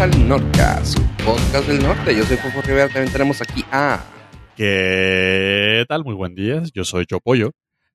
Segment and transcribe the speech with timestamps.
[0.00, 2.16] al Norca, su podcast del norte.
[2.16, 4.02] Yo soy Fofo Rivera, también tenemos aquí a...
[4.56, 6.04] ¿Qué tal?
[6.04, 6.62] Muy buen día.
[6.72, 7.52] Yo soy Chopollo.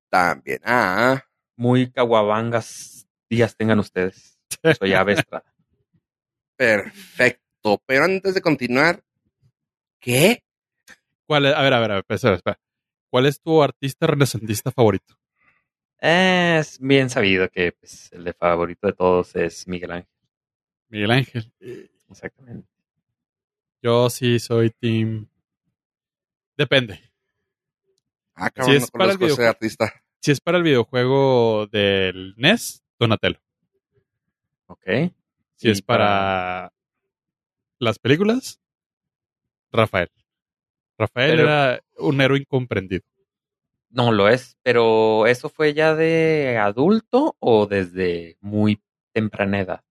[0.10, 1.24] También a...
[1.58, 4.40] Muy caguabangas días tengan ustedes.
[4.80, 5.44] Soy Ave Estrada.
[6.56, 7.82] Perfecto.
[7.86, 9.04] Pero antes de continuar,
[10.00, 10.44] ¿qué?
[11.26, 11.56] ¿Cuál es?
[11.56, 12.60] A ver, a ver, a ver, espera, espera.
[13.10, 15.16] ¿Cuál es tu artista renacentista favorito?
[16.00, 20.19] Es bien sabido que pues, el de favorito de todos es Miguel Ángel.
[20.90, 21.52] Miguel Ángel.
[22.10, 22.68] Exactamente.
[23.82, 25.28] Yo sí soy team.
[26.58, 27.00] Depende.
[28.36, 29.50] Ah, cabrón, es no para el videojuego.
[29.50, 29.94] artista.
[30.22, 33.40] Si es para el videojuego del NES, Donatello.
[34.68, 34.84] Ok.
[35.56, 36.74] Si Y es para
[37.80, 38.60] las películas,
[39.72, 40.10] Rafael.
[40.98, 43.04] Rafael Pero- era un héroe incomprendido.
[43.92, 48.82] No lo es, pero ¿eso fue ya de adulto o desde muy
[49.14, 49.84] temprana edad?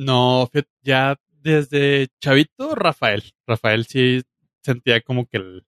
[0.00, 0.48] No,
[0.82, 3.22] ya desde chavito, Rafael.
[3.46, 4.22] Rafael sí
[4.62, 5.66] sentía como que el.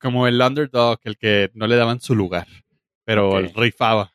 [0.00, 2.48] Como el underdog, el que no le daban su lugar.
[3.04, 3.36] Pero Ok.
[3.38, 4.12] el rifaba.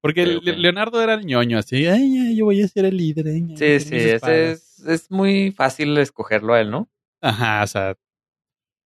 [0.00, 0.24] Porque.
[0.26, 1.86] Leonardo era el ñoño, así.
[1.86, 3.26] Ay, ay, yo voy a ser el líder.
[3.26, 4.78] ay, Sí, sí, ese espadas".
[4.78, 6.88] es, es muy fácil escogerlo a él, ¿no?
[7.20, 7.96] Ajá, o sea.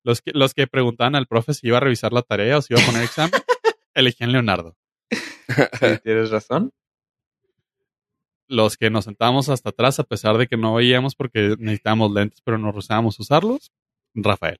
[0.05, 2.75] Los que, los que preguntaban al profe si iba a revisar la tarea o si
[2.75, 3.33] iba a poner examen,
[3.95, 4.77] elegían Leonardo.
[5.49, 6.71] Sí, tienes razón.
[8.49, 12.41] Los que nos sentábamos hasta atrás, a pesar de que no veíamos porque necesitábamos lentes,
[12.43, 13.73] pero nos rehusábamos usarlos,
[14.15, 14.59] Rafael.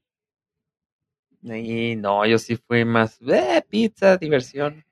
[1.43, 4.85] Y no, yo sí fui más eh, pizza, diversión.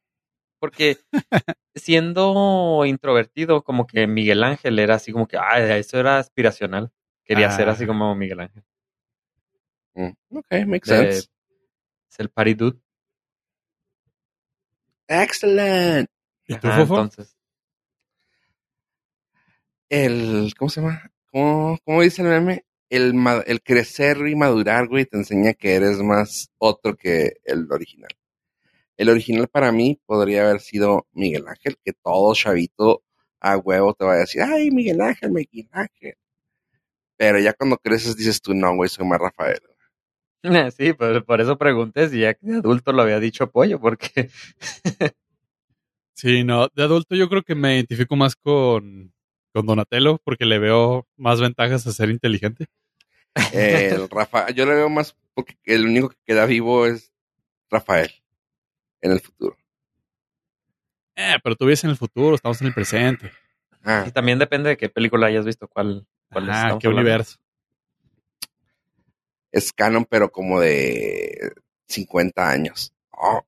[0.60, 0.98] Porque
[1.74, 6.90] siendo introvertido, como que Miguel Ángel era así como que, ah, eso era aspiracional.
[7.24, 7.72] Quería ser Ah.
[7.72, 8.62] así como Miguel Ángel.
[9.94, 11.28] Mm, Ok, makes De- sense.
[12.10, 12.78] Es el party dude.
[15.08, 16.08] Excellent.
[16.46, 17.33] ¿Y tú, Ajá, entonces.
[19.88, 21.10] El, ¿cómo se llama?
[21.30, 22.64] ¿Cómo, cómo dice el meme?
[22.90, 23.14] El,
[23.46, 28.10] el crecer y madurar, güey, te enseña que eres más otro que el original.
[28.96, 33.02] El original para mí podría haber sido Miguel Ángel, que todo chavito
[33.40, 36.14] a huevo te va a decir, ay, Miguel Ángel, Miguel Ángel.
[37.16, 39.60] Pero ya cuando creces dices tú, no, güey, soy más Rafael.
[40.76, 44.28] Sí, por, por eso pregunté si ya de adulto lo había dicho pollo, porque
[46.12, 49.13] Sí, no, de adulto yo creo que me identifico más con,
[49.54, 52.66] con Donatello porque le veo más ventajas a ser inteligente.
[53.52, 57.12] El Rafa, yo le veo más porque el único que queda vivo es
[57.70, 58.10] Rafael
[59.00, 59.56] en el futuro.
[61.16, 63.30] Eh, pero tú vives en el futuro, estamos en el presente.
[63.84, 67.00] Ah, y también depende de qué película hayas visto, cuál, cuál Ah, qué hablando.
[67.00, 67.38] universo.
[69.52, 71.52] es canon, pero como de
[71.86, 72.92] 50 años.
[73.12, 73.42] Oh.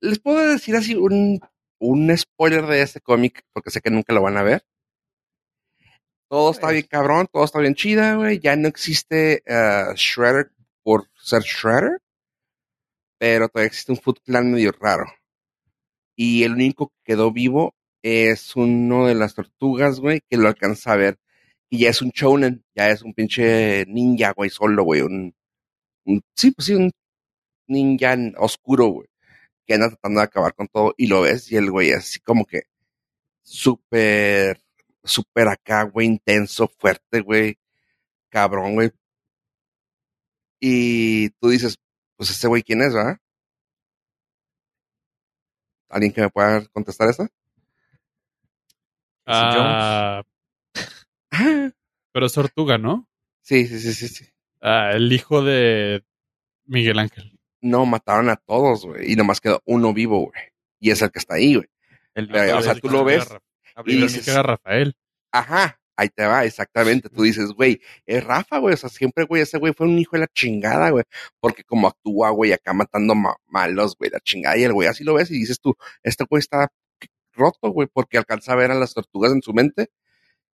[0.00, 1.40] Les puedo decir así un,
[1.78, 4.64] un spoiler de este cómic, porque sé que nunca lo van a ver.
[6.28, 8.38] Todo está bien cabrón, todo está bien chida, güey.
[8.38, 10.50] Ya no existe eh, Shredder
[10.82, 11.98] por ser Shredder,
[13.18, 15.06] pero todavía existe un Foot Clan medio raro.
[16.16, 20.92] Y el único que quedó vivo es uno de las tortugas, güey, que lo alcanza
[20.92, 21.18] a ver.
[21.68, 25.02] Y ya es un shounen, ya es un pinche ninja, güey, solo, güey.
[25.02, 25.34] Un,
[26.06, 26.92] un- sí, pues sí, un
[27.68, 29.08] ninja oscuro, güey.
[29.66, 30.94] Que anda tratando de acabar con todo.
[30.98, 32.64] Y lo ves, y el güey es así como que
[33.42, 34.62] súper,
[35.06, 37.58] súper acá, güey, intenso, fuerte, güey.
[38.28, 38.90] Cabrón, güey.
[40.60, 41.78] Y tú dices,
[42.16, 43.18] pues este güey, ¿quién es, verdad?
[45.88, 47.28] ¿Alguien que me pueda contestar esta?
[49.26, 50.22] Ah, Ah,
[52.12, 53.08] pero es Tortuga, ¿no?
[53.42, 54.26] Sí, sí, sí, sí, sí.
[54.60, 56.04] Ah, el hijo de
[56.64, 57.38] Miguel Ángel.
[57.60, 59.12] No, mataron a todos, güey.
[59.12, 60.42] Y nomás quedó uno vivo, güey.
[60.80, 61.68] Y es el que está ahí, güey.
[62.14, 63.28] El Pero, o sea, tú lo ves
[63.84, 64.96] y dices- era Rafael.
[65.32, 67.08] Ajá, ahí te va, exactamente.
[67.08, 68.74] Tú dices, güey, es Rafa, güey.
[68.74, 71.04] O sea, siempre, güey, ese güey fue un hijo de la chingada, güey.
[71.40, 74.56] Porque como actúa, güey, acá matando ma- malos, güey, la chingada.
[74.56, 76.68] Y el güey así lo ves y dices tú, este güey está
[77.32, 79.88] roto, güey, porque alcanza a ver a las tortugas en su mente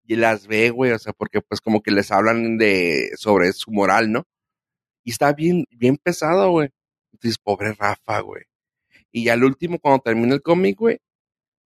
[0.04, 0.90] y las ve, güey.
[0.92, 4.24] O sea, porque pues como que les hablan de, sobre su moral, ¿no?
[5.04, 6.70] Y está bien, bien pesado, güey.
[7.20, 8.44] Dices, pobre Rafa, güey.
[9.12, 10.98] Y ya al último, cuando termina el cómic, güey,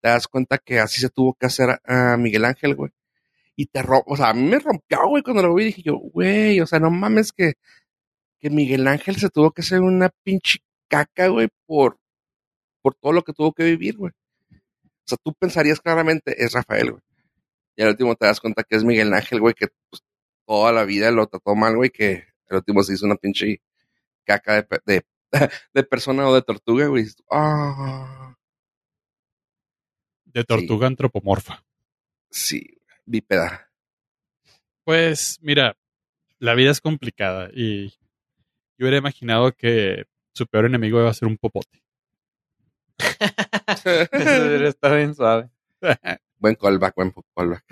[0.00, 2.92] te das cuenta que así se tuvo que hacer a, Miguel Ángel, güey.
[3.56, 5.66] Y te rompe, o sea, a mí me rompió, güey, cuando lo vi.
[5.66, 7.54] Dije yo, güey, o sea, no mames que,
[8.38, 11.98] que Miguel Ángel se tuvo que hacer una pinche caca, güey, por,
[12.82, 14.12] por todo lo que tuvo que vivir, güey.
[14.52, 17.02] O sea, tú pensarías claramente, es Rafael, güey.
[17.76, 20.02] Y al último te das cuenta que es Miguel Ángel, güey, que pues,
[20.46, 23.60] toda la vida lo trató mal, güey, que al último se hizo una pinche
[24.24, 25.04] caca de, de,
[25.74, 27.06] de persona o de tortuga, güey.
[27.30, 28.35] Ah,
[30.36, 31.64] De tortuga antropomorfa.
[32.30, 32.78] sí.
[33.06, 33.70] bípeda.
[34.84, 35.78] Pues mira,
[36.38, 40.04] la vida es complicada y yo hubiera imaginado que
[40.34, 41.82] su peor enemigo iba a ser un popote.
[44.12, 45.48] Eso debería estar bien suave.
[46.38, 47.64] Buen callback, buen callback.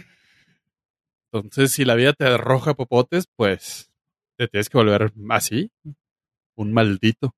[1.31, 3.93] Entonces, si la vida te arroja popotes, pues
[4.39, 5.71] te tienes que volver así.
[6.55, 7.35] Un maldito.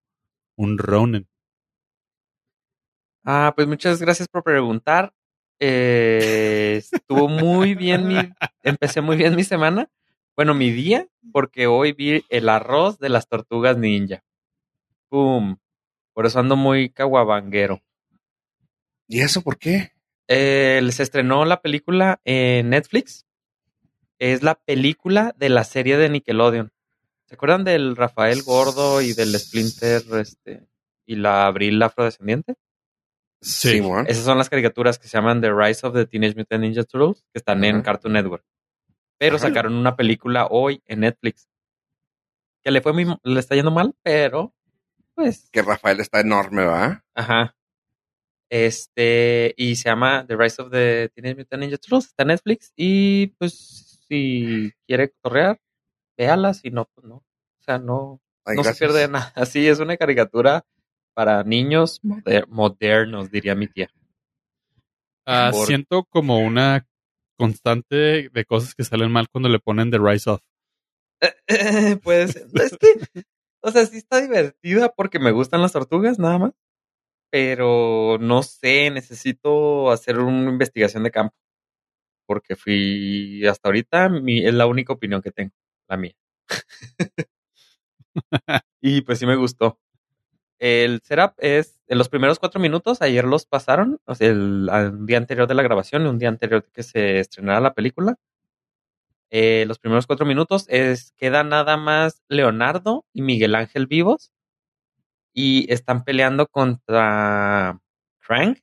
[0.54, 1.26] Un Ronen.
[3.28, 5.12] Ah, pues muchas gracias por preguntar.
[5.58, 8.16] Eh, estuvo muy bien mi,
[8.62, 9.90] empecé muy bien mi semana.
[10.36, 14.22] Bueno, mi día, porque hoy vi el arroz de las tortugas ninja.
[15.08, 15.56] ¡Pum!
[16.12, 17.82] Por eso ando muy caguabanguero.
[19.08, 19.90] ¿Y eso por qué?
[20.28, 23.26] Eh, se estrenó la película en Netflix.
[24.20, 26.70] Es la película de la serie de Nickelodeon.
[27.24, 30.64] ¿Se acuerdan del Rafael Gordo y del Splinter este,
[31.06, 32.54] y la Abril afrodescendiente?
[33.46, 33.80] Sí.
[34.08, 37.22] Esas son las caricaturas que se llaman The Rise of the Teenage Mutant Ninja Turtles,
[37.32, 37.80] que están en.
[37.80, 38.44] Cartoon Network.
[39.18, 39.46] Pero Ajá.
[39.46, 41.48] sacaron una película hoy en Netflix.
[42.64, 44.52] Que le fue muy, le está yendo mal, pero
[45.14, 47.04] pues, Que Rafael está enorme, ¿va?
[47.14, 47.54] ajá.
[48.50, 52.72] Este, y se llama The Rise of the Teenage Mutant Ninja Turtles, está en Netflix
[52.76, 55.60] y pues si quiere correr,
[56.18, 57.16] véala, si no, pues no.
[57.16, 59.32] O sea, no, Ay, no se pierde de nada.
[59.36, 60.64] Así es una caricatura
[61.16, 63.88] para niños moder- modernos, diría mi tía.
[65.26, 66.86] Ah, Siento como una
[67.38, 70.42] constante de cosas que salen mal cuando le ponen The Rise of.
[72.02, 72.48] Puede ser.
[72.52, 73.24] Es que,
[73.62, 76.52] o sea, sí está divertida porque me gustan las tortugas, nada más.
[77.30, 81.34] Pero no sé, necesito hacer una investigación de campo.
[82.26, 85.52] Porque fui, hasta ahorita, mi, es la única opinión que tengo,
[85.88, 86.14] la mía.
[88.82, 89.80] y pues sí me gustó.
[90.58, 94.70] El setup es, en los primeros cuatro minutos, ayer los pasaron, o sea, el,
[95.00, 98.16] día anterior de la grabación y un día anterior de que se estrenara la película.
[99.30, 104.32] Eh, los primeros cuatro minutos es queda nada más Leonardo y Miguel Ángel vivos
[105.32, 107.80] y están peleando contra
[108.20, 108.60] Crank,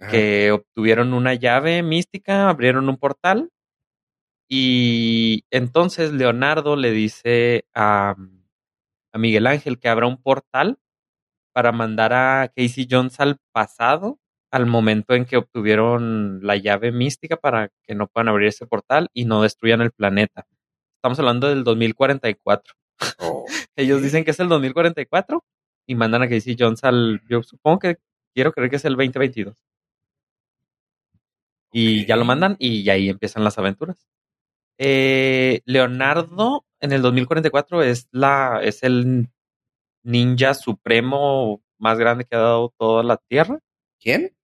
[0.00, 0.10] Ajá.
[0.10, 3.50] que obtuvieron una llave mística, abrieron un portal
[4.48, 8.16] y entonces Leonardo le dice a,
[9.12, 10.78] a Miguel Ángel que abra un portal
[11.58, 14.20] para mandar a Casey Jones al pasado,
[14.52, 19.08] al momento en que obtuvieron la llave mística para que no puedan abrir ese portal
[19.12, 20.46] y no destruyan el planeta.
[20.98, 22.74] Estamos hablando del 2044.
[23.18, 23.44] Oh,
[23.74, 25.44] Ellos dicen que es el 2044
[25.88, 27.96] y mandan a Casey Jones al, yo supongo que
[28.32, 29.56] quiero creer que es el 2022.
[31.72, 34.06] Y ya lo mandan y ahí empiezan las aventuras.
[34.78, 39.28] Eh, Leonardo en el 2044 es la es el
[40.02, 43.60] ninja supremo más grande que ha dado toda la Tierra.
[44.00, 44.36] ¿Quién?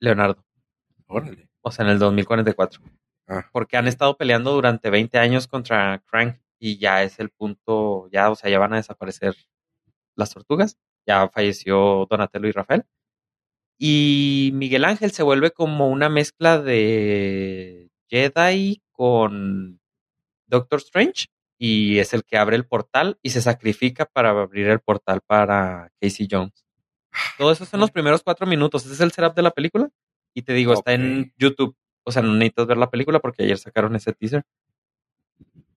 [0.00, 0.44] Leonardo,
[1.06, 1.48] Órale.
[1.60, 2.80] o sea, en el 2044.
[3.26, 3.48] Ah.
[3.52, 8.30] Porque han estado peleando durante 20 años contra Crank y ya es el punto, ya,
[8.30, 9.34] o sea, ya van a desaparecer
[10.14, 10.76] las tortugas.
[11.06, 12.84] Ya falleció Donatello y Rafael.
[13.78, 19.80] Y Miguel Ángel se vuelve como una mezcla de Jedi con
[20.46, 21.26] Doctor Strange
[21.58, 25.90] y es el que abre el portal y se sacrifica para abrir el portal para
[26.00, 26.64] Casey Jones.
[27.36, 28.84] Todo eso son los primeros cuatro minutos.
[28.84, 29.90] Ese es el setup de la película.
[30.34, 31.32] Y te digo, está en.
[31.36, 31.76] YouTube.
[32.04, 34.44] O sea, no necesitas ver la película porque ayer sacaron ese teaser.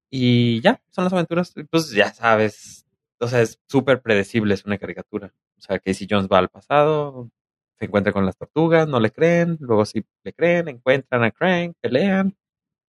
[0.10, 1.54] Y ya, son las aventuras.
[1.70, 2.86] Pues ya sabes.
[3.20, 5.34] O sea, es súper predecible, es una caricatura.
[5.58, 7.30] O sea, Casey Jones va al pasado,
[7.78, 11.76] se encuentra con las tortugas, no le creen, luego sí le creen, encuentran a Crank,
[11.82, 12.36] pelean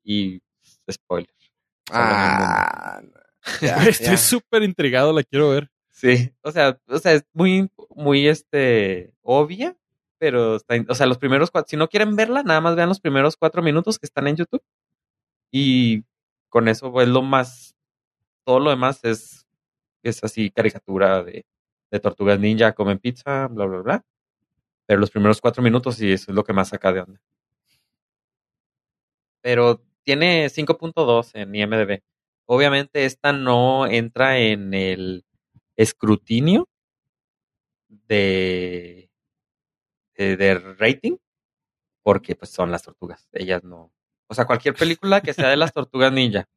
[0.02, 0.40] y
[0.90, 1.41] spoiler.
[1.90, 3.02] Ah,
[3.60, 5.70] ya, Estoy súper intrigado, la quiero ver.
[5.90, 9.76] Sí, o sea, o sea, es muy, muy, este, obvia,
[10.18, 13.00] pero está, o sea, los primeros cuatro, si no quieren verla, nada más vean los
[13.00, 14.62] primeros cuatro minutos que están en YouTube.
[15.50, 16.04] Y
[16.48, 17.76] con eso es lo más,
[18.44, 19.46] todo lo demás es,
[20.02, 21.46] es así caricatura de,
[21.90, 24.04] de tortugas ninja, comen pizza, bla, bla, bla,
[24.86, 27.20] pero los primeros cuatro minutos sí, eso es lo que más saca de onda.
[29.42, 32.00] Pero tiene 5.2 en IMDb.
[32.46, 35.24] Obviamente esta no entra en el
[35.76, 36.68] escrutinio
[37.88, 39.10] de,
[40.16, 41.16] de, de rating
[42.02, 43.28] porque pues son las tortugas.
[43.32, 43.92] Ellas no.
[44.28, 46.48] O sea, cualquier película que sea de las tortugas ninja,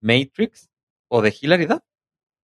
[0.00, 0.68] Matrix
[1.08, 1.82] o de hilaridad,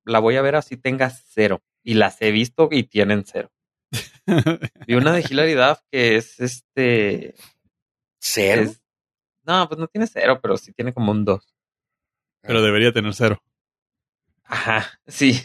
[0.05, 1.63] la voy a ver así tenga cero.
[1.83, 3.51] Y las he visto y tienen cero.
[4.88, 7.35] Vi una de hilaridad que es este.
[8.19, 8.63] ¿Cero?
[8.63, 8.81] es-
[9.45, 11.55] no, pues no tiene cero, pero sí tiene como un 2.
[12.41, 13.41] Pero debería tener cero.
[14.43, 15.41] Ajá, sí.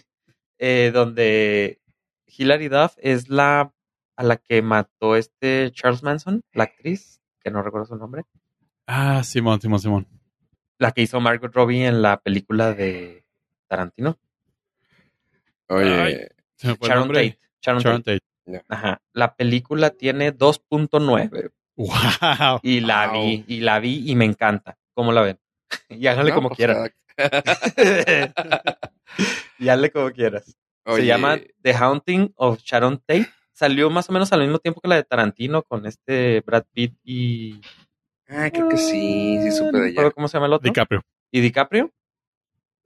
[0.59, 1.81] Eh, donde
[2.27, 3.73] Hilary Duff es la
[4.17, 8.25] a la que mató este Charles Manson, la actriz, que no recuerdo su nombre.
[8.87, 10.07] Ah, Simón, Simón, Simón.
[10.77, 13.25] La que hizo Margot Robbie en la película de
[13.67, 14.19] Tarantino.
[15.69, 16.29] Oye, Ay.
[16.59, 17.09] Sharon.
[17.09, 17.39] Tate.
[17.63, 18.21] Sharon Sharon Tate.
[18.45, 18.65] Tate.
[18.69, 19.01] Ajá.
[19.15, 21.53] La película tiene 2.9
[21.87, 22.61] Wow.
[22.63, 23.23] y la Wow.
[23.23, 24.77] vi, y la vi y me encanta.
[24.95, 25.39] ¿Cómo la ven?
[25.89, 26.91] y háganle no, como pues, quieran.
[29.59, 30.57] y hazle como quieras.
[30.85, 33.29] oye, Se llama The Haunting of Sharon Tate.
[33.53, 36.97] Salió más o menos al mismo tiempo que la de Tarantino con este Brad Pitt
[37.05, 37.61] y.
[38.29, 40.11] Ah, creo que sí, sí supe de ella.
[40.13, 40.65] ¿Cómo se llama el otro?
[40.69, 41.03] DiCaprio.
[41.31, 41.93] Y DiCaprio.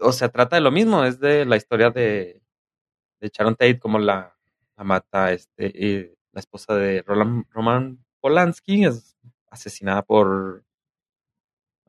[0.01, 1.05] O sea, trata de lo mismo.
[1.05, 2.41] Es de la historia de,
[3.21, 4.37] de Sharon Tate, como la,
[4.77, 8.87] la mata este, eh, la esposa de Roland, Roman Polanski.
[8.87, 9.15] Es
[9.51, 10.65] asesinada por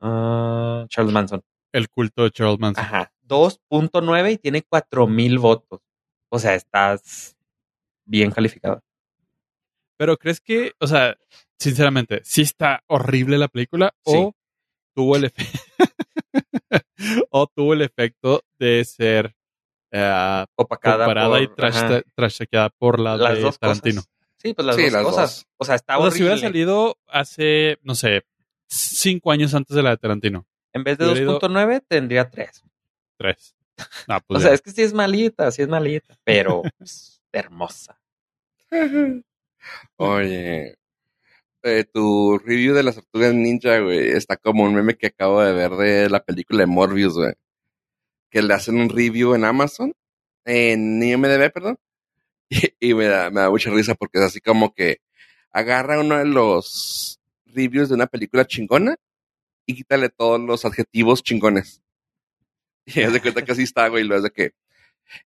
[0.02, 1.42] ah, Charles Manson.
[1.72, 2.84] El culto de Charles Manson.
[2.84, 3.10] Ajá.
[3.26, 5.80] 2.9 y tiene 4000 votos.
[6.28, 7.36] O sea, estás
[8.04, 8.82] bien calificado.
[9.98, 11.16] Pero crees que, o sea,
[11.58, 14.12] sinceramente, sí está horrible la película Sí.
[14.14, 14.34] o
[14.94, 15.58] tuvo el efecto
[17.30, 19.34] o tuvo el efecto de ser
[19.90, 24.02] eh, Opacada comparada y por- trash, ajá, trashequeada por la las de dos Tarantino.
[24.02, 24.15] cosas.
[24.46, 25.30] Sí, pues las Sí, dos las cosas.
[25.36, 25.46] dos.
[25.56, 26.16] O sea, está O sea, horrible.
[26.18, 28.24] si hubiera salido hace, no sé,
[28.68, 30.46] cinco años antes de la de Tarantino.
[30.72, 32.62] En vez de hubiera ido- 2.9 tendría 3.
[33.16, 33.54] Tres.
[34.08, 37.98] Ah, pues O sea, es que sí es malita, sí es malita, pero pues, hermosa.
[39.96, 40.76] Oye,
[41.62, 45.52] eh, tu review de las tortugas ninja, güey, está como un meme que acabo de
[45.52, 47.32] ver de la película de Morbius, güey.
[48.30, 49.92] Que le hacen un review en Amazon,
[50.44, 51.78] en IMDB, perdón.
[52.80, 55.00] Y, me, da, me da mucha risa porque es así como que
[55.50, 58.96] agarra uno de los reviews de una película chingona
[59.66, 61.82] y quítale todos los adjetivos chingones.
[62.86, 64.52] Y haz de cuenta que así está, güey, lo es de que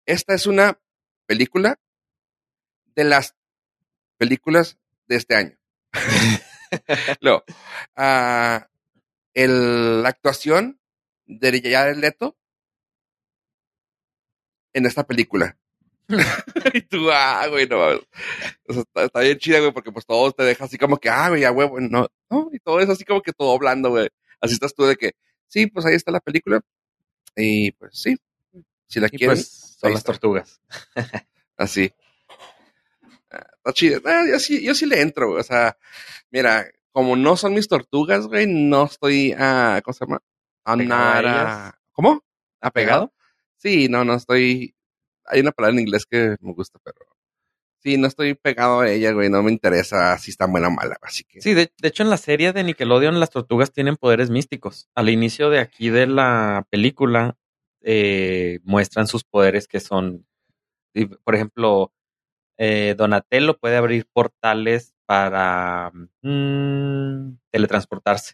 [0.06, 0.80] esta es una
[1.26, 1.78] película
[2.96, 3.36] de las
[4.18, 5.58] películas de este año.
[7.22, 7.44] Luego,
[7.96, 8.68] ah,
[9.34, 10.80] el- la actuación
[11.26, 12.38] de Jared Leto
[14.74, 15.58] en esta película.
[16.74, 17.78] y tú, ah, güey, no.
[17.78, 21.10] O sea, está, está bien chida, güey, porque pues todo te deja así como que,
[21.10, 24.10] ah, güey, a huevo, no, no, y todo es así como que todo hablando, güey.
[24.42, 25.12] Así estás tú de que,
[25.48, 26.62] sí, pues ahí está la película.
[27.36, 28.18] Y pues sí,
[28.88, 30.14] si la Y quieren, pues son las está.
[30.14, 30.62] tortugas.
[31.58, 31.94] Así.
[33.32, 34.02] Ah, Está chido.
[34.06, 35.42] Ah, yo, sí, yo sí le entro, güey.
[35.42, 35.78] O sea,
[36.32, 40.22] mira, como no son mis tortugas, güey, no estoy, ah, ¿cómo se llama?
[40.66, 42.24] I'm ¿Apegado a ah, ¿Cómo?
[42.62, 43.14] ¿Apegado?
[43.58, 44.76] Sí, no, no estoy.
[45.30, 46.98] Hay una palabra en inglés que me gusta, pero.
[47.82, 49.30] Sí, no estoy pegado a ella, güey.
[49.30, 51.42] No me interesa si está buena o mala, así que.
[51.42, 54.90] Sí, de, de hecho en la serie de Nickelodeon las tortugas tienen poderes místicos.
[54.96, 57.38] Al inicio de aquí de la película
[57.82, 60.28] eh, muestran sus poderes que son,
[61.24, 61.94] por ejemplo,
[62.58, 68.34] eh, Donatello puede abrir portales para mm, teletransportarse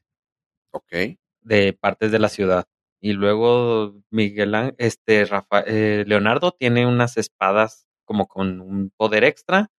[0.71, 1.17] Ok.
[1.41, 2.65] de partes de la ciudad.
[3.05, 9.23] Y luego Miguel Ángel, este Rafa, eh, Leonardo tiene unas espadas como con un poder
[9.23, 9.69] extra.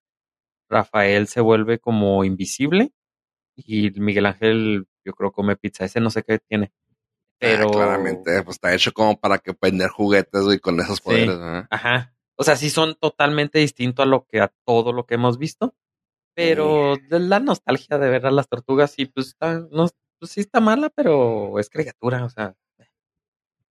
[0.69, 2.93] Rafael se vuelve como invisible.
[3.57, 5.83] Y Miguel Ángel, yo creo, come pizza.
[5.83, 6.71] Ese no sé qué tiene.
[7.37, 7.67] Pero.
[7.67, 11.67] Ah, claramente, pues está hecho como para que vender juguetes, güey, con esos poderes, ¿verdad?
[11.69, 12.15] Ajá.
[12.37, 15.75] O sea, sí son totalmente distintos a lo que a todo lo que hemos visto.
[16.33, 20.39] Pero de la nostalgia de ver a las tortugas, sí, pues está, no, pues sí
[20.39, 22.55] está mala, pero es caricatura, o sea,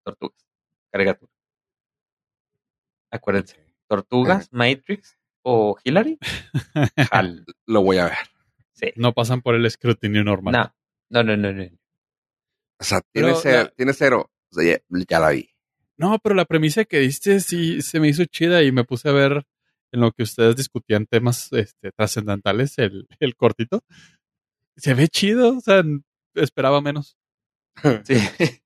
[0.06, 0.46] tortugas,
[0.92, 1.32] caricatura.
[3.10, 3.56] Acuérdense,
[3.88, 6.18] tortugas, Matrix o Hillary.
[7.10, 8.18] Jal, Lo voy a ver.
[8.72, 8.92] sí.
[8.96, 10.52] No pasan por el escrutinio normal.
[10.54, 11.64] No, no, no, no, no.
[12.78, 14.30] O sea, tiene, Pero cero, la- tiene cero.
[14.50, 15.48] O sea, ya, ya la vi.
[15.96, 19.12] No, pero la premisa que diste sí se me hizo chida y me puse a
[19.12, 19.46] ver
[19.92, 23.82] en lo que ustedes discutían temas este, trascendentales, el, el cortito.
[24.76, 25.82] Se ve chido, o sea,
[26.34, 27.16] esperaba menos.
[28.04, 28.14] Sí.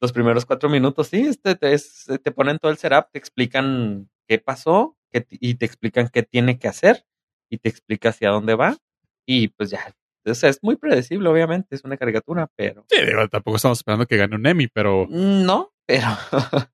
[0.00, 4.08] Los primeros cuatro minutos, sí, este te, es- te ponen todo el setup, te explican
[4.26, 7.04] qué pasó qué y te explican qué tiene que hacer
[7.50, 8.76] y te explica hacia dónde va
[9.26, 13.26] y pues ya, o sea, es muy predecible, obviamente, es una caricatura, pero Sí, digo,
[13.28, 16.06] tampoco estamos esperando que gane un Emmy, pero, no, pero,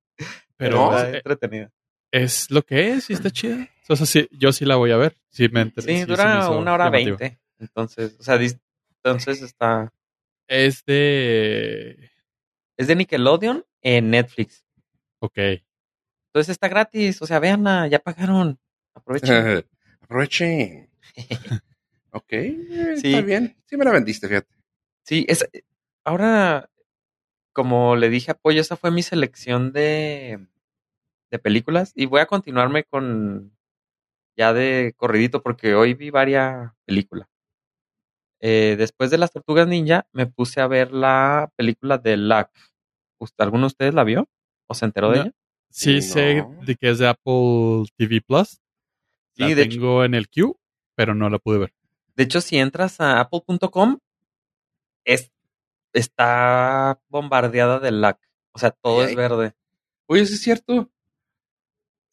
[0.56, 1.70] pero es, entretenida.
[2.12, 3.68] es lo que es y está chida.
[3.88, 5.16] O sea, sí, yo sí la voy a ver.
[5.30, 8.36] Sí, me enter- Sí, dura una hora veinte, entonces, o sea,
[9.04, 9.92] entonces está,
[10.48, 12.10] Es de...
[12.76, 14.64] es de Nickelodeon en Netflix,
[15.20, 15.38] Ok.
[16.28, 18.58] entonces está gratis, o sea, veanla, ya pagaron,
[18.94, 19.64] aprovechen.
[20.02, 20.88] Aprovechen.
[22.12, 22.32] ok.
[22.32, 23.12] eh, Sí.
[23.14, 23.56] Está bien.
[23.66, 24.54] Sí me la vendiste, fíjate.
[25.02, 25.44] Sí, es,
[26.04, 26.70] ahora,
[27.52, 30.46] como le dije a Pollo, esa fue mi selección de,
[31.32, 33.52] de películas y voy a continuarme con
[34.36, 37.28] ya de corridito porque hoy vi varias películas.
[38.40, 42.48] Eh, después de las Tortugas Ninja, me puse a ver la película de Luck.
[43.18, 44.28] ¿Usted- ¿Alguno de ustedes la vio?
[44.68, 45.32] ¿O se enteró de ella?
[45.70, 48.60] Sí sé de que es de Apple TV Plus.
[49.36, 49.70] La Sí, de hecho.
[49.78, 50.54] tengo en el queue,
[50.94, 51.74] pero no la pude ver.
[52.14, 53.98] De hecho, si entras a apple.com,
[55.04, 55.30] es,
[55.92, 58.18] está bombardeada de Luck.
[58.52, 59.54] O sea, todo Ay, es verde.
[60.06, 60.90] Oye, ¿sí es cierto?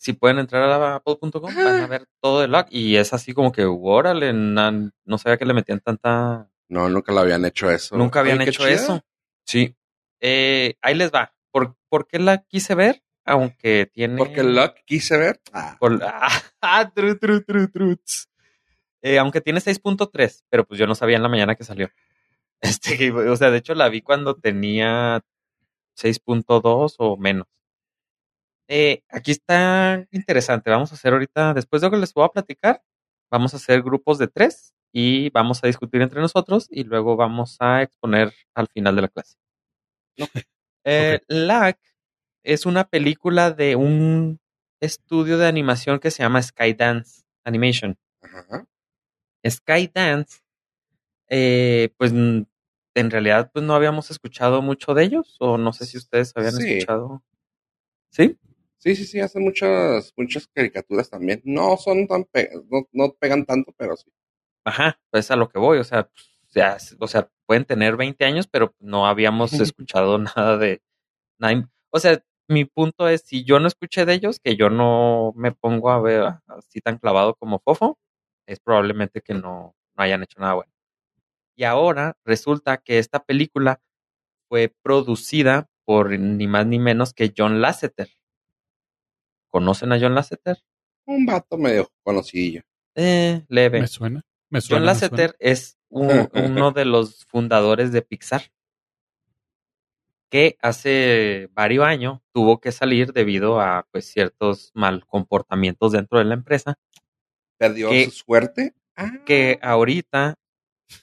[0.04, 2.68] Si pueden entrar a apple.com, van a ver todo de Luck.
[2.70, 7.14] Y es así como que, órale, na- no sabía que le metían tanta No, nunca
[7.14, 7.96] lo habían hecho eso.
[7.96, 8.72] Nunca habían hecho chida.
[8.74, 9.02] eso.
[9.46, 9.78] Sí.
[10.20, 11.34] Eh, ahí les va.
[11.52, 13.02] ¿Por, por qué la quise ver?
[13.24, 14.18] Aunque tiene.
[14.18, 15.40] Porque el Luck quise ver.
[15.54, 15.98] Ah, por-
[16.62, 17.96] ah, tru, tru, tru.
[19.02, 21.90] Eh, aunque tiene 6.3, pero pues yo no sabía en la mañana que salió.
[22.62, 25.22] Este, que, o sea, de hecho la vi cuando tenía
[25.98, 27.48] 6.2 o menos.
[28.76, 30.72] Eh, aquí está interesante.
[30.72, 32.82] Vamos a hacer ahorita, después de lo que les voy a platicar,
[33.32, 37.58] vamos a hacer grupos de tres y vamos a discutir entre nosotros y luego vamos
[37.60, 39.36] a exponer al final de la clase.
[40.86, 41.78] Eh, Lack
[42.44, 44.40] es una película de un
[44.82, 47.96] estudio de animación que se llama Skydance Animation.
[48.24, 48.66] ajá.
[49.48, 50.40] Skydance,
[51.30, 52.48] eh, pues en
[53.12, 56.74] realidad pues no habíamos escuchado mucho de ellos o no sé si ustedes habían Sí.
[56.74, 57.24] escuchado.
[58.10, 58.38] ¿Sí?
[58.84, 61.42] Sí, sí, sí, hacen muchas, muchas caricaturas también.
[61.46, 64.12] No son tan pe- no, no pegan tanto, pero sí.
[64.66, 68.26] Ajá, pues a lo que voy, o sea, pues, ya, o sea, pueden tener 20
[68.26, 70.82] años, pero no habíamos escuchado nada de
[71.40, 75.34] nada O sea, mi punto es, si yo no escuché de ellos, que yo no
[75.38, 77.98] me pongo a ver así tan clavado como Fofo,
[78.48, 80.74] es probablemente que no, no hayan hecho nada bueno.
[81.56, 83.82] Y ahora resulta que esta película
[84.50, 88.10] fue producida por ni más ni menos que John Lasseter.
[89.54, 90.58] ¿Conocen a John Lasseter?
[91.06, 92.64] Un vato medio conocidillo.
[92.96, 93.82] Eh, leve.
[93.82, 94.24] Me suena.
[94.50, 94.80] Me suena.
[94.80, 98.42] John me Lasseter es un- uno de los fundadores de Pixar,
[100.32, 106.26] que hace varios años tuvo que salir debido a pues, ciertos mal comportamientos dentro de
[106.26, 106.80] la empresa,
[107.60, 108.74] Perdió su suerte.
[108.96, 110.34] Ah, que ahorita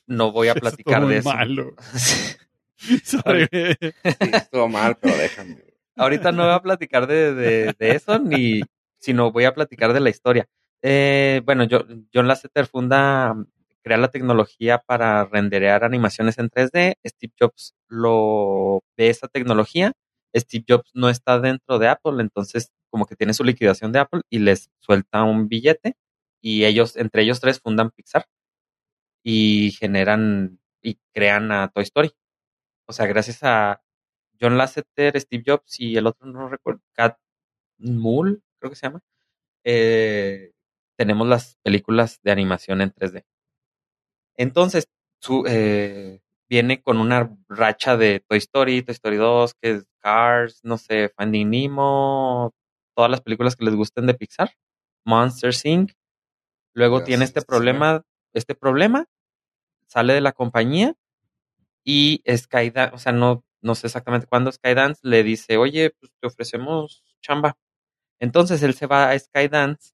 [0.08, 1.32] no voy a platicar Eso de eso.
[1.32, 1.74] malo.
[3.04, 3.46] Sorry.
[3.52, 5.69] sí, estuvo mal, pero déjame.
[6.02, 8.62] Ahorita no voy a platicar de, de- eso, ni
[8.98, 10.46] sino voy a platicar de la historia.
[10.82, 13.34] Eh, bueno, yo, John Lasseter funda,
[13.82, 16.96] crea la tecnología para renderear animaciones en 3D.
[17.06, 19.92] Steve Jobs lo ve esa tecnología.
[20.36, 24.20] Steve Jobs no está dentro de Apple, entonces como que tiene su liquidación de Apple
[24.28, 25.94] y les suelta un billete
[26.42, 28.26] y ellos, entre ellos tres, fundan Pixar
[29.22, 32.10] y generan y crean a Toy Story.
[32.86, 33.82] O sea, gracias a
[34.40, 37.18] John Lasseter, Steve Jobs y el otro no recuerdo, Cat
[37.79, 39.00] Moore, creo que se llama.
[39.64, 40.53] eh,
[40.96, 43.24] tenemos las películas de animación en 3D.
[44.37, 44.87] Entonces,
[45.20, 50.61] su, eh, viene con una racha de Toy Story, Toy Story 2, que es Cars,
[50.62, 52.53] no sé, Finding Nemo,
[52.94, 54.53] todas las películas que les gusten de Pixar,
[55.05, 55.92] Monster Inc.
[56.74, 59.07] Luego tiene este problema, este problema,
[59.87, 60.94] sale de la compañía
[61.85, 66.27] y Skydance, o sea, no, no sé exactamente cuándo Skydance le dice, oye, pues te
[66.29, 67.57] ofrecemos chamba.
[68.20, 69.92] Entonces él se va a Skydance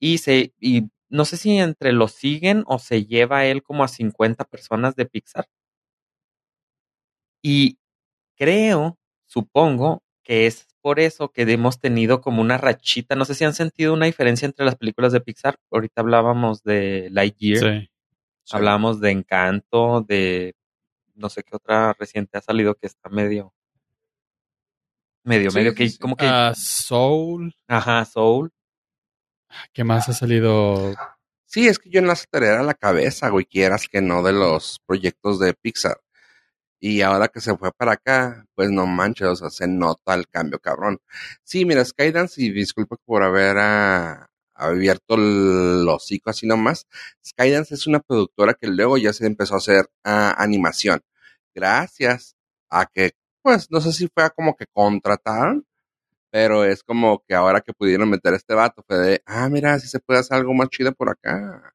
[0.00, 3.88] y se, y no sé si entre los siguen o se lleva él como a
[3.88, 5.46] 50 personas de Pixar.
[7.42, 7.78] Y
[8.36, 13.16] creo, supongo, que es por eso que hemos tenido como una rachita.
[13.16, 15.56] No sé si han sentido una diferencia entre las películas de Pixar.
[15.70, 17.58] Ahorita hablábamos de Lightyear.
[17.82, 17.90] Sí.
[18.44, 18.56] Sí.
[18.56, 20.54] Hablamos de Encanto, de
[21.22, 23.54] no sé qué otra reciente ha salido que está medio,
[25.24, 25.98] medio, Sí, medio, que sí.
[25.98, 27.54] como que, Ah, Soul.
[27.68, 28.52] ajá, Soul.
[29.72, 30.94] ¿Qué más ha salido?
[31.44, 34.80] Sí, es que yo en la era la cabeza, güey, quieras que no de los
[34.86, 36.00] proyectos de Pixar.
[36.80, 40.26] Y ahora que se fue para acá, pues no manches, o sea, se nota el
[40.28, 40.98] cambio, cabrón.
[41.44, 46.86] Sí, mira, Skydance, y disculpa por haber ah, abierto el hocico así nomás.
[47.24, 51.02] Skydance es una productora que luego ya se empezó a hacer ah, animación.
[51.54, 52.36] Gracias
[52.70, 53.12] a que,
[53.42, 55.66] pues, no sé si fue como que contrataron,
[56.30, 59.78] pero es como que ahora que pudieron meter a este vato, fue de, ah, mira,
[59.78, 61.74] si se puede hacer algo más chido por acá.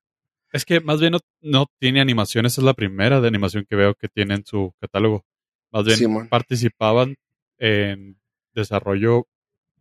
[0.51, 2.45] Es que más bien no, no tiene animación.
[2.45, 5.25] Esa es la primera de animación que veo que tiene en su catálogo.
[5.71, 7.15] Más bien participaban
[7.59, 8.19] en
[8.53, 9.27] desarrollo,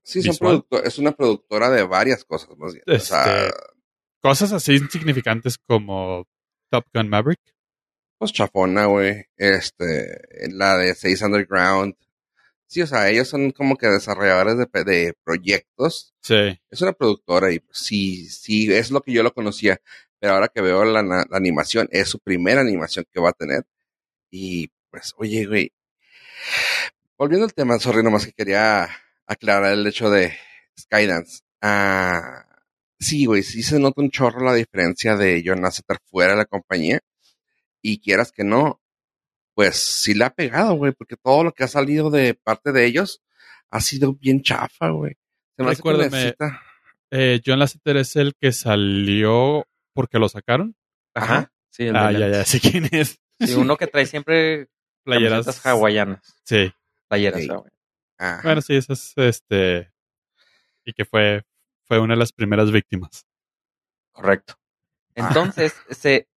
[0.02, 0.38] Sí, son Visual.
[0.68, 2.84] producto- es una productora de varias cosas, más bien.
[2.86, 3.56] O sea, Este-
[4.20, 6.26] cosas así insignificantes como
[6.70, 7.40] Top Gun Maverick.
[8.18, 9.24] Pues chafona, güey.
[9.36, 11.94] Este, la de Seis Underground.
[12.66, 16.14] Sí, o sea, ellos son como que desarrolladores de, de proyectos.
[16.22, 16.58] Sí.
[16.70, 19.80] Es una productora y pues, sí, sí, es lo que yo lo conocía.
[20.18, 23.64] Pero ahora que veo la, la animación, es su primera animación que va a tener.
[24.30, 25.72] Y pues, oye, güey.
[27.18, 28.88] Volviendo al tema, sorry, nomás que quería
[29.26, 30.32] aclarar el hecho de
[30.78, 31.40] Skydance.
[31.62, 32.44] Ah,
[32.98, 36.44] sí, güey, sí se nota un chorro la diferencia de John Lasseter fuera de la
[36.44, 37.00] compañía.
[37.88, 38.80] Y quieras que no,
[39.54, 42.84] pues sí le ha pegado, güey, porque todo lo que ha salido de parte de
[42.84, 43.22] ellos
[43.70, 45.16] ha sido bien chafa, güey.
[45.56, 46.62] Se me hace que Recuérdame, necesita-
[47.12, 50.74] Eh, John Lasseter es el que salió porque lo sacaron.
[51.14, 51.52] Ajá.
[51.70, 53.20] Sí, el de Ah, ya, ya, sé quién es.
[53.38, 54.68] Sí, uno que trae siempre
[55.04, 55.44] Playeras.
[55.44, 56.36] playeras hawaianas.
[56.42, 56.72] Sí.
[57.08, 57.48] Playeras Sí.
[57.48, 57.72] hawaianas.
[58.18, 58.40] Ajá.
[58.42, 59.92] Bueno, sí, esas, este.
[60.84, 61.44] Y que fue,
[61.84, 63.24] fue una de las primeras víctimas.
[64.12, 64.54] Correcto.
[65.14, 66.28] Entonces, se,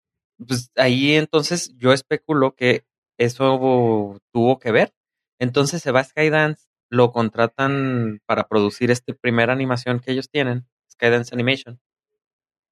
[0.45, 2.86] pues ahí entonces yo especulo que
[3.17, 4.93] eso tuvo que ver.
[5.39, 10.67] Entonces se va a Skydance, lo contratan para producir esta primera animación que ellos tienen,
[10.91, 11.80] Skydance Animation.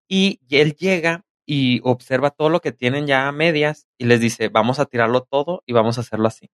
[0.08, 4.48] Y él llega y observa todo lo que tienen ya a medias y les dice,
[4.48, 6.50] vamos a tirarlo todo y vamos a hacerlo así.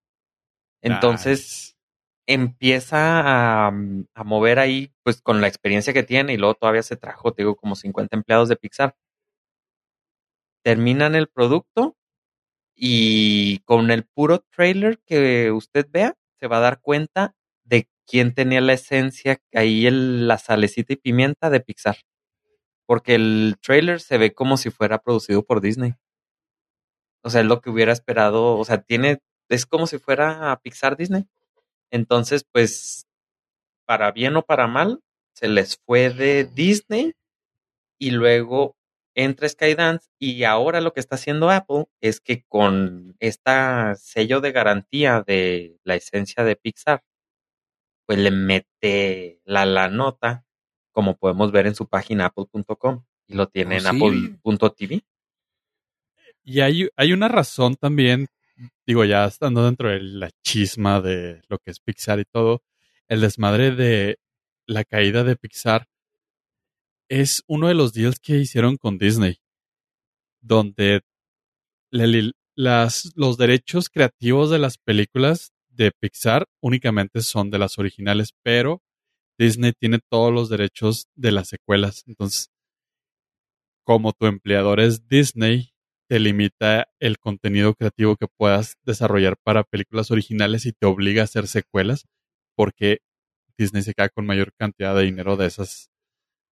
[0.80, 1.76] Entonces
[2.26, 6.96] empieza a, a mover ahí, pues con la experiencia que tiene, y luego todavía se
[6.96, 8.94] trajo, te digo, como 50 empleados de Pixar.
[10.64, 11.96] Terminan el producto
[12.76, 18.34] y con el puro trailer que usted vea, se va a dar cuenta de quién
[18.34, 21.98] tenía la esencia, ahí el- la salecita y pimienta de Pixar.
[22.86, 25.94] Porque el trailer se ve como si fuera producido por Disney.
[27.24, 28.56] O sea, es lo que hubiera esperado.
[28.56, 31.26] O sea, tiene, es como si fuera Pixar Disney.
[31.92, 33.06] Entonces, pues,
[33.86, 35.02] para bien o para mal,
[35.34, 37.14] se les fue de Disney
[38.00, 38.76] y luego
[39.18, 44.52] entra Skydance y ahora lo que está haciendo Apple es que con esta sello de
[44.52, 47.02] garantía de la esencia de Pixar,
[48.06, 50.44] pues le mete la, la nota,
[50.92, 53.88] como podemos ver en su página apple.com y lo tiene Oh, en sí.
[53.88, 55.02] apple.tv.
[56.44, 58.28] Y hay, hay una razón también,
[58.86, 62.62] digo, ya estando dentro de la chisma de lo que es Pixar y todo,
[63.08, 64.18] el desmadre de
[64.66, 65.86] la caída de Pixar
[67.08, 69.38] es uno de los deals que hicieron con Disney,
[70.40, 71.02] donde
[71.90, 78.82] las, los derechos creativos de las películas de Pixar únicamente son de las originales, pero
[79.38, 82.04] Disney tiene todos los derechos de las secuelas.
[82.06, 82.50] Entonces,
[83.84, 85.70] como tu empleador es Disney,
[86.08, 91.24] te limita el contenido creativo que puedas desarrollar para películas originales y te obliga a
[91.24, 92.06] hacer secuelas
[92.56, 92.98] porque
[93.56, 95.90] Disney se queda con mayor cantidad de dinero de esas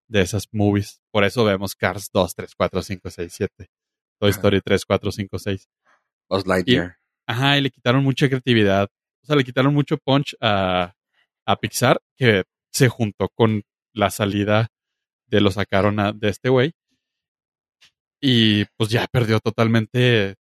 [0.09, 1.01] de esas movies.
[1.13, 3.67] Por eso vemos Cars 2, 3, 4, 5, 6, 7.
[4.21, 4.31] Toy.
[4.31, 5.69] Story 3, 4, 5, 6.
[6.29, 6.97] Buzz Lightyear.
[7.29, 8.89] Ajá, y le quitaron mucha creatividad.
[9.23, 10.95] O sea, le quitaron mucho punch a,
[11.47, 14.69] a Pixar que se juntó con la salida
[15.27, 16.73] de lo sacaron a- de este güey.
[18.21, 20.37] Y pues ya perdió totalmente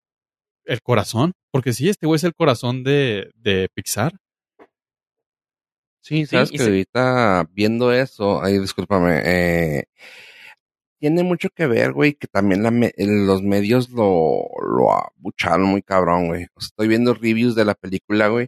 [0.66, 1.34] el corazón.
[1.52, 4.14] Porque sí, este güey es el corazón de, de Pixar.
[6.04, 9.86] Sí, sabes que se- ahorita viendo eso, ay, discúlpame, eh,
[11.00, 15.82] tiene mucho que ver, güey, que también la me- los medios lo, lo abucharon muy
[15.82, 16.48] cabrón, güey.
[16.60, 18.48] Estoy viendo reviews de la película, güey,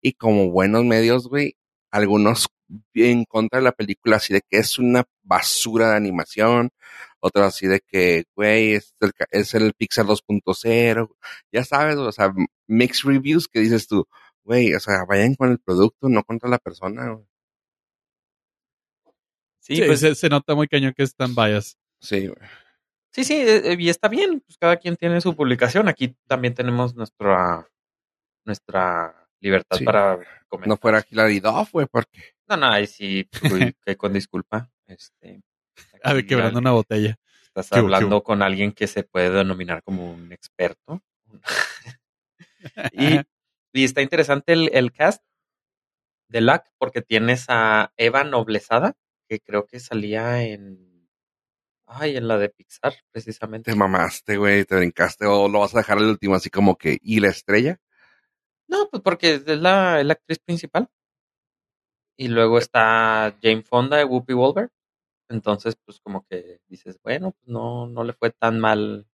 [0.00, 1.56] y como buenos medios, güey,
[1.92, 2.46] algunos
[2.94, 6.70] en contra de la película, así de que es una basura de animación,
[7.20, 11.16] otros así de que, güey, es el, es el Pixar 2.0,
[11.52, 12.32] ya sabes, o sea,
[12.66, 14.06] mixed reviews que dices tú,
[14.44, 17.26] güey, o sea, vayan con el producto, no contra la persona, güey.
[19.60, 21.78] Sí, Sí, pues se, se nota muy cañón que están bias.
[22.00, 22.48] Sí, güey.
[23.12, 25.86] Sí, sí, eh, eh, y está bien, pues cada quien tiene su publicación.
[25.88, 27.68] Aquí también tenemos nuestra
[28.44, 29.84] nuestra libertad Sí.
[29.84, 30.68] para comentar.
[30.68, 34.70] No fuera Hilary Duff, güey, porque No, no, ahí sí, uy, que con disculpa.
[34.86, 35.42] Este,
[36.02, 37.16] A ver, aquí quebrando una botella.
[37.44, 41.02] Estás ¿Qué hubo, qué hablando con alguien que se puede denominar como un experto.
[42.92, 43.20] y,
[43.72, 45.22] y está interesante el, el cast
[46.28, 48.96] de LAC porque tienes a Eva Noblezada,
[49.28, 51.08] que creo que salía en.
[51.86, 53.70] Ay, en la de Pixar, precisamente.
[53.70, 56.98] te mamaste, güey, te brincaste, o lo vas a dejar el último así como que,
[57.02, 57.78] ¿y la estrella?
[58.66, 60.88] No, pues porque es la, es la actriz principal.
[62.16, 64.70] Y luego está Jane Fonda de Whoopi Wolver.
[65.28, 69.06] Entonces, pues como que dices, bueno, pues no, no le fue tan mal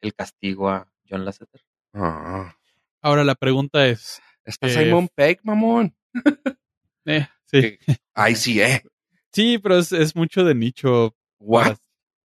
[0.00, 1.62] el castigo a John Lasseter.
[1.92, 2.56] Ah,
[3.04, 5.94] Ahora la pregunta es, está Eh, Simon Pegg, mamón.
[7.04, 7.78] eh, sí,
[8.14, 8.82] Ay, sí, eh.
[9.30, 11.76] sí, pero es, es mucho de nicho What?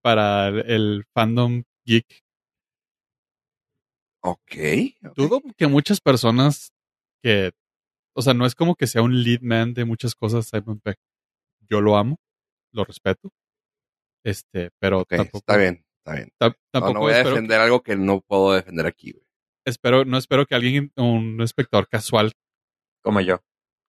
[0.02, 2.24] para, para el, fandom geek.
[4.22, 4.56] Ok.
[5.18, 6.72] Dudo que muchas personas
[7.22, 7.52] que,
[8.16, 10.98] o sea, no es como que sea un lead man de muchas cosas Simon Peck.
[11.70, 12.22] Yo lo amo,
[12.72, 13.34] lo respeto,
[14.24, 15.40] este, pero Ok, tampoco.
[15.40, 15.86] está bien.
[15.98, 16.32] Está bien.
[16.74, 19.29] No, voy a defender algo que no puedo defender aquí, güey.
[19.70, 22.34] Espero- no espero que alguien, un espectador casual
[23.02, 23.42] Como yo.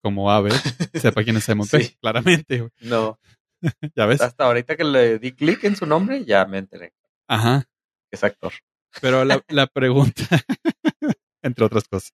[0.03, 0.51] como Ave,
[0.95, 1.83] sepa quién es Simon Pegg.
[1.85, 1.97] Sí.
[2.01, 2.69] Claramente.
[2.81, 3.19] No.
[3.97, 4.21] ya ves.
[4.21, 6.93] Hasta ahorita que le di clic en su nombre, ya me enteré
[7.29, 7.64] Ajá.
[8.11, 8.53] es actor.
[9.01, 10.23] Pero la, la pregunta,
[11.43, 12.12] entre otras cosas,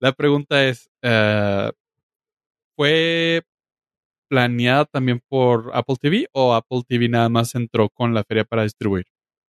[0.00, 1.70] la pregunta es, eh,
[2.76, 3.42] ¿fue
[4.28, 8.62] planeada también por Apple TV o Apple TV nada más entró con la feria para
[8.64, 9.06] distribuir?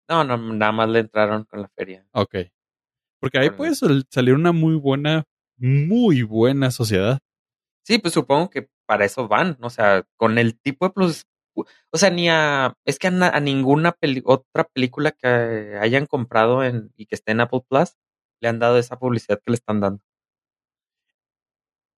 [0.08, 2.06] No, no, nada más le entraron con la feria.
[2.12, 2.36] Ok.
[3.26, 5.24] Porque ahí puede sal- salir una muy buena,
[5.56, 7.18] muy buena sociedad.
[7.84, 11.98] Sí, pues supongo que para eso van, o sea, con el tipo de plus, o
[11.98, 16.62] sea, ni a, es que a, na- a ninguna peli- otra película que hayan comprado
[16.64, 17.94] en, y que esté en Apple Plus
[18.40, 20.02] le han dado esa publicidad que le están dando.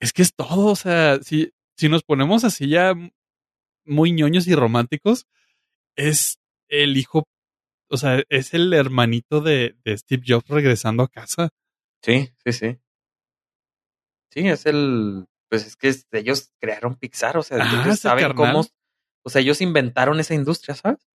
[0.00, 2.94] Es que es todo, o sea, si, si nos ponemos así ya
[3.84, 5.26] muy ñoños y románticos,
[5.96, 6.38] es
[6.68, 7.24] el hijo,
[7.90, 11.50] o sea, es el hermanito de, de Steve Jobs regresando a casa.
[12.02, 12.78] Sí, sí, sí.
[14.30, 18.24] Sí, es el, pues es que es- ellos crearon Pixar, o sea, Ajá, ellos saben
[18.28, 18.52] carnal.
[18.52, 18.66] cómo,
[19.24, 21.08] o sea, ellos inventaron esa industria, ¿sabes?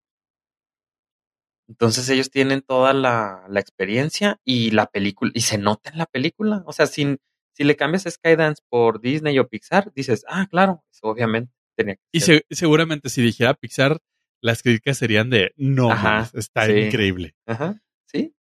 [1.68, 6.06] Entonces ellos tienen toda la, la experiencia y la película, y se nota en la
[6.06, 6.62] película.
[6.66, 7.18] O sea, sin,
[7.54, 12.20] si le cambias Skydance por Disney o Pixar, dices, ah, claro, obviamente tenía que Y
[12.20, 13.98] se- seguramente si dijera Pixar,
[14.44, 16.72] las críticas serían de no, Ajá, está sí.
[16.72, 17.34] increíble.
[17.46, 18.36] Ajá, sí,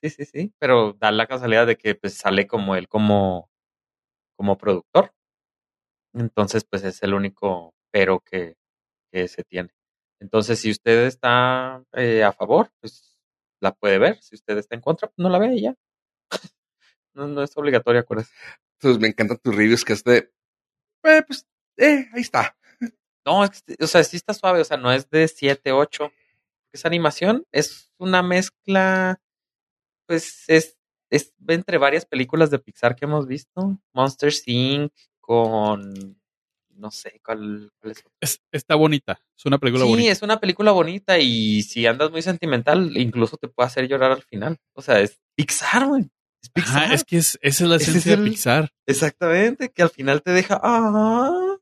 [0.00, 0.54] sí, sí, sí.
[0.60, 3.50] Pero da la casualidad de que pues sale como él como,
[4.36, 5.12] como productor.
[6.12, 8.54] Entonces, pues es el único pero que,
[9.10, 9.70] que se tiene.
[10.20, 13.18] Entonces, si usted está eh, a favor, pues
[13.60, 14.22] la puede ver.
[14.22, 15.74] Si usted está en contra, pues no la ve y ya.
[17.12, 18.32] No, no es obligatorio, acuérdese.
[18.78, 20.32] Entonces me encantan tus reviews que es de,
[21.04, 22.56] eh, pues, eh, ahí está.
[23.26, 26.10] No, es que, o sea, sí está suave, o sea, no es de 7, 8.
[26.72, 29.20] Es animación, es una mezcla,
[30.06, 30.76] pues es,
[31.10, 33.78] es entre varias películas de Pixar que hemos visto.
[33.92, 34.92] Monster Inc.
[35.20, 36.18] con,
[36.70, 38.04] no sé, ¿cuál, cuál es?
[38.20, 40.10] Es- está bonita, es una película Sí, bonita.
[40.12, 44.22] es una película bonita y si andas muy sentimental, incluso te puede hacer llorar al
[44.22, 44.58] final.
[44.74, 46.10] O sea, es Pixar, güey.
[46.42, 46.82] Es Pixar.
[46.84, 48.70] Ajá, es que es, esa es la Ese es esencia de Pixar.
[48.86, 50.60] Exactamente, que al final te deja.
[50.62, 51.56] Ah.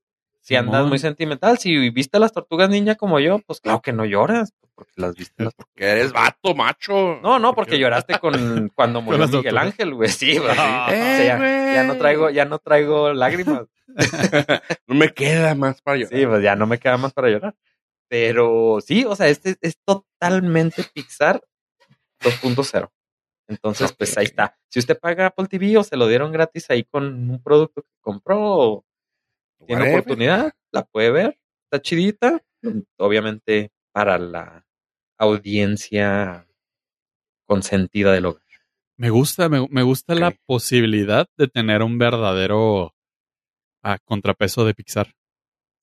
[0.44, 0.88] Si andas Simón.
[0.88, 4.92] muy sentimental, si viste las tortugas ninja como yo, pues claro que no lloras, porque
[4.96, 5.44] las viste.
[5.44, 7.20] las- Que eres vato, macho.
[7.22, 8.32] No, no, porque lloraste con
[8.74, 9.56] cuando murió Miguel.
[9.56, 10.08] Ángel, güey.
[10.10, 10.50] Sí, güey.
[10.50, 10.56] sí.
[10.58, 10.86] Ah.
[10.88, 13.66] O sea, ya, ya no traigo, ya no traigo lágrimas.
[14.88, 16.18] No me queda más para llorar.
[16.18, 17.54] Sí, pues ya no me queda más para llorar.
[18.08, 21.42] Pero sí, o sea, este es totalmente Pixar
[22.20, 22.88] 2.0.
[23.48, 24.56] Entonces, pues ahí está.
[24.68, 27.88] Si usted paga Apple TV o se lo dieron gratis ahí con un producto que
[28.00, 28.84] compró o
[29.66, 30.00] tiene Whatever.
[30.00, 31.38] oportunidad, la puede ver.
[31.64, 32.42] Está chidita.
[32.98, 34.66] Obviamente para la
[35.18, 36.46] audiencia
[37.46, 38.42] consentida del hogar.
[38.96, 42.94] Me gusta, me, me gusta la posibilidad de tener un verdadero
[43.82, 45.12] ah, contrapeso de Pixar.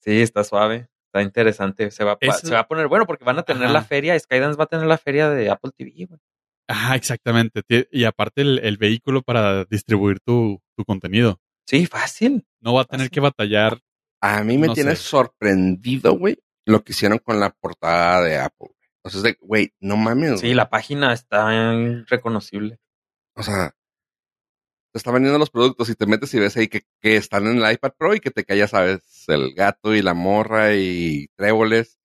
[0.01, 0.87] Sí, está suave.
[1.07, 1.91] Está interesante.
[1.91, 3.73] Se va, se va a poner bueno porque van a tener Ajá.
[3.73, 4.17] la feria.
[4.17, 6.19] Skydance va a tener la feria de Apple TV, güey.
[6.67, 7.63] Ah, exactamente.
[7.91, 11.39] Y aparte el, el vehículo para distribuir tu, tu contenido.
[11.69, 12.45] Sí, fácil.
[12.61, 13.11] No va a tener Fácil.
[13.11, 13.79] que batallar.
[14.21, 15.03] A mí me No tiene sé.
[15.03, 18.67] sorprendido, güey, lo que hicieron con la portada de Apple.
[18.69, 18.89] güey.
[19.03, 20.41] O sea, es de, güey, no mames.
[20.41, 21.47] Sí, la página está
[22.07, 22.79] reconocible.
[23.35, 23.73] O sea,
[24.91, 27.61] te están vendiendo los productos y te metes y ves ahí que, que están en
[27.63, 31.27] el iPad Pro y que te cae, ya sabes, el gato y la morra y
[31.35, 31.99] tréboles.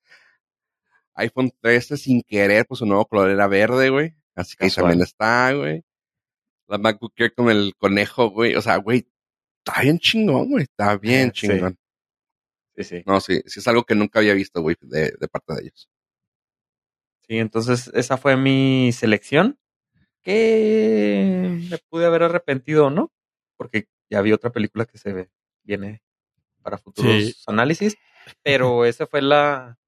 [1.14, 4.14] iPhone 13 sin querer, pues su nuevo color era verde, güey.
[4.36, 5.82] Así que ahí también está, güey.
[6.68, 8.54] La MacBook Air con el conejo, güey.
[8.56, 9.08] O sea, güey,
[9.66, 10.64] está bien chingón, güey.
[10.64, 11.48] Está bien sí.
[11.48, 11.78] chingón.
[12.76, 13.02] Sí, sí.
[13.06, 15.88] No, sí, sí es algo que nunca había visto, güey, de, de parte de ellos.
[17.26, 19.58] Sí, entonces esa fue mi selección.
[20.22, 23.12] Que me pude haber arrepentido o no,
[23.58, 25.30] porque ya vi otra película que se ve,
[25.64, 26.02] viene
[26.62, 27.34] para futuros Sí.
[27.46, 27.94] análisis,
[28.42, 29.78] pero esa fue la,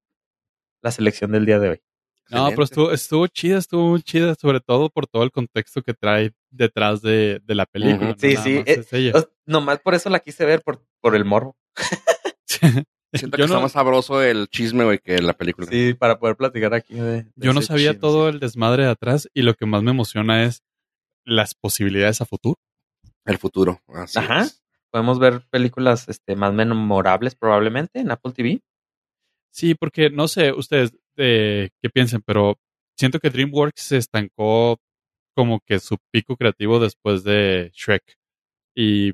[0.83, 1.81] la selección del día de hoy.
[2.29, 5.93] No, pero estuvo, estuvo chida, estuvo muy chida, sobre todo por todo el contexto que
[5.93, 8.09] trae detrás de, de la película.
[8.09, 11.15] No Sí, nada sí, más eh, es Nomás por eso la quise ver, por, por
[11.15, 11.55] el morbo.
[12.47, 15.67] Siento Yo que no- está más sabroso el chisme, güey, que la película.
[15.67, 18.01] Sí, para poder platicar aquí de, de Yo no sabía chisme.
[18.01, 20.61] todo el desmadre de atrás y lo que más me emociona es
[21.25, 22.59] las posibilidades a futuro.
[23.25, 23.81] El futuro.
[23.87, 24.41] Así Ajá.
[24.41, 24.61] es.
[24.91, 28.61] Podemos ver películas este, más memorables probablemente en Apple TV.
[29.57, 32.59] Sí, porque no sé ustedes eh, qué piensen, pero
[32.95, 34.79] siento que DreamWorks se estancó
[35.35, 38.03] como que su pico creativo después de Shrek
[38.75, 39.13] y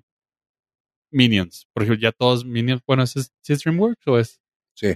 [1.12, 1.66] Minions.
[1.72, 4.42] Por ejemplo, ya todos Minions, bueno, ¿es, ¿sí es DreamWorks o es?
[4.76, 4.94] Sí.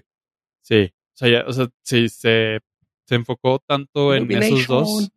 [0.61, 2.59] Sí, o sea, ya, o sea, sí, se
[3.05, 5.09] se enfocó tanto en esos dos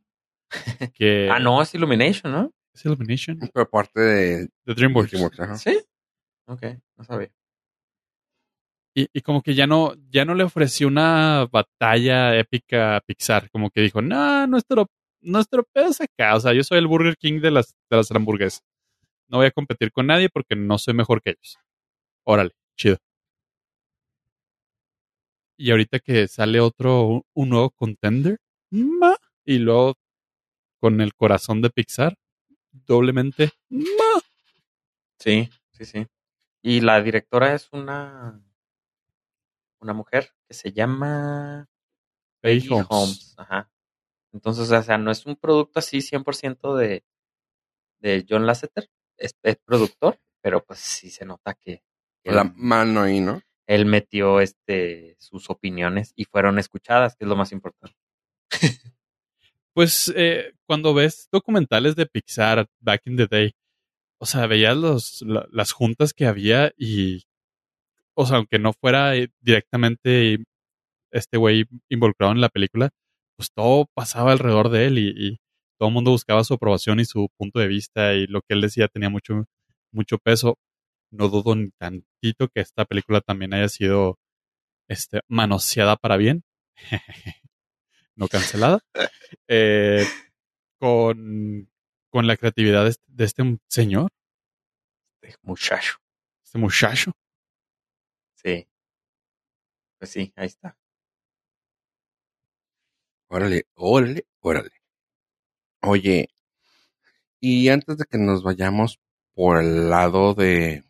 [0.95, 1.29] que...
[1.29, 2.55] Ah, no, es Illumination, ¿no?
[2.73, 3.41] ¿Es Illumination?
[3.53, 5.11] Pero parte de De DreamWorks.
[5.11, 5.61] DreamWorks.
[5.61, 5.77] Sí.
[6.47, 6.63] Ok,
[6.97, 7.33] no sabía.
[8.95, 13.51] Y, como que ya no, ya no le ofreció una batalla épica a Pixar.
[13.51, 14.89] Como que dijo, no, nuestro,
[15.21, 16.35] nuestro pedo es acá.
[16.35, 18.63] O sea, yo soy el Burger King de las, de las hamburguesas.
[19.29, 21.57] No voy a competir con nadie porque no soy mejor que ellos.
[22.25, 22.99] Órale, chido.
[25.57, 28.39] Y ahorita que sale otro, un nuevo contender,
[28.71, 29.95] ma, y luego
[30.81, 32.17] con el corazón de Pixar,
[32.73, 34.21] doblemente, ma.
[35.19, 36.07] Sí, sí, sí.
[36.63, 38.43] Y la directora es una
[39.81, 41.69] una mujer que se llama
[42.43, 42.87] Peggy Holmes.
[42.91, 43.35] Holmes.
[43.39, 43.71] Ajá.
[44.33, 47.05] Entonces, o sea, no es un producto así 100% de,
[48.01, 48.89] de John Lasseter.
[49.17, 51.83] Es, es productor, pero pues sí se nota que
[52.25, 53.43] él, La mano ahí, ¿no?
[53.67, 57.97] él metió este sus opiniones y fueron escuchadas, que es lo más importante.
[59.75, 63.53] Pues eh, cuando ves documentales de Pixar back in the day,
[64.19, 67.23] o sea, veías los, la- las juntas que había y,
[68.21, 70.39] o sea, aunque no fuera eh, directamente
[71.13, 72.91] este güey involucrado en la película,
[73.37, 75.39] pues todo pasaba alrededor de él y, y
[75.79, 78.61] todo el mundo buscaba su aprobación y su punto de vista y lo que él
[78.61, 79.45] decía tenía mucho,
[79.93, 80.59] mucho peso.
[81.13, 84.19] No dudo ni tantito que esta película también haya sido
[84.89, 86.43] este, manoseada para bien,
[88.17, 88.81] no cancelada,
[89.49, 90.05] eh,
[90.79, 91.69] con,
[92.11, 94.11] con la creatividad de este, de este señor,
[95.23, 95.97] Este muchacho.
[96.45, 97.13] este muchacho.
[100.01, 100.77] Pues sí, ahí está.
[103.31, 104.73] Órale, órale, órale.
[105.83, 106.29] Oye,
[107.41, 109.01] y antes de que nos vayamos
[109.35, 110.85] por el lado de,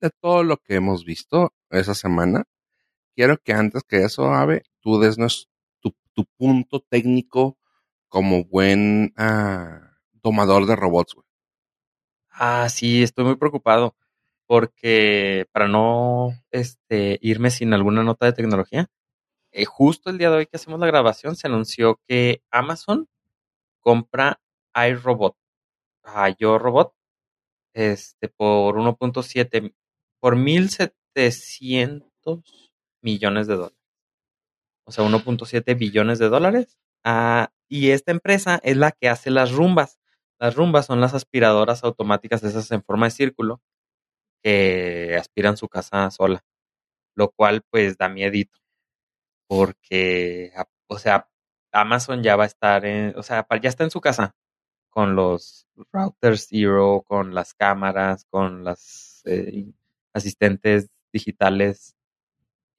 [0.00, 2.44] de todo lo que hemos visto esa semana,
[3.16, 5.16] quiero que antes que eso, Ave, tú des
[5.80, 7.58] tu, tu punto técnico
[8.08, 11.26] como buen ah, domador de robots, güey.
[12.30, 13.94] Ah, sí, estoy muy preocupado
[14.48, 18.90] porque para no este, irme sin alguna nota de tecnología,
[19.52, 23.08] eh, justo el día de hoy que hacemos la grabación se anunció que Amazon
[23.80, 24.40] compra
[24.74, 25.36] iRobot,
[26.02, 26.94] a Yo Robot,
[27.74, 29.74] este, por 1.7,
[30.18, 32.42] por 1.700
[33.02, 33.78] millones de dólares.
[34.86, 36.78] O sea, 1.7 billones de dólares.
[37.04, 39.98] Ah, y esta empresa es la que hace las rumbas.
[40.38, 43.60] Las rumbas son las aspiradoras automáticas esas en forma de círculo
[44.42, 46.44] que aspiran su casa sola,
[47.14, 48.58] lo cual pues da miedito,
[49.48, 50.52] porque,
[50.88, 51.28] o sea,
[51.72, 54.34] Amazon ya va a estar en, o sea, ya está en su casa
[54.90, 59.72] con los routers Zero, con las cámaras, con las eh,
[60.12, 61.96] asistentes digitales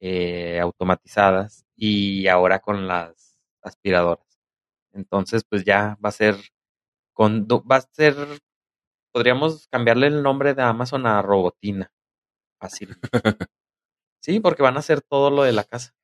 [0.00, 4.26] eh, automatizadas y ahora con las aspiradoras.
[4.92, 6.36] Entonces, pues ya va a ser,
[7.14, 8.16] con, va a ser,
[9.12, 11.92] podríamos cambiarle el nombre de Amazon a Robotina.
[12.60, 12.96] Fácil.
[14.22, 15.94] Sí, porque van a hacer todo lo de la casa.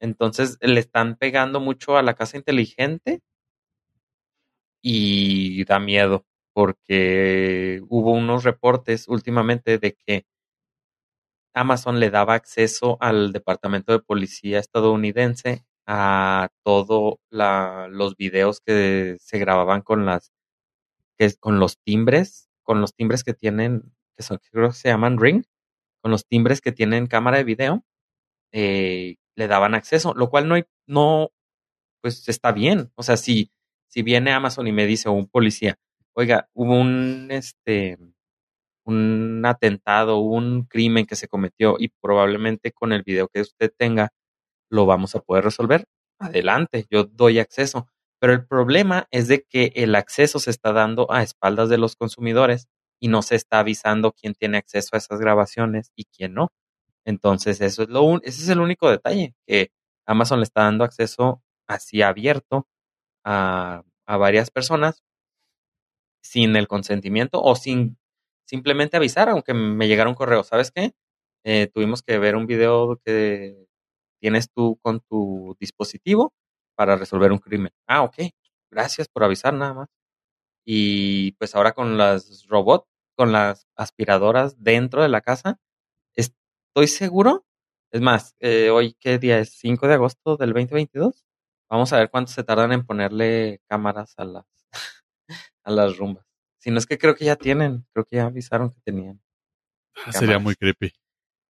[0.00, 3.22] Entonces le están pegando mucho a la casa inteligente
[4.82, 10.26] y da miedo porque hubo unos reportes últimamente de que
[11.54, 19.38] Amazon le daba acceso al departamento de policía estadounidense a todos los videos que se
[19.38, 20.32] grababan con las
[21.18, 24.88] que es- con los timbres, con los timbres que tienen, que son, creo que se
[24.88, 25.44] llaman Ring,
[26.02, 27.84] con los timbres que tienen cámara de video,
[28.52, 31.30] eh, le daban acceso, lo cual no hay, no,
[32.02, 32.92] pues está bien.
[32.96, 33.50] O sea, si,
[33.88, 35.78] si viene Amazon y me dice, un policía,
[36.14, 37.98] oiga, hubo un, este,
[38.84, 44.10] un atentado, un crimen que se cometió y probablemente con el video que usted tenga
[44.70, 45.86] lo vamos a poder resolver.
[46.18, 47.88] Adelante, yo doy acceso.
[48.20, 51.96] Pero el problema es de que el acceso se está dando a espaldas de los
[51.96, 52.68] consumidores
[53.00, 56.48] y no se está avisando quién tiene acceso a esas grabaciones y quién no.
[57.06, 59.70] Entonces, eso es lo un- ese es el único detalle, que
[60.06, 62.68] Amazon le está dando acceso así abierto
[63.24, 65.02] a, a varias personas
[66.22, 67.98] sin el consentimiento o sin
[68.46, 70.42] simplemente avisar, aunque me llegara un correo.
[70.44, 70.92] ¿Sabes qué?
[71.44, 73.66] Eh, tuvimos que ver un video que
[74.20, 76.32] tienes tú con tu dispositivo
[76.76, 77.72] para resolver un crimen.
[77.86, 78.16] Ah, ok.
[78.70, 79.88] Gracias por avisar nada más.
[80.64, 85.58] Y pues ahora con las robots, con las aspiradoras dentro de la casa,
[86.14, 87.46] estoy seguro.
[87.90, 89.50] Es más, eh, hoy, ¿qué día es?
[89.58, 91.24] 5 de agosto del 2022.
[91.70, 94.44] Vamos a ver cuánto se tardan en ponerle cámaras a las,
[95.64, 96.26] a las rumbas.
[96.58, 99.20] Si no es que creo que ya tienen, creo que ya avisaron que tenían.
[100.04, 100.92] Ah, Sería muy creepy.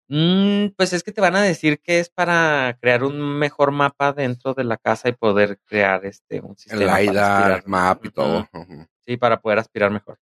[0.08, 4.14] Mm, pues es que te van a decir que es para crear un mejor mapa
[4.14, 7.64] dentro de la casa y poder crear este un El sistema para LiDAR, aspirar.
[7.68, 8.48] map y todo.
[9.06, 10.20] Sí, para poder aspirar mejor.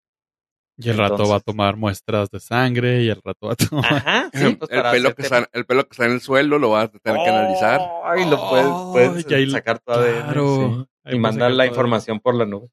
[0.78, 3.92] Y el rato va a tomar muestras de sangre y el rato va a tomar...
[3.92, 6.58] Ajá, sí, pues el, para pelo que está, el pelo que está en el suelo
[6.58, 7.80] lo vas a tener que analizar.
[8.04, 10.88] Ay, lo puedes, Oh, puedes sacar ADN, claro.
[11.04, 12.68] sí, y mandar la información por la nube.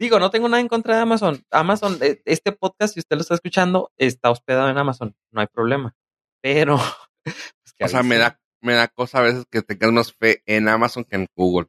[0.00, 1.44] Digo, no tengo nada en contra de Amazon.
[1.50, 5.14] Amazon, eh, este podcast, si usted lo está escuchando, está hospedado en Amazon.
[5.30, 5.94] No hay problema.
[6.40, 6.78] Pero,
[7.76, 10.68] que O sea, me da, me da cosa a veces que tengas más fe en
[10.70, 11.68] Amazon que en Google.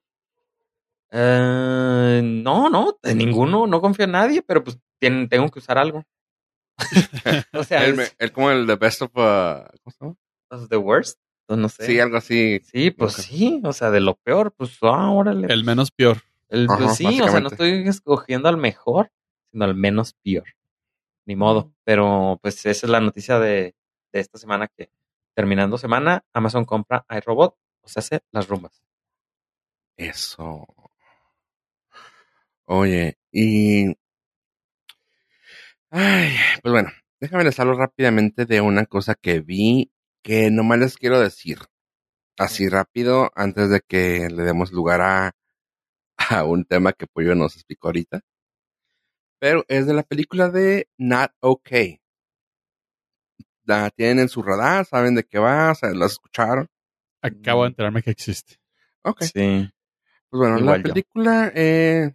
[1.12, 5.78] Eh, no, no, de ninguno, no confío en nadie, pero pues tienen- tengo que usar
[5.78, 6.06] algo.
[7.54, 9.12] o sea, El, es, el- como el de Best of...
[9.16, 10.16] uh, ¿Cómo se llama?
[10.52, 11.20] es the worst.
[11.48, 11.86] pues, no sé.
[11.86, 12.62] Sí, algo así.
[12.64, 15.48] Sí, pues sí, o sea, de lo peor, pues ah, órale.
[15.54, 16.22] El menos peor.
[16.52, 19.10] El- pues sí, o sea, no estoy escogiendo al mejor,
[19.52, 20.44] sino al menos peor.
[21.26, 21.74] Ni modo.
[21.86, 23.74] Pero pues esa es la noticia de,
[24.12, 24.92] de esta semana que
[25.34, 28.84] terminando semana, Amazon compra iRobot, o sea, hace las rumbas.
[29.96, 30.68] Eso.
[32.66, 33.96] Oye, y...
[35.90, 36.90] Ay, pues bueno,
[37.20, 39.92] déjame les hablo rápidamente de una cosa que vi
[40.22, 41.60] que nomás les quiero decir.
[42.38, 45.32] Así rápido, antes de que le demos lugar a,
[46.30, 48.22] a un tema que Pollo nos explicó ahorita.
[49.40, 52.00] Pero es de la película de Not Okay.
[53.64, 56.68] La tienen en su radar, saben de qué va, se la escucharon.
[57.22, 58.58] Acabo de enterarme que existe.
[59.04, 59.22] Ok.
[59.24, 59.70] Sí.
[60.30, 62.14] Pues bueno, Igual la película eh,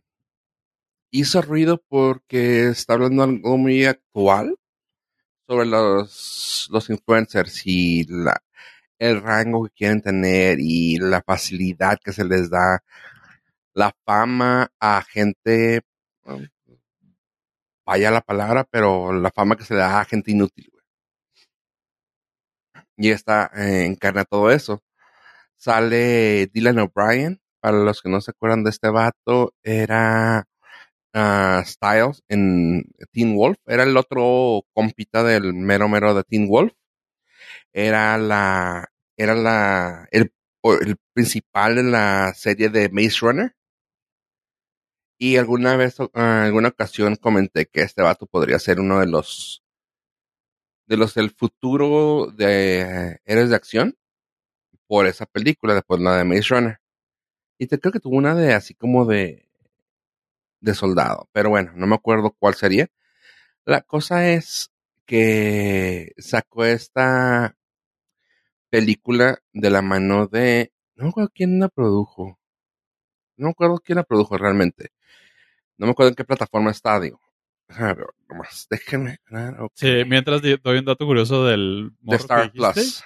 [1.11, 4.57] hizo ruido porque está hablando algo muy actual
[5.47, 8.43] sobre los, los influencers y la,
[8.99, 12.83] el rango que quieren tener y la facilidad que se les da
[13.77, 15.83] la fama a gente,
[16.25, 16.47] um,
[17.87, 20.71] vaya la palabra, pero la fama que se le da a gente inútil.
[22.97, 24.83] Y esta eh, encarna todo eso.
[25.57, 30.49] Sale Dylan O'Brien, para los que no se acuerdan de este vato, era
[31.15, 36.73] ah, Styles en Teen Wolf, era el otro compita del mero mero de Teen Wolf.
[37.73, 40.33] Era la, era la, el,
[40.83, 43.57] el principal en la serie de Maze Runner.
[45.19, 49.63] Y alguna vez, ah, alguna ocasión comenté que este vato podría ser uno de los,
[50.87, 53.97] de los del futuro de héroes de acción
[54.87, 56.81] por esa película, después la de Maze Runner.
[57.59, 59.49] Y te creo que tuvo una de así como de,
[60.61, 62.89] de soldado, pero bueno, no me acuerdo cuál sería.
[63.65, 64.73] La cosa es
[65.07, 67.57] que sacó esta
[68.71, 72.39] película de la mano de, no me acuerdo quién la produjo.
[73.37, 74.91] No me acuerdo quién la produjo realmente.
[75.79, 77.21] No me acuerdo en qué plataforma está, digo.
[77.69, 79.19] Déjame ver, nomás, déjenme.
[79.75, 83.05] Sí, mientras doy un dato curioso del de Star dijiste, Plus.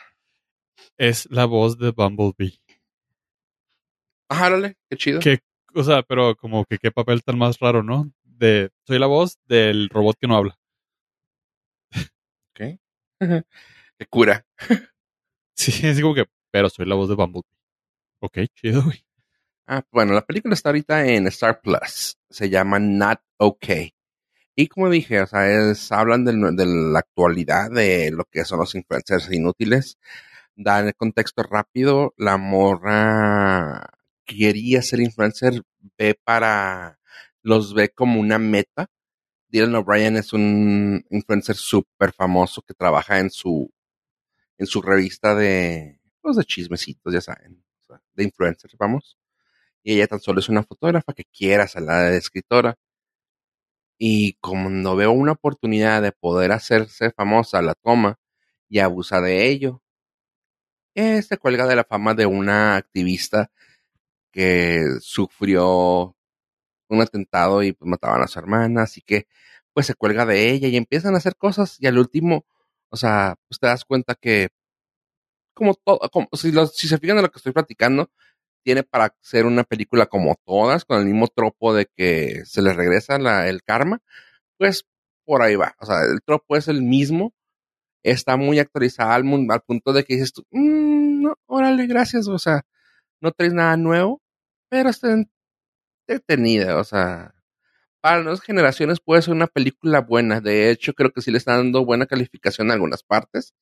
[0.98, 2.60] es la voz de Bumblebee.
[4.28, 5.20] Ajá, órale, qué chido.
[5.20, 5.40] Que,
[5.74, 8.12] o sea, pero como que qué papel tan más raro, ¿no?
[8.22, 10.58] De soy la voz del robot que no habla.
[12.50, 12.78] Ok.
[13.98, 14.46] qué cura.
[15.56, 17.44] Sí, es como que, pero soy la voz de Bumblebee.
[18.20, 19.04] Ok, chido, güey.
[19.72, 22.18] Ah, bueno, la película está ahorita en Star Plus.
[22.28, 23.94] Se llama Not Okay.
[24.56, 26.32] Y como dije, o sea, es, hablan de
[26.66, 29.98] la actualidad de lo que son los influencers inútiles.
[30.56, 32.14] Dan el contexto rápido.
[32.18, 33.90] La morra
[34.24, 35.62] quería ser influencer,
[35.98, 36.98] ve para,
[37.42, 38.88] los ve como una meta.
[39.48, 43.72] Dylan O'Brien es un influencer súper famoso que trabaja en su,
[44.58, 47.64] en su revista de, pues de chismecitos, ya saben,
[48.14, 49.19] de influencers, vamos
[49.82, 52.76] y ella tan solo es una fotógrafa que quiere hacer la de escritora.
[54.00, 58.18] Y como veo una oportunidad de poder hacerse famosa, la toma
[58.68, 59.80] y abusa de ello.
[60.94, 63.50] Se cuelga de la fama de una activista
[64.32, 66.16] que sufrió
[66.90, 69.26] un atentado y pues mataban a su hermana, así que
[69.74, 72.46] pues se cuelga de ella y empiezan a hacer cosas y al último,
[72.90, 74.50] o sea, pues te das cuenta que
[75.54, 78.10] como todo, como, si, los- si se fijan en lo que estoy platicando,
[78.64, 82.72] tiene para ser una película como todas, con el mismo tropo de que se le
[82.74, 84.00] regresa la- el karma,
[84.58, 84.84] pues
[85.26, 85.74] por ahí va.
[85.80, 87.34] O sea, el tropo es el mismo,
[88.04, 89.24] está muy actualizada al,
[89.66, 92.62] punto de que dices tú, "Mm, no, órale, gracias, o sea,
[93.22, 94.22] no traes nada nuevo,
[94.70, 95.08] pero está
[96.08, 97.34] entretenida, o sea,
[98.02, 100.40] para nuevas generaciones puede ser una película buena.
[100.40, 103.54] De hecho, creo que sí le está dando buena calificación a algunas partes.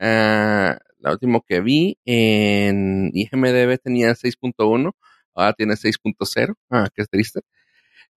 [0.00, 4.92] Ah, la última que vi en IMDB tenía 6.1,
[5.34, 7.40] ahora tiene 6.0, ah, es triste.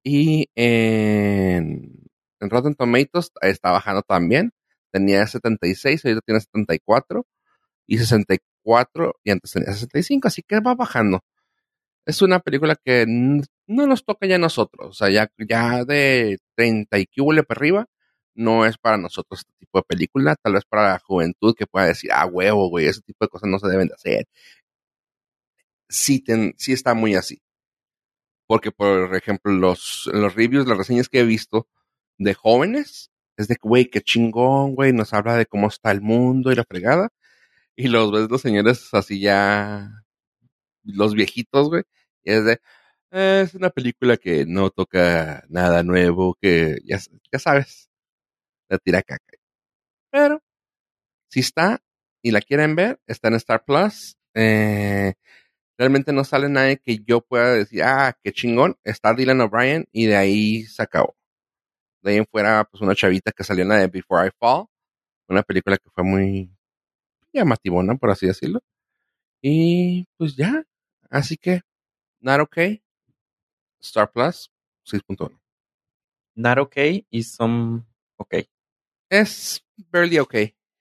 [0.03, 2.09] Y en,
[2.39, 4.51] en Rotten Tomatoes está bajando también,
[4.91, 7.25] tenía 76, ahorita tiene 74
[7.88, 11.21] y 64 y antes tenía 65, así que va bajando.
[12.05, 16.38] Es una película que no nos toca ya a nosotros, o sea, ya, ya de
[16.55, 17.88] 30 y cúbule para arriba,
[18.36, 21.88] no es para nosotros este tipo de película, tal vez para la juventud que pueda
[21.88, 24.27] decir, ah, huevo, güey, ese tipo de cosas no se deben de hacer.
[25.89, 26.23] Sí,
[26.57, 27.41] sí está muy así.
[28.47, 31.67] Porque, por ejemplo, los, los reviews, las reseñas que he visto
[32.17, 36.51] de jóvenes, es de, güey, qué chingón, güey, nos habla de cómo está el mundo
[36.51, 37.09] y la fregada.
[37.75, 39.89] Y los ves los señores así ya,
[40.84, 41.84] los viejitos, güey,
[42.23, 42.61] y es de,
[43.11, 46.99] es una película que no toca nada nuevo, que ya,
[47.31, 47.89] ya sabes,
[48.74, 49.38] la tira caca.
[50.11, 50.41] Pero,
[51.30, 51.82] si está
[52.21, 54.17] y la quieren ver, está en Star Plus.
[54.36, 55.13] Eh,
[55.78, 60.07] realmente no sale nadie que yo pueda decir, ah, qué chingón, está Dylan O'Brien y
[60.07, 61.15] de ahí se acabó.
[62.01, 64.65] De ahí en fuera, pues una chavita que salió en la de Before I Fall,
[65.30, 66.51] una película que fue muy
[67.34, 68.59] llamativona, por así decirlo.
[69.41, 70.63] Y pues ya,
[71.09, 71.61] así que,
[72.21, 72.84] not okay,
[73.82, 74.49] Star Plus
[74.86, 75.39] 6.1.
[76.36, 77.84] Not okay y some
[78.17, 78.47] okay.
[79.10, 80.56] Es barely okay.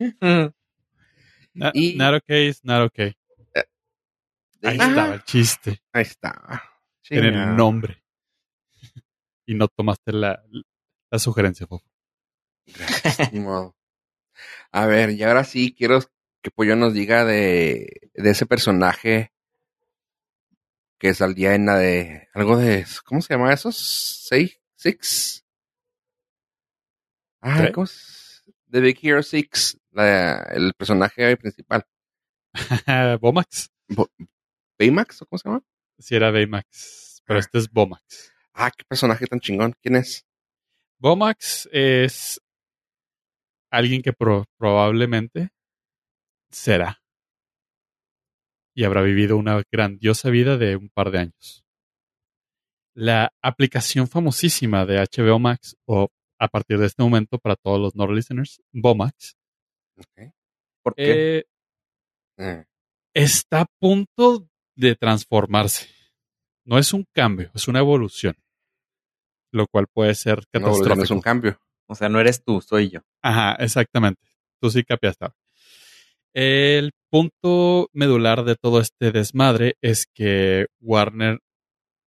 [1.74, 3.14] y, not okay is not okay.
[4.62, 5.82] Ahí estaba el chiste.
[5.92, 6.62] Ahí estaba.
[7.10, 8.02] En el nombre.
[9.44, 10.40] Y no tomaste la,
[11.10, 11.84] la sugerencia, Fofo.
[14.70, 16.00] A ver, y ahora sí quiero
[16.40, 19.32] que Pollo nos diga de, de ese personaje
[20.98, 23.54] que salía en la de algo de ¿cómo se llama?
[23.56, 24.60] ¿Seis?
[24.76, 25.41] ¿Six?
[27.42, 28.44] Ah, ¿cómo es?
[28.70, 31.84] The Big Hero Six, el personaje principal.
[33.20, 33.70] Bomax.
[34.78, 35.62] ¿Baymax o cómo se llama?
[35.98, 37.40] Sí, era Baymax, pero ah.
[37.40, 38.32] este es Bomax.
[38.54, 39.74] Ah, qué personaje tan chingón.
[39.82, 40.24] ¿Quién es?
[40.98, 42.40] Bomax es
[43.70, 45.50] alguien que probablemente
[46.50, 47.02] será
[48.74, 51.64] y habrá vivido una grandiosa vida de un par de años.
[52.94, 56.08] La aplicación famosísima de HBO Max, o
[56.42, 59.36] a partir de este momento para todos los no listeners, Bomax,
[59.94, 60.06] ¿Por
[60.96, 61.38] qué?
[61.38, 61.44] Eh,
[62.38, 62.64] eh.
[63.14, 65.88] está a punto de transformarse.
[66.64, 68.34] No es un cambio, es una evolución.
[69.52, 70.96] Lo cual puede ser catastrófico.
[70.96, 71.60] No, es un cambio.
[71.86, 73.02] O sea, no eres tú, soy yo.
[73.22, 74.22] Ajá, exactamente.
[74.60, 75.26] Tú sí capiaste.
[76.34, 81.38] El punto medular de todo este desmadre es que Warner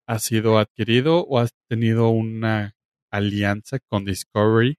[0.06, 2.74] ha sido adquirido o ha tenido una
[3.12, 4.76] alianza con Discovery.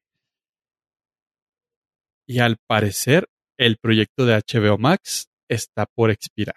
[2.28, 6.56] Y al parecer, el proyecto de HBO Max está por expirar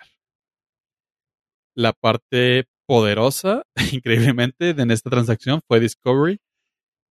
[1.76, 3.62] la parte poderosa,
[3.92, 6.38] increíblemente, en esta transacción fue Discovery,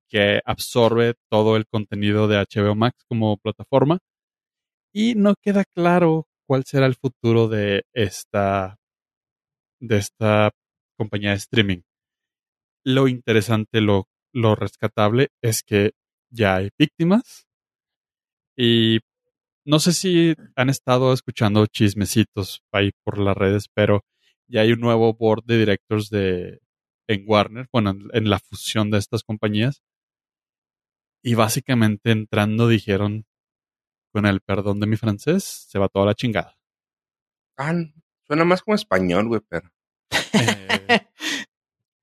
[0.09, 3.99] que absorbe todo el contenido de HBO Max como plataforma.
[4.93, 8.77] Y no queda claro cuál será el futuro de esta,
[9.79, 10.51] de esta
[10.97, 11.81] compañía de streaming.
[12.83, 15.93] Lo interesante, lo, lo rescatable es que
[16.29, 17.47] ya hay víctimas
[18.57, 18.99] y
[19.65, 24.05] no sé si han estado escuchando chismecitos ahí por las redes, pero
[24.47, 26.59] ya hay un nuevo board de directors de,
[27.07, 29.81] en Warner, bueno, en, la fusión de estas compañías.
[31.23, 33.25] Y básicamente entrando dijeron,
[34.13, 36.57] con el perdón de mi francés, se va toda la chingada.
[37.57, 37.73] Ah,
[38.27, 39.71] suena más como español, güey, pero.
[40.33, 41.07] Eh,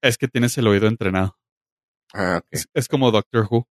[0.03, 1.37] es que tienes el oído entrenado.
[2.15, 3.67] Ah, es, como Doctor Who.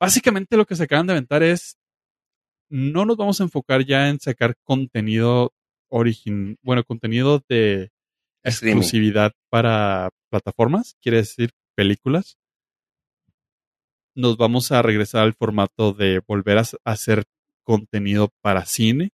[0.00, 1.78] Básicamente lo que se acaban de aventar es,
[2.68, 5.52] no nos vamos a enfocar ya en sacar contenido
[5.88, 7.90] origin, bueno, contenido de
[8.42, 12.38] exclusividad para plataformas, quiere decir películas.
[14.14, 17.24] Nos vamos a regresar al formato de volver a hacer
[17.64, 19.10] contenido para cine.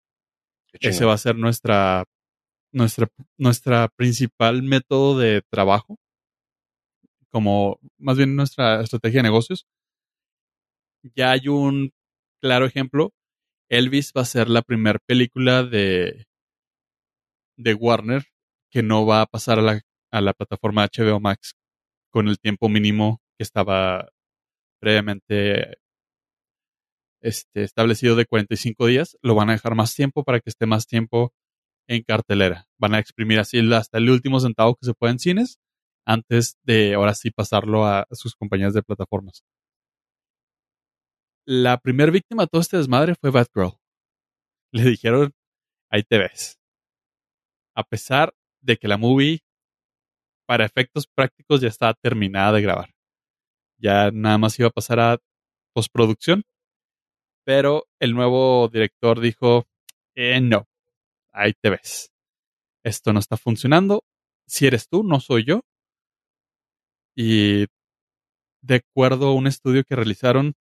[0.74, 2.04] Ese va a ser nuestra,
[2.72, 5.98] nuestra, nuestra principal método de trabajo.
[7.32, 9.66] Como más bien nuestra estrategia de negocios.
[11.16, 11.92] Ya hay un
[12.40, 13.12] claro ejemplo.
[13.70, 16.26] Elvis va a ser la primera película de
[17.56, 18.24] de Warner
[18.70, 19.80] que no va a pasar a la,
[20.10, 21.54] a la plataforma HBO Max
[22.10, 24.08] con el tiempo mínimo que estaba
[24.80, 25.76] previamente
[27.22, 30.86] este, establecido de 45 días, lo van a dejar más tiempo para que esté más
[30.86, 31.32] tiempo
[31.88, 32.66] en cartelera.
[32.78, 35.58] Van a exprimir así hasta el último centavo que se pueda en cines
[36.06, 39.44] antes de ahora sí pasarlo a sus compañías de plataformas.
[41.46, 43.72] La primera víctima de todo este desmadre fue Batgirl.
[44.72, 45.32] Le dijeron,
[45.90, 46.62] ahí te ves
[47.74, 49.40] a pesar de que la movie,
[50.46, 52.90] para efectos prácticos, ya estaba terminada de grabar.
[53.78, 55.18] Ya nada más iba a pasar a
[55.74, 56.42] postproducción,
[57.44, 59.64] pero el nuevo director dijo,
[60.14, 60.66] eh, no,
[61.32, 62.12] ahí te ves.
[62.84, 64.04] Esto no está funcionando.
[64.46, 65.62] Si eres tú, no soy yo.
[67.16, 67.66] Y
[68.62, 70.54] de acuerdo a un estudio que realizaron,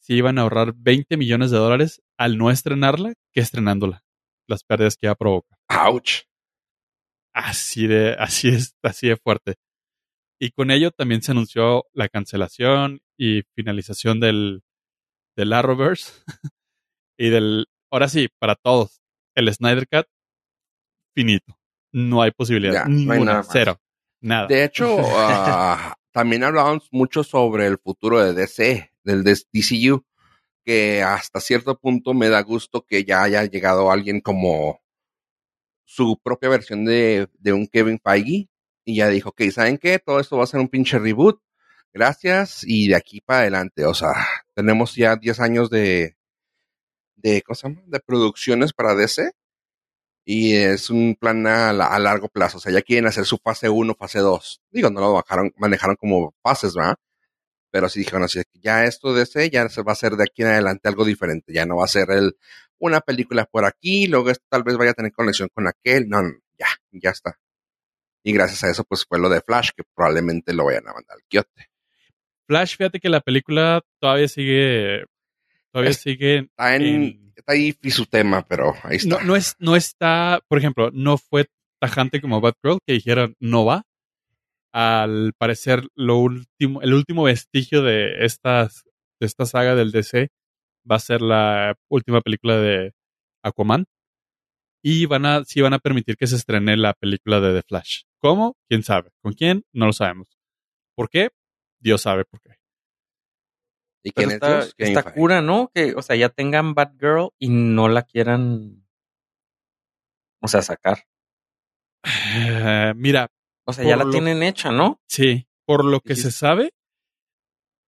[0.00, 4.02] se iban a ahorrar 20 millones de dólares al no estrenarla que estrenándola.
[4.46, 5.58] Las pérdidas que iba a provocar.
[5.68, 6.24] Ouch.
[7.34, 9.54] Así de, así es, así de fuerte.
[10.38, 14.62] Y con ello también se anunció la cancelación y finalización del,
[15.36, 16.12] del Arrowverse
[17.18, 19.00] y del, ahora sí, para todos,
[19.34, 20.06] el Snyder Cut,
[21.14, 21.58] finito.
[21.92, 22.74] No hay posibilidad.
[22.74, 23.48] Ya, no hay Ninguna, nada más.
[23.50, 23.80] cero.
[24.24, 24.46] Nada.
[24.46, 30.02] De hecho, ah, también hablábamos mucho sobre el futuro de DC, del de- DCU,
[30.64, 34.80] que hasta cierto punto me da gusto que ya haya llegado alguien como
[35.84, 38.48] su propia versión de, de un Kevin Feige
[38.86, 39.98] y ya dijo, ok, ¿saben qué?
[39.98, 41.42] Todo esto va a ser un pinche reboot.
[41.92, 43.84] Gracias y de aquí para adelante.
[43.84, 44.14] O sea,
[44.54, 46.16] tenemos ya 10 años de,
[47.16, 47.82] de, ¿cómo se llama?
[47.86, 49.32] De producciones para DC
[50.24, 52.58] y es un plan a, la- a largo plazo.
[52.58, 54.60] O sea, ya quieren hacer su fase 1, fase 2.
[54.70, 56.96] Digo, no lo bajaron, manejaron como fases, ¿verdad?
[57.70, 60.42] Pero sí dijeron así, ya esto de ese ya se va a hacer de aquí
[60.42, 61.52] en adelante algo diferente.
[61.52, 62.36] Ya no va a ser el,
[62.78, 66.08] una película por aquí, luego esto tal vez vaya a tener conexión con aquel.
[66.08, 67.38] No, no, ya, ya está.
[68.22, 71.16] Y gracias a eso, pues fue lo de Flash, que probablemente lo vayan a mandar
[71.16, 71.68] al quiote.
[72.46, 75.04] Flash, fíjate que la película todavía sigue,
[75.72, 79.08] todavía Es- sigue Está, en, en- está ahí su tema, pero ahí está.
[79.08, 81.46] no, no es, no está, por ejemplo, no fue
[81.80, 83.84] tajante como Batgirl que dijeron no va.
[84.72, 88.82] Al parecer, lo último, el último vestigio de estas,
[89.20, 90.30] de esta saga del DC
[90.90, 92.92] va a ser la última película de
[93.44, 93.84] Aquaman.
[94.82, 98.02] Y van a, sí van a permitir que se estrene la película de The Flash.
[98.18, 98.56] ¿Cómo?
[98.68, 99.10] ¿Quién sabe?
[99.22, 99.64] ¿Con quién?
[99.72, 100.28] No lo sabemos.
[100.94, 101.30] ¿Por qué?
[101.80, 102.56] Dios sabe por qué.
[104.04, 105.70] ¿Y es está, está cura, ¿no?
[105.74, 108.86] Que, o sea, ya tengan Batgirl y no la quieran,
[110.42, 111.04] o sea, sacar.
[112.36, 113.28] Eh, mira,
[113.66, 115.00] O sea, ya la lo- tienen hecha, ¿no?
[115.08, 116.74] Sí, por lo que se sabe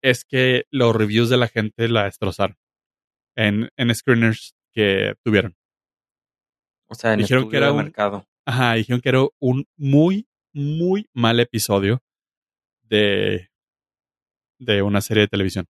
[0.03, 2.57] es que los reviews de la gente la destrozaron
[3.37, 5.55] en, en screeners que tuvieron.
[6.89, 8.27] O sea, en Dijeron que era de un- mercado.
[8.47, 12.01] Ajá, dijeron que era un muy, muy mal episodio
[12.85, 13.51] de,
[14.61, 15.67] de una serie de televisión.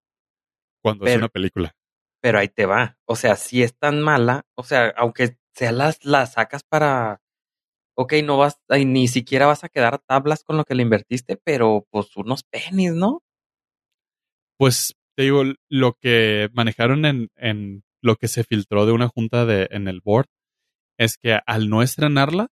[0.82, 1.74] Cuando es una película.
[2.20, 2.98] Pero ahí te va.
[3.06, 7.20] O sea, si es tan mala, o sea, aunque sea las, las sacas para.
[7.94, 10.82] Ok, no vas, ay, ni siquiera vas a quedar a tablas con lo que le
[10.82, 13.20] invertiste, pero pues unos pennies, ¿no?
[14.58, 19.44] Pues te digo, lo que manejaron en, en lo que se filtró de una junta
[19.44, 20.26] de, en el board
[20.98, 22.48] es que al no estrenarla,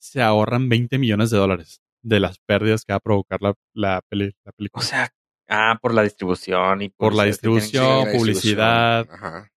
[0.00, 4.00] se ahorran 20 millones de dólares de las pérdidas que va a provocar la, la,
[4.08, 4.80] peli- la película.
[4.82, 5.10] O sea,
[5.48, 8.98] ah, por la distribución y Por la distribución, la publicidad.
[9.06, 9.34] distribución.
[9.34, 9.50] Ajá.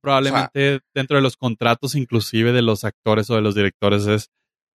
[0.00, 4.30] Probablemente dentro de los contratos, inclusive de los actores o de los directores, es,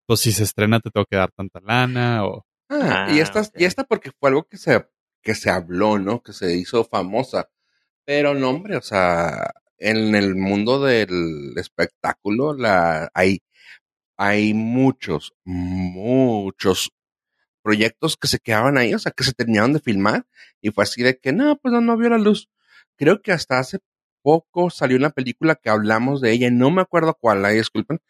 [0.06, 2.44] pues si se estrena te tengo que dar tanta lana o...
[2.70, 4.86] Ah, Ah, y esta, y esta porque fue algo que se,
[5.22, 6.22] que se habló, ¿no?
[6.22, 7.48] Que se hizo famosa.
[8.06, 13.40] Pero no, hombre, o sea, en el mundo del espectáculo la, hay,
[14.16, 16.90] hay muchos, muchos
[17.64, 20.26] proyectos que se quedaban ahí, o sea, que se terminaron de filmar
[20.60, 22.50] y fue así de que no, pues no, no vio la luz.
[22.96, 23.78] Creo que hasta hace
[24.22, 28.00] poco salió una película que hablamos de ella, no me acuerdo cuál, ahí disculpen,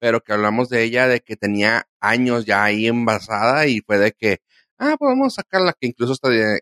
[0.00, 4.12] pero que hablamos de ella de que tenía años ya ahí envasada y fue de
[4.12, 4.38] que,
[4.78, 6.60] ah, pues vamos a sacarla, que incluso hasta de,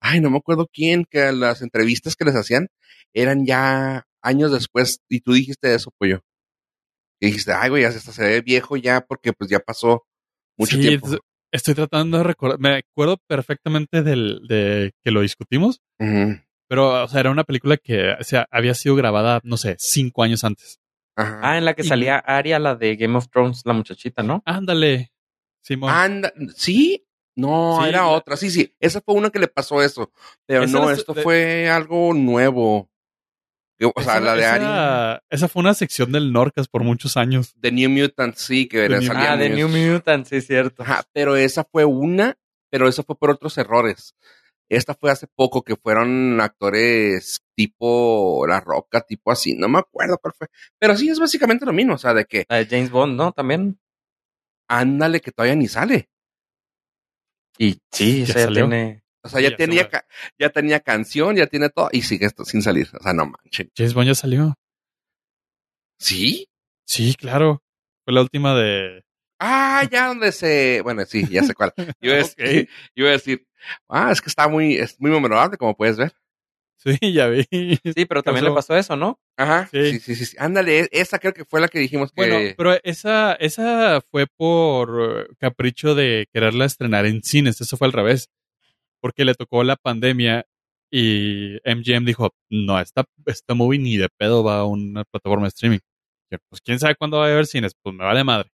[0.00, 2.68] ay, no me acuerdo quién, que las entrevistas que les hacían
[3.14, 6.22] eran ya años después y tú dijiste eso, pollo.
[7.20, 10.06] Y dijiste, ay, güey, hasta se ve viejo ya porque pues ya pasó
[10.56, 11.08] mucho Sí, tiempo.
[11.52, 15.80] Es- Estoy tratando de recordar, me acuerdo perfectamente del, de que lo discutimos,
[16.68, 20.22] pero o sea, era una película que o sea, había sido grabada, no sé, cinco
[20.22, 20.78] años antes.
[21.16, 21.40] Ajá.
[21.42, 24.42] Ah, en la que Y- salía Aria, la de Game of Thrones, la muchachita, ¿no?
[24.46, 25.12] Ándale,
[25.62, 25.90] Simón.
[25.90, 27.04] Anda, ¿sí?
[27.36, 28.36] No, Sí, era la- otra.
[28.36, 28.74] Sí, sí.
[28.80, 30.12] Esa fue una que le pasó eso.
[30.46, 32.90] Pero no, esto de- fue algo nuevo.
[33.82, 37.16] O sea, Esa- la de esa- Ari, Esa fue una sección del Norcas por muchos
[37.16, 37.52] años.
[37.56, 40.82] de New Mutants, sí, que The era, Ah, de New Mutant, sí, cierto.
[40.82, 42.36] Ajá, pero esa fue una,
[42.70, 44.14] pero esa fue por otros errores.
[44.68, 50.16] Esta fue hace poco que fueron actores tipo La Roca, tipo así, no me acuerdo
[50.18, 50.46] cuál fue.
[50.78, 53.32] Pero sí es básicamente lo mismo, o sea, de que La de James Bond, ¿no?
[53.32, 53.78] También.
[54.68, 56.08] ándale que todavía ni sale.
[57.58, 58.68] Y sí, Ya esa ya salió.
[58.68, 58.99] tiene.
[59.22, 59.90] O sea, ya Ya tenía,
[60.38, 62.88] ya tenía canción, ya tiene todo, y sigue esto sin salir.
[62.98, 63.70] O sea, no manchen.
[63.76, 64.54] James Bond ya salió.
[65.98, 66.48] ¿Sí?
[66.86, 67.62] Sí, claro.
[68.04, 69.02] Fue la última de.
[69.38, 70.80] Ah, ya donde se.
[70.82, 71.72] Bueno, sí, ya sé cuál.
[72.00, 72.68] Yo iba a decir, Ok.
[72.94, 73.46] iba a decir,
[73.88, 76.12] ah, es que está muy, es muy memorable, como puedes ver.
[76.82, 77.44] Sí, ya vi.
[77.50, 79.20] Sí, pero también le pasó eso, ¿no?
[79.36, 79.68] Ajá.
[79.70, 80.00] Sí, Sí.
[80.00, 80.24] sí, sí.
[80.24, 80.36] sí.
[80.40, 82.22] Ándale, esa creo que fue la que dijimos que.
[82.26, 87.60] Bueno, pero esa, esa fue por eh, capricho de quererla estrenar en cines.
[87.60, 88.30] Eso fue al revés.
[89.00, 90.46] Porque le tocó la pandemia
[90.90, 95.48] y MGM dijo, no, esta, esta movie ni de pedo va a una plataforma de
[95.48, 95.78] streaming.
[96.30, 97.74] Yo, Pues quién sabe cuándo va a haber cines.
[97.80, 98.50] Pues me vale madre.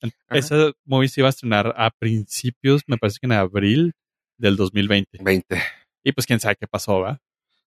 [0.00, 0.12] Ajá.
[0.30, 3.94] Esa movie se iba a estrenar a principios, me parece que en abril
[4.36, 5.18] del 2020.
[5.22, 5.62] 20.
[6.04, 7.20] Y pues quién sabe qué pasó, ¿va?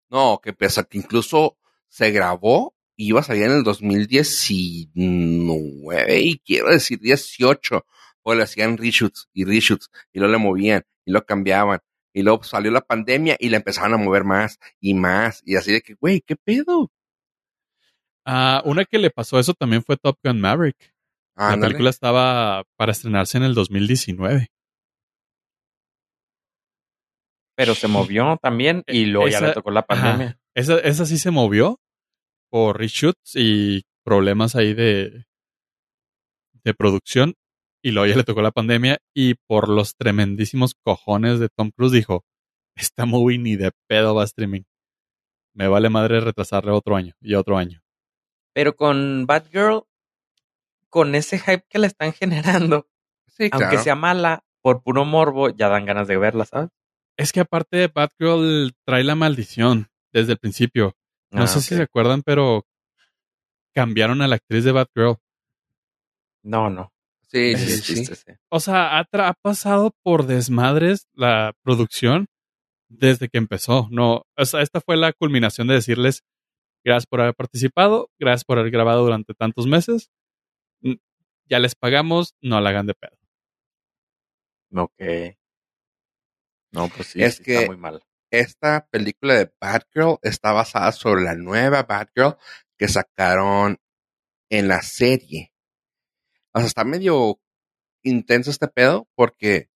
[0.08, 1.56] No, que pesa que incluso
[1.88, 7.84] se grabó y iba a salir en el 2019 y quiero decir 18.
[8.22, 11.80] O le hacían reshoots y reshoots y luego le movían y lo cambiaban.
[12.12, 15.42] Y luego salió la pandemia y la empezaban a mover más y más.
[15.44, 16.90] Y así de que, güey, ¿qué pedo?
[18.24, 20.94] Ah, una que le pasó eso también fue Top Gun Maverick.
[21.36, 24.48] La película estaba para estrenarse en el 2019.
[27.56, 30.26] Pero se movió también y luego ya le tocó la pandemia.
[30.26, 30.40] Ajá.
[30.54, 31.80] Esa, esa sí se movió
[32.50, 35.24] por reshoots y problemas ahí de,
[36.64, 37.34] de producción.
[37.82, 41.92] Y luego ya le tocó la pandemia y por los tremendísimos cojones de Tom Cruise
[41.92, 42.24] dijo,
[42.74, 44.62] esta movie ni de pedo va a streaming.
[45.54, 47.82] Me vale madre retrasarle otro año y otro año.
[48.52, 49.82] Pero con Batgirl,
[50.88, 52.86] con ese hype que le están generando,
[53.26, 53.82] Sí, aunque claro.
[53.82, 56.68] sea mala, por puro morbo, ya dan ganas de verla, ¿sabes?
[57.16, 60.94] Es que aparte Batgirl trae la maldición desde el principio.
[61.30, 62.66] No Ah, sé si se acuerdan, pero
[63.74, 65.16] cambiaron a la actriz de Batgirl.
[66.42, 66.92] No, no.
[67.30, 67.94] Sí, Ese sí, sí.
[67.94, 68.32] chiste, sí.
[68.50, 72.26] O sea, ha, tra- ha pasado por desmadres la producción
[72.88, 73.86] desde que empezó.
[73.90, 76.22] No, o sea, esta fue la culminación de decirles
[76.84, 80.10] gracias por haber participado, gracias por haber grabado durante tantos meses.
[81.48, 83.16] Ya les pagamos, no la hagan de pedo.
[84.74, 85.36] Ok.
[86.72, 88.02] No, pues sí, Es sí que- está muy mal.
[88.32, 92.36] Esta película de Batgirl está basada sobre la nueva Batgirl
[92.78, 93.78] que sacaron
[94.50, 95.52] en la serie.
[96.52, 97.40] O sea, está medio
[98.02, 99.68] intenso este pedo porque,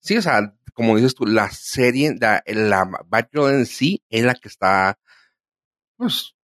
[0.00, 4.34] sí, o sea, como dices tú, la serie, la, la Batgirl en sí es la
[4.34, 4.98] que está,
[5.96, 6.34] pues,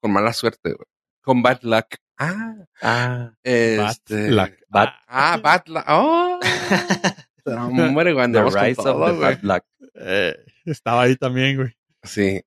[0.00, 0.86] con mala suerte, güey.
[1.22, 1.86] Con bad luck.
[2.18, 4.30] Ah, Ah, este.
[4.30, 4.52] Luck.
[4.68, 5.84] Bat- Ah, bad luck.
[5.88, 6.40] Oh.
[7.46, 9.20] Hombre, güey, The Rise of todo, the güey.
[9.20, 9.64] Bad Luck.
[9.94, 11.76] Eh, estaba ahí también, güey.
[12.04, 12.40] Sí.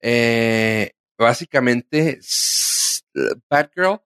[0.00, 2.20] Eh, básicamente,
[3.50, 4.00] Batgirl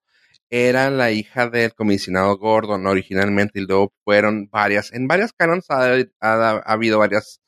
[0.50, 5.94] era la hija del comisionado Gordon originalmente y luego fueron varias, en varias canons ha,
[6.20, 7.40] ha- ha habido varias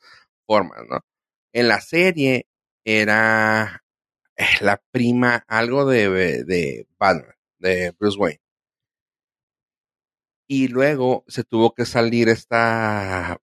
[0.47, 0.99] formas, ¿no?
[1.53, 2.47] En la serie
[2.85, 3.83] era
[4.37, 8.41] eh, la prima, algo de, de Batman, de Bruce Wayne.
[10.47, 13.37] Y luego se tuvo que salir esta,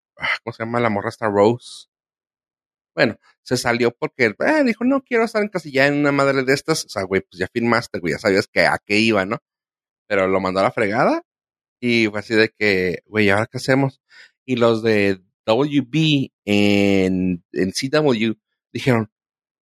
[0.45, 0.81] ¿cómo se llama?
[0.81, 1.87] La morra esta Rose.
[2.97, 6.87] Bueno, se salió porque eh, dijo, no quiero estar encasillada en una madre de estas.
[6.87, 9.39] O sea, güey, pues ya firmaste, güey, ya sabías que a qué iba, ¿no?
[10.09, 11.23] Pero lo mandó a la fregada
[11.81, 14.01] y fue así de que, güey, ¿ahora qué hacemos?
[14.47, 18.33] Y los de WB en, en CW
[18.73, 19.13] dijeron,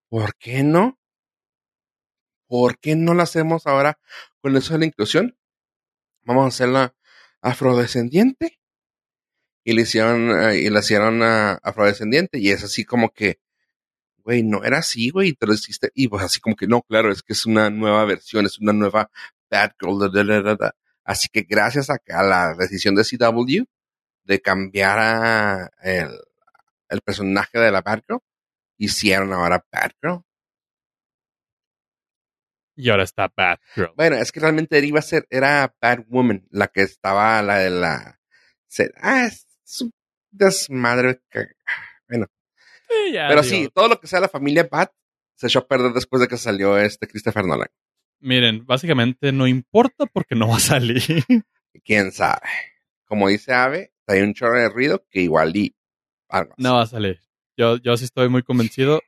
[0.09, 1.01] ¿por qué no?
[2.49, 3.99] ¿Por qué no lo hacemos ahora
[4.41, 5.37] con eso de la inclusión?
[6.23, 6.95] Vamos a hacerla
[7.43, 8.61] afrodescendiente.
[9.65, 12.39] Y le hicieron, eh, y la hicieron ah, afrodescendiente.
[12.39, 13.41] Y es así como que,
[14.19, 15.91] güey, no era así, güey, y te lo hiciste.
[15.95, 18.73] Y pues así como que, no, claro, es que es una nueva versión, es una
[18.73, 19.11] nueva
[19.51, 19.99] Batgirl.
[20.13, 20.75] da, da, da.
[21.05, 23.65] Así que gracias a, a la decisión de CW
[24.25, 26.11] de cambiar a el,
[26.89, 28.21] el personaje de la Batgirl,
[28.79, 30.25] hicieron ahora Batgirl.
[32.77, 33.93] Y ahora está Batgirl.
[33.97, 38.21] Bueno, es que realmente iba a ser, era Batwoman, la que estaba, la de la...
[39.01, 39.29] ah,
[39.65, 39.93] es un
[40.31, 41.21] desmadre.
[41.31, 41.47] que-
[42.09, 42.27] Bueno,
[42.89, 44.93] Sí, ya, pero digo, sí, todo lo que sea la familia Bat
[45.35, 47.69] se echó a perder después de que salió este Christopher Nolan.
[48.21, 51.03] Miren, básicamente no importa porque no va a salir.
[51.85, 52.41] Quién sabe.
[53.07, 55.75] Como dice Ave, hay un chorro de ruido que igual y
[56.29, 56.55] algo.
[56.57, 57.21] No va a salir.
[57.57, 59.01] Yo, yo sí estoy muy convencido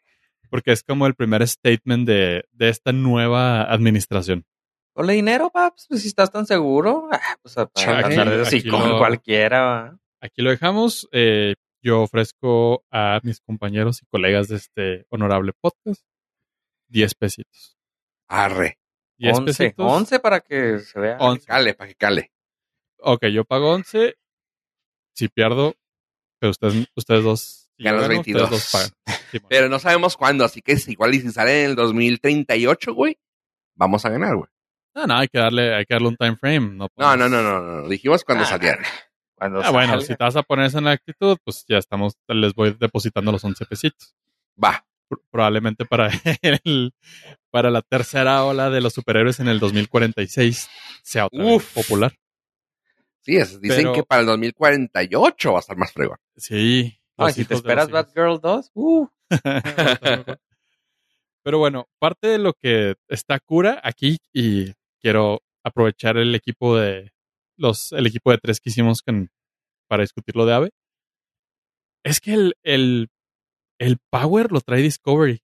[0.50, 4.44] porque es como el primer statement de, de esta nueva administración.
[4.92, 7.08] Ponle dinero, paps, pues si estás tan seguro.
[7.12, 9.60] Ah, pues a Chale, andar de aquí así con lo- cualquiera.
[9.64, 9.98] ¿va?
[10.20, 11.08] Aquí lo dejamos.
[11.12, 16.02] Eh, yo ofrezco a mis compañeros y colegas de este honorable podcast
[16.88, 17.76] 10 pesitos.
[18.28, 18.78] Arre.
[19.18, 19.92] 10 11, pesitos.
[19.92, 21.16] 11 para que se vea.
[21.20, 21.46] 11.
[21.46, 22.32] Cale, para que cale.
[22.98, 24.16] Ok, yo pago 11.
[25.14, 25.74] Si pierdo,
[26.38, 27.70] pero ustedes, ustedes dos.
[27.76, 28.42] si Ganas yo gano, 22.
[28.42, 29.20] Ustedes dos pagan.
[29.30, 29.46] Simón.
[29.50, 33.18] Pero no sabemos cuándo, así que es igual y si sale en el 2038, güey,
[33.74, 34.48] vamos a ganar, güey.
[34.94, 36.60] No, no, hay que darle, hay que darle un time frame.
[36.60, 37.88] No, No, podemos- no, no, no, no, no.
[37.88, 38.82] Dijimos cuando Ah, saliera.
[39.36, 42.14] Cuando Ah, bueno, si te vas a poner esa en la actitud, pues ya estamos,
[42.28, 44.14] les voy depositando los 11 pesitos.
[44.62, 44.84] Va.
[45.08, 46.08] pr- probablemente para
[46.42, 46.92] el,
[47.50, 50.68] para la tercera ola de los superhéroes en el 2046
[51.02, 52.12] sea otra vez popular.
[53.20, 56.16] Sí, es, dicen Pero- que para el 2048 va a estar más fregón.
[56.36, 56.98] Sí.
[57.18, 57.88] Ay, si te esperas.
[57.90, 59.06] Batgirl 2, uh,
[61.42, 67.12] Pero bueno, parte de lo que está cura aquí y quiero aprovechar el equipo de
[67.56, 69.02] los el equipo de tres que hicimos
[69.88, 70.70] para discutir lo de Ave
[72.04, 73.08] es que el, el,
[73.80, 75.42] el power lo trae Discovery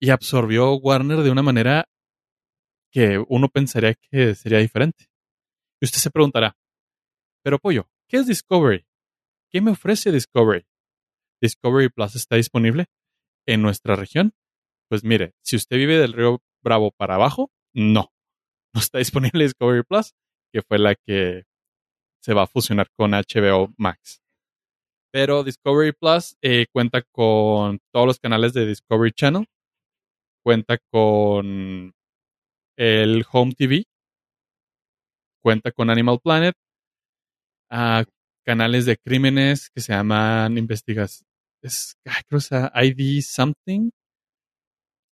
[0.00, 1.84] y absorbió Warner de una manera
[2.90, 5.06] que uno pensaría que sería diferente.
[5.80, 6.56] Y usted se preguntará,
[7.44, 8.84] pero pollo, ¿qué es Discovery?
[9.50, 10.66] ¿Qué me ofrece Discovery?
[11.40, 12.86] Discovery Plus está disponible
[13.46, 14.34] en nuestra región.
[14.88, 18.12] Pues mire, si usted vive del río Bravo para abajo, no.
[18.74, 20.14] No está disponible Discovery Plus,
[20.52, 21.44] que fue la que
[22.22, 24.20] se va a fusionar con HBO Max.
[25.12, 29.46] Pero Discovery Plus eh, cuenta con todos los canales de Discovery Channel,
[30.44, 31.92] cuenta con
[32.76, 33.84] el Home TV,
[35.42, 36.54] cuenta con Animal Planet,
[37.70, 38.04] ah,
[38.44, 41.24] canales de crímenes que se llaman investigas,
[42.28, 43.90] creo que ID Something,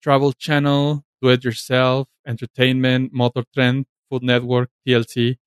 [0.01, 5.39] Travel Channel, Do It Yourself, Entertainment, Motor Trend, Food Network, TLC,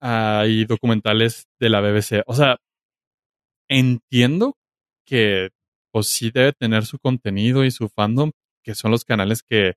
[0.00, 2.22] ah, y documentales de la BBC.
[2.26, 2.58] O sea,
[3.68, 4.56] entiendo
[5.06, 5.50] que
[5.92, 9.74] pues sí debe tener su contenido y su fandom, que son los canales que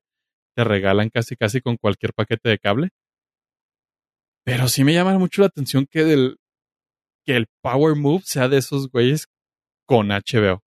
[0.54, 2.90] te regalan casi casi con cualquier paquete de cable.
[4.44, 6.36] Pero sí me llama mucho la atención que del
[7.24, 9.28] que el Power Move sea de esos güeyes
[9.86, 10.62] con HBO.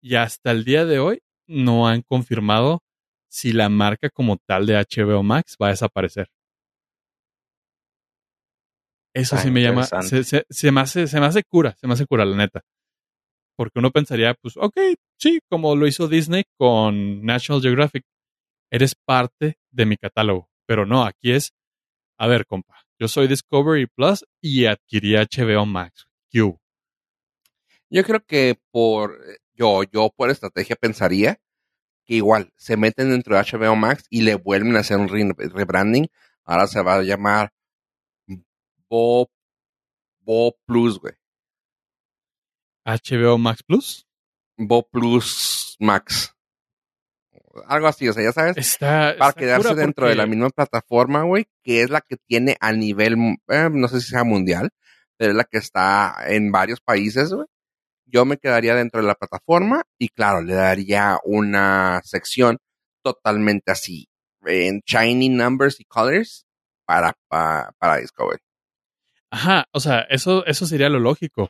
[0.00, 2.80] Y hasta el día de hoy no han confirmado
[3.32, 6.28] si la marca como tal de HBO Max va a desaparecer.
[9.14, 11.86] Eso Ah, sí me llama, se, se- se me hace, se me hace cura, se
[11.86, 12.62] me hace cura, la neta.
[13.56, 14.74] Porque uno pensaría, pues, ok,
[15.18, 18.04] sí, como lo hizo Disney con National Geographic,
[18.70, 20.48] eres parte de mi catálogo.
[20.66, 21.52] Pero no, aquí es,
[22.18, 26.06] a ver, compa, yo soy Discovery Plus y adquirí HBO Max.
[26.30, 26.60] ¿Qué hubo?
[27.90, 29.18] Yo creo que por
[29.54, 31.38] yo, yo por estrategia pensaría
[32.12, 35.48] que igual se meten dentro de HBO Max y le vuelven a hacer un re-
[35.48, 36.08] rebranding.
[36.44, 37.50] Ahora se va a llamar
[38.90, 39.30] Bo,
[40.20, 41.14] Bo Plus, güey.
[42.84, 44.06] HBO Max Plus.
[44.58, 46.34] Bo Plus Max.
[47.66, 51.22] Algo así, o sea, ya sabes, Está, para está quedarse dentro de la misma plataforma,
[51.22, 53.14] güey, que es la que tiene a nivel,
[53.48, 54.70] eh, no sé si sea mundial,
[55.16, 57.46] pero es la que está en varios países, güey.
[58.06, 62.58] Yo me quedaría dentro de la plataforma y claro, le daría una sección
[63.02, 64.08] totalmente así,
[64.44, 66.46] en shiny numbers y colors
[66.84, 68.40] para, pa- para Discovery.
[69.30, 71.48] Ajá, o sea, eso, eso sería lo lógico.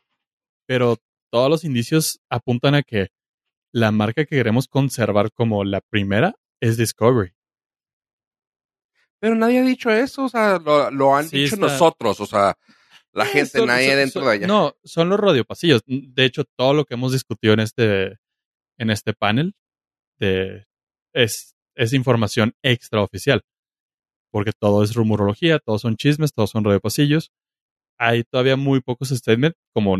[0.66, 0.98] Pero
[1.30, 3.08] todos los indicios apuntan a que
[3.72, 7.32] la marca que queremos conservar como la primera es Discovery.
[9.18, 12.26] Pero nadie ha dicho eso, o sea, lo, lo han Sí, dicho está- nosotros, o
[12.26, 12.56] sea,
[13.12, 14.46] la Eh, gente, son- nadie son- dentro son- de allá.
[14.46, 15.82] No, son los radiopasillos.
[15.86, 18.18] De hecho, todo lo que hemos discutido en este,
[18.78, 19.54] en este panel
[20.18, 20.66] de,
[21.14, 23.42] es, es información extraoficial.
[24.30, 27.30] Porque todo es rumorología, todos son chismes, todos son radiopasillos.
[27.98, 29.98] Hay todavía muy pocos statements, como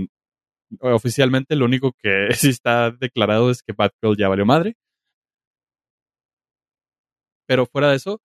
[0.81, 4.75] oficialmente lo único que sí está declarado es que Batgirl ya valió madre.
[7.47, 8.23] Pero fuera de eso,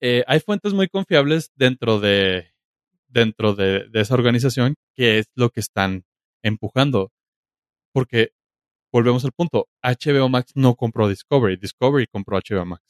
[0.00, 2.52] eh, hay fuentes muy confiables dentro de
[3.16, 6.04] dentro de, de esa organización que es lo que están
[6.44, 7.10] empujando.
[7.94, 8.30] Porque
[8.92, 12.82] volvemos al punto, HBO Max no compró Discovery, Discovery compró HBO Max.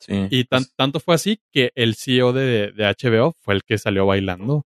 [0.00, 0.26] Sí.
[0.30, 3.78] Y tan- pues, tanto fue así que el CEO de, de HBO fue el que
[3.78, 4.64] salió bailando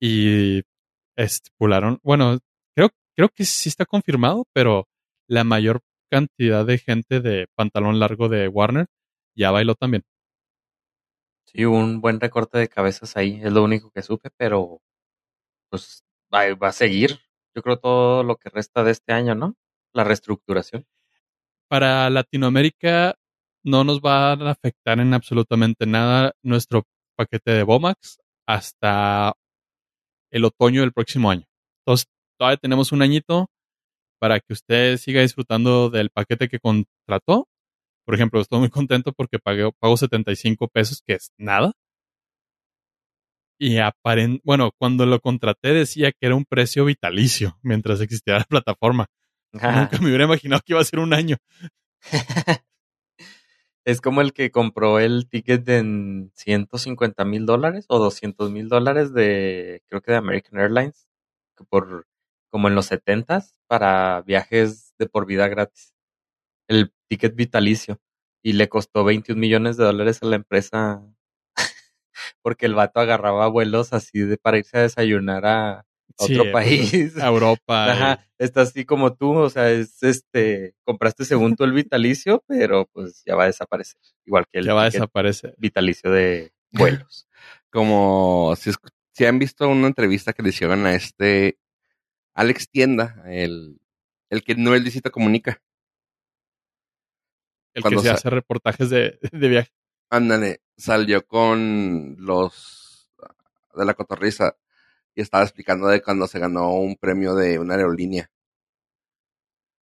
[0.00, 0.62] y
[1.16, 2.38] estipularon, bueno,
[2.74, 4.88] creo, creo que sí está confirmado, pero
[5.28, 8.86] la mayor cantidad de gente de pantalón largo de Warner
[9.36, 10.02] ya bailó también.
[11.52, 14.80] Sí, un buen recorte de cabezas ahí, es lo único que supe, pero
[15.70, 17.20] pues va, va a seguir.
[17.54, 19.56] Yo creo todo lo que resta de este año, ¿no?
[19.92, 20.86] La reestructuración.
[21.68, 23.16] Para Latinoamérica
[23.64, 26.84] no nos va a afectar en absolutamente nada nuestro
[27.16, 29.34] paquete de Bomax hasta
[30.30, 31.46] el otoño del próximo año.
[31.80, 32.06] Entonces,
[32.38, 33.48] todavía tenemos un añito
[34.18, 37.48] para que usted siga disfrutando del paquete que contrató.
[38.04, 41.72] Por ejemplo, estoy muy contento porque pagué, pago 75 pesos, que es nada.
[43.58, 48.44] Y aparen, bueno, cuando lo contraté decía que era un precio vitalicio mientras existía la
[48.44, 49.06] plataforma.
[49.52, 51.36] Nunca me hubiera imaginado que iba a ser un año.
[53.84, 59.12] es como el que compró el ticket en 150 mil dólares o 200 mil dólares
[59.12, 61.06] de, creo que de American Airlines,
[61.56, 62.06] que por
[62.50, 65.94] como en los setentas para viajes de por vida gratis.
[66.68, 68.00] El ticket vitalicio.
[68.42, 71.02] Y le costó 21 millones de dólares a la empresa
[72.42, 75.84] porque el vato agarraba vuelos así de para irse a desayunar a
[76.16, 77.16] otro Sí, país.
[77.18, 77.92] A Europa.
[77.92, 82.88] Ajá, está así como tú, o sea, es este, compraste según tú el vitalicio, pero
[82.92, 85.54] pues ya va a desaparecer, igual que el ya va a desaparecer.
[85.58, 87.28] vitalicio de vuelos.
[87.70, 88.72] Como si,
[89.12, 91.58] si han visto una entrevista que le hicieron a este
[92.34, 93.78] Alex Tienda, el,
[94.30, 95.62] el que no el Luisito comunica.
[97.74, 99.72] El que se hace reportajes de, de viaje.
[100.10, 103.08] Ándale, salió con los
[103.74, 104.56] de la cotorriza
[105.14, 108.30] y estaba explicando de cuando se ganó un premio de una aerolínea.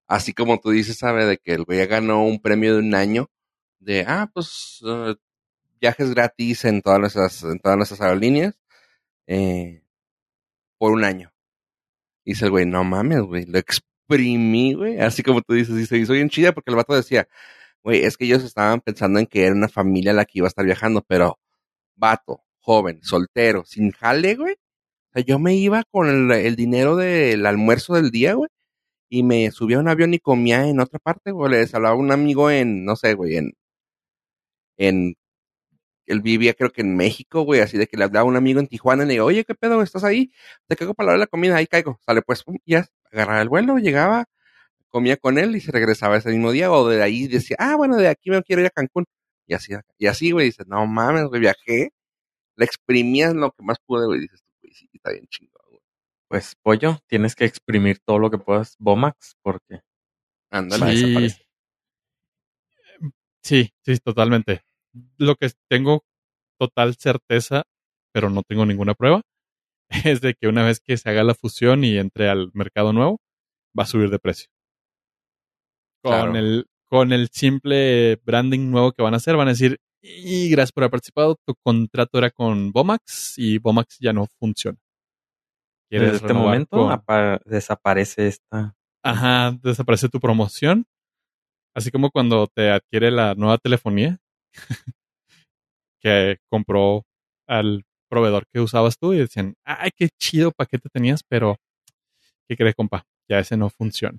[0.07, 3.31] Así como tú dices, sabe, de que el güey ganó un premio de un año
[3.79, 5.15] de, ah, pues, eh,
[5.81, 8.59] viajes gratis en todas nuestras, en todas nuestras aerolíneas,
[9.27, 9.83] eh,
[10.79, 11.33] por un año.
[12.25, 15.87] Y dice el güey, no mames, güey, lo exprimí, güey, así como tú dices, y
[15.87, 17.29] se hizo bien chida porque el vato decía,
[17.83, 20.49] güey, es que ellos estaban pensando en que era una familia la que iba a
[20.49, 21.39] estar viajando, pero
[21.97, 24.55] vato, joven, soltero, sin jale, güey.
[24.55, 28.51] O sea, yo me iba con el, dinero del almuerzo del día, güey,
[29.11, 31.53] y me subía a un avión y comía en otra parte, güey.
[31.53, 33.53] Les hablaba a un amigo en, no sé, güey, en,
[34.79, 35.17] en,
[36.07, 38.61] él vivía creo que en México, güey, así de que le hablaba a un amigo
[38.61, 39.83] en Tijuana y le digo, oye, ¿qué pedo?
[39.83, 40.33] ¿Estás ahí?
[40.69, 42.01] Te caigo para la de la comida, ahí caigo.
[42.07, 44.27] Sale, pues, pum, ya, agarraba el vuelo, llegaba,
[44.91, 47.97] comía con él y se regresaba ese mismo día, o de ahí decía, ah, bueno,
[47.97, 49.05] de aquí me quiero ir a Cancún.
[49.47, 51.91] Y así, y así, güey, dices, no mames, güey, viajé,
[52.57, 55.83] le exprimías lo que más pude, güey, dices, güey, sí, está bien chingón, güey.
[56.29, 59.81] Pues pollo, tienes que exprimir todo lo que puedas Bomax porque
[60.51, 60.97] Ándale.
[60.97, 61.03] Sí.
[61.03, 61.47] desaparecer.
[63.43, 64.63] Sí, sí, totalmente.
[65.17, 66.05] Lo que tengo
[66.59, 67.65] total certeza,
[68.13, 69.23] pero no tengo ninguna prueba,
[70.05, 73.21] es de que una vez que se haga la fusión y entre al mercado nuevo,
[73.79, 74.51] va a subir de precio.
[76.03, 76.37] Con Claro.
[76.37, 80.73] el con el simple branding nuevo que van a hacer, van a decir, y gracias
[80.73, 84.77] por haber participado, tu contrato era con Bomax y Bomax ya no funciona.
[85.89, 86.77] Desde ¿Quieres este momento
[87.07, 88.75] con- desaparece esta.
[89.05, 90.85] Ajá, desaparece tu promoción.
[91.77, 94.19] Así como cuando te adquiere la nueva telefonía
[96.01, 97.05] que compró
[97.47, 101.57] al proveedor que usabas tú y decían, ay, qué chido paquete tenías, pero
[102.49, 103.05] ¿qué crees, compa?
[103.29, 104.19] Ya ese no funciona.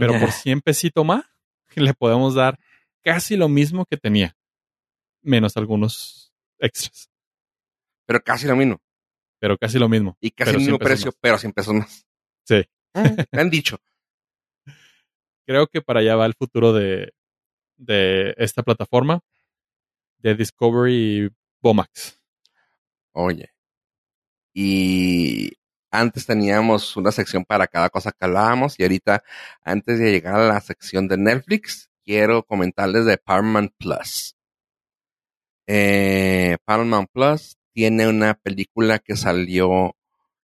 [0.00, 1.24] Pero por 100 pesitos más,
[1.76, 2.58] le podemos dar
[3.02, 4.36] casi lo mismo que tenía,
[5.22, 7.08] menos algunos extras,
[8.06, 8.80] Pero casi lo mismo.
[9.38, 10.16] pero casi lo mismo.
[10.20, 11.18] Y casi el mismo 100 pesos precio, más.
[11.20, 12.06] pero 100 pesos más.
[12.44, 12.64] Sí.
[12.94, 13.78] Ah, me han dicho.
[15.46, 17.12] Creo que para allá va el futuro de,
[17.76, 19.20] de esta plataforma
[20.18, 20.92] de Discovery
[21.26, 21.28] y
[21.62, 22.20] Bomax.
[23.12, 23.50] Oye.
[24.52, 25.52] Y
[25.90, 29.22] antes teníamos una sección para cada cosa que hablábamos y ahorita,
[29.62, 34.36] antes de llegar a la sección de Netflix, quiero comentarles de Paramount Plus.
[35.66, 39.96] Eh, Paramount Plus tiene una película que salió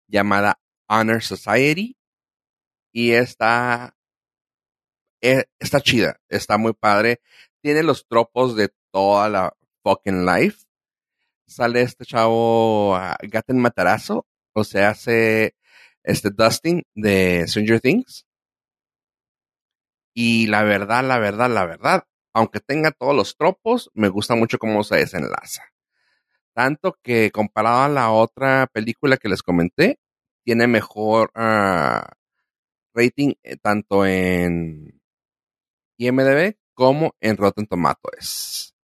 [0.09, 1.97] llamada Honor Society
[2.93, 3.97] y está,
[5.21, 7.21] eh, está chida, está muy padre.
[7.63, 10.67] Tiene los tropos de toda la fucking life.
[11.47, 15.55] Sale este chavo uh, Gaten Matarazo, o sea, hace
[16.03, 18.27] este Dustin de Stranger Things.
[20.15, 24.59] Y la verdad, la verdad, la verdad, aunque tenga todos los tropos, me gusta mucho
[24.59, 25.65] cómo se desenlaza.
[26.55, 29.99] Tanto que comparado a la otra película que les comenté,
[30.45, 32.05] tiene mejor uh,
[32.95, 35.01] rating eh, tanto en
[35.99, 38.75] IMDB como en Rotten Tomatoes.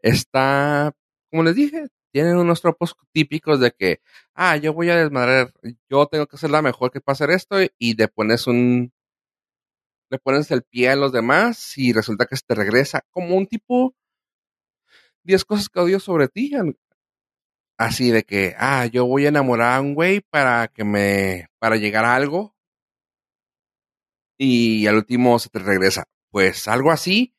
[0.00, 0.92] Está,
[1.30, 4.00] como les dije, tienen unos tropos típicos de que,
[4.34, 5.52] ah, yo voy a desmadrar,
[5.90, 8.92] yo tengo que ser la mejor que para esto y le pones un,
[10.10, 13.46] le pones el pie a los demás y resulta que se te regresa como un
[13.46, 13.94] tipo
[15.24, 16.52] 10 cosas que odio sobre ti.
[17.78, 21.76] Así de que, ah, yo voy a enamorar a un güey para que me, para
[21.76, 22.54] llegar a algo
[24.38, 26.04] y al último se te regresa.
[26.30, 27.34] Pues algo así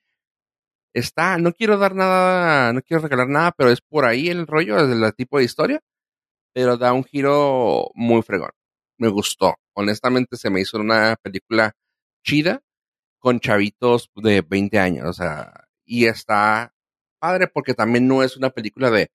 [0.93, 4.87] está, no quiero dar nada, no quiero regalar nada, pero es por ahí el rollo
[4.87, 5.81] del tipo de historia,
[6.53, 8.51] pero da un giro muy fregón.
[8.97, 9.55] Me gustó.
[9.73, 11.73] Honestamente se me hizo una película
[12.23, 12.61] chida
[13.19, 16.73] con chavitos de 20 años, o sea, y está
[17.19, 19.09] padre porque también no es una película de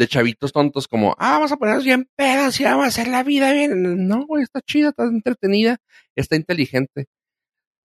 [0.00, 3.22] de chavitos tontos como, ah, vamos a ponernos bien pedas y vamos a hacer la
[3.22, 4.08] vida bien.
[4.08, 5.76] No, güey, está chida, está entretenida,
[6.16, 7.06] está inteligente.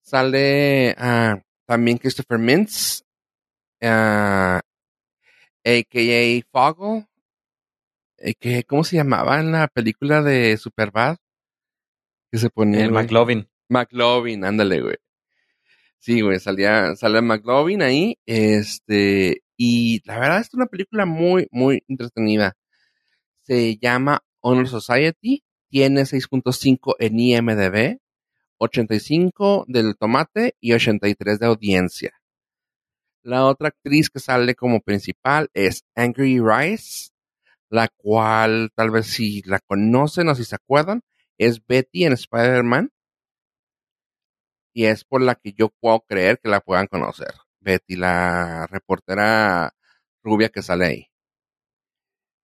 [0.01, 3.03] Sale uh, también Christopher Mintz,
[3.81, 4.59] uh,
[5.65, 6.41] a.k.a.
[6.51, 7.07] Foggle,
[8.17, 11.17] eh, que, ¿cómo se llamaba en la película de Superbad?
[12.31, 12.85] Que se ponía.
[12.85, 12.91] El?
[12.91, 13.47] McLovin.
[13.69, 14.95] McLovin, ándale, güey.
[15.99, 21.83] Sí, güey, salía, salía McLovin ahí, este, y la verdad es una película muy, muy
[21.87, 22.55] entretenida.
[23.41, 27.99] Se llama Honor Society, tiene 6.5 en IMDB,
[28.57, 32.13] 85 del tomate y 83 de audiencia.
[33.23, 37.09] La otra actriz que sale como principal es Angry Rice,
[37.69, 41.01] la cual tal vez si la conocen o si se acuerdan,
[41.37, 42.91] es Betty en Spider-Man
[44.73, 47.33] y es por la que yo puedo creer que la puedan conocer.
[47.61, 49.73] Betty, la reportera
[50.21, 51.07] rubia que sale ahí.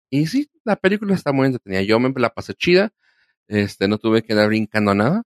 [0.10, 1.84] Y sí, la película está muy entretenida.
[1.84, 2.92] Yo me la pasé chida.
[3.48, 5.24] Este, no tuve que andar brincando nada.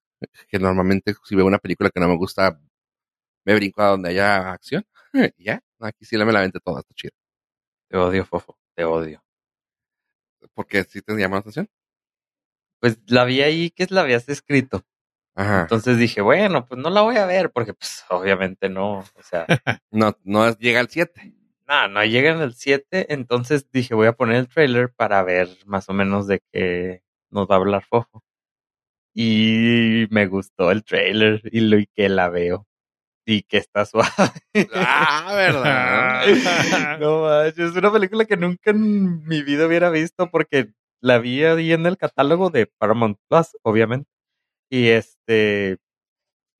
[0.48, 2.60] Que normalmente si veo una película que no me gusta,
[3.46, 4.86] me brinco a donde haya acción.
[5.38, 7.12] ya, aquí sí la me la vente toda, está chida.
[7.90, 8.58] Te odio, Fofo.
[8.76, 9.24] Te odio.
[10.54, 11.70] Porque sí te llama la atención.
[12.80, 14.86] Pues la vi ahí que la habías escrito.
[15.36, 15.62] Ajá.
[15.62, 19.00] Entonces dije, bueno, pues no la voy a ver porque pues obviamente no.
[19.00, 19.46] O sea,
[19.92, 21.34] No, no llega al 7.
[21.68, 23.14] no, no llegan al 7.
[23.14, 27.48] Entonces dije, voy a poner el trailer para ver más o menos de qué nos
[27.50, 28.24] va a hablar Fofo.
[29.16, 32.68] Y me gustó el trailer y lo y que la veo.
[33.26, 34.12] Y que está suave.
[34.74, 36.26] Ah, ¿verdad?
[37.00, 41.44] no manches, es una película que nunca en mi vida hubiera visto porque la vi
[41.44, 44.10] ahí en el catálogo de Paramount Plus, obviamente.
[44.70, 45.78] Y este,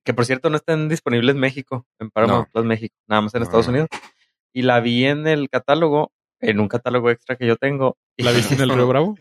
[0.04, 2.52] que por cierto no están disponibles en México, en Paramount No.
[2.52, 3.44] Plus México, nada más en No.
[3.44, 3.88] Estados Unidos.
[4.54, 7.98] Y la vi en el catálogo, en un catálogo extra que yo tengo.
[8.16, 9.18] ¿La viste en el Río Bravo?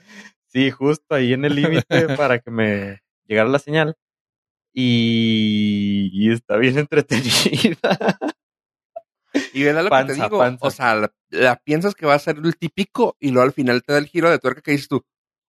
[0.48, 3.95] Sí, justo ahí en el límite para que me llegara la señal.
[4.73, 7.97] Y, y está bien entretenida.
[9.53, 10.65] Y verdad lo que Panza, te digo, panza.
[10.67, 13.84] o sea, la, la piensas que va a ser el típico y luego al final
[13.84, 15.03] te da el giro de tuerca que dices tú,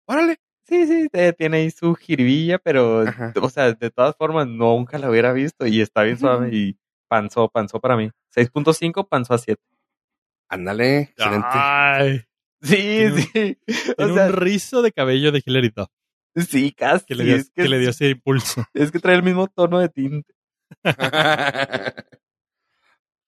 [0.06, 0.38] órale.
[0.66, 3.34] Sí, sí, tiene ahí su jiribilla, pero, Ajá.
[3.38, 7.50] o sea, de todas formas, nunca la hubiera visto y está bien suave y panzó,
[7.50, 8.10] panzó para mí.
[8.34, 9.60] 6.5, panzó a 7.
[10.48, 11.46] Ándale, excelente.
[11.52, 12.22] Ay,
[12.62, 13.30] Sí, Tiene un- sí.
[13.66, 15.90] tiene O sea, un rizo de cabello de Hilary Duff
[16.36, 17.04] sí, casi.
[17.06, 18.64] que le dio, es, que, que le dio ese impulso.
[18.74, 20.34] es que trae el mismo tono de tinte.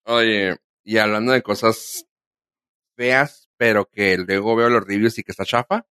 [0.05, 2.05] Oye, y hablando de cosas
[2.95, 5.85] feas, pero que luego veo los reviews y que está chafa.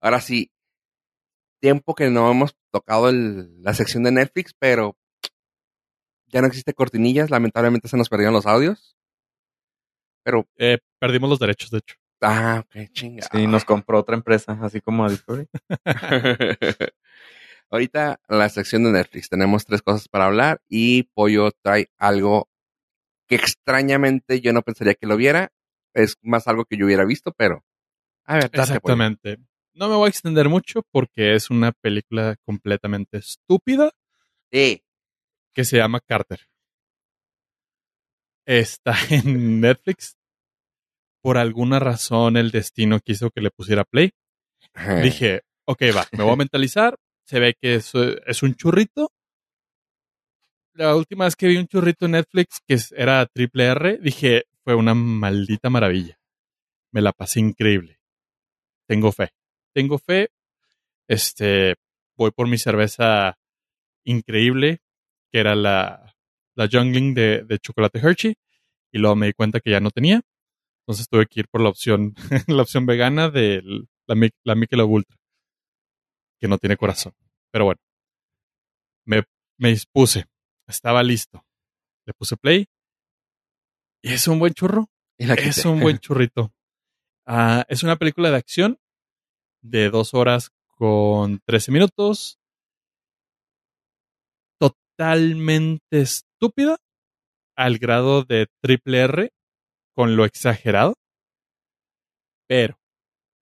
[0.00, 0.50] Ahora sí,
[1.60, 4.96] tiempo que no hemos tocado el- la sección de Netflix, pero
[6.26, 8.96] ya no existe cortinillas, lamentablemente se nos perdieron los audios.
[10.24, 11.96] Pero, Eh, perdimos los derechos, de hecho.
[12.22, 13.28] Ah, ok, chinga.
[13.30, 15.48] Sí, nos compró otra empresa, así como a Discovery.
[17.70, 22.48] Ahorita la sección de Netflix tenemos tres cosas para hablar y Pollo trae algo
[23.28, 25.52] que extrañamente yo no pensaría que lo viera.
[25.94, 27.64] Es más algo que yo hubiera visto, pero
[28.24, 28.62] a ver, date, Pollo.
[28.62, 29.38] Exactamente.
[29.74, 33.90] No me voy a extender mucho porque es una película completamente estúpida
[34.52, 34.84] Sí.
[35.54, 36.40] que se llama Carter.
[38.46, 40.16] Está en Netflix.
[41.22, 44.10] Por alguna razón el destino quiso que le pusiera play.
[45.02, 46.96] Dije, ok, va, me voy a mentalizar.
[47.24, 49.12] Se ve que es, es un churrito.
[50.74, 54.74] La última vez que vi un churrito en Netflix que era triple R, dije, fue
[54.74, 56.18] una maldita maravilla.
[56.90, 58.00] Me la pasé increíble.
[58.88, 59.30] Tengo fe.
[59.72, 60.30] Tengo fe.
[61.08, 61.76] Este,
[62.16, 63.38] voy por mi cerveza
[64.04, 64.80] increíble,
[65.30, 66.14] que era la,
[66.54, 68.34] la Jungling de, de chocolate Hershey,
[68.92, 70.22] y luego me di cuenta que ya no tenía.
[70.82, 72.14] Entonces tuve que ir por la opción,
[72.48, 73.62] la opción vegana de
[74.06, 75.16] la, la Michelob Ultra,
[76.40, 77.14] que no tiene corazón.
[77.52, 77.80] Pero bueno,
[79.06, 79.22] me,
[79.58, 80.26] me dispuse,
[80.66, 81.44] estaba listo.
[82.06, 82.66] Le puse play.
[84.02, 84.88] Y es un buen churro.
[85.18, 86.52] Es un buen churrito.
[87.26, 88.78] Ah, es una película de acción
[89.62, 92.40] de dos horas con 13 minutos.
[94.58, 96.78] Totalmente estúpida
[97.56, 99.32] al grado de triple R
[99.94, 100.94] con lo exagerado.
[102.48, 102.76] Pero,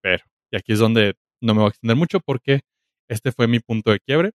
[0.02, 2.60] pero, y aquí es donde no me voy a extender mucho porque
[3.08, 4.32] este fue mi punto de quiebre.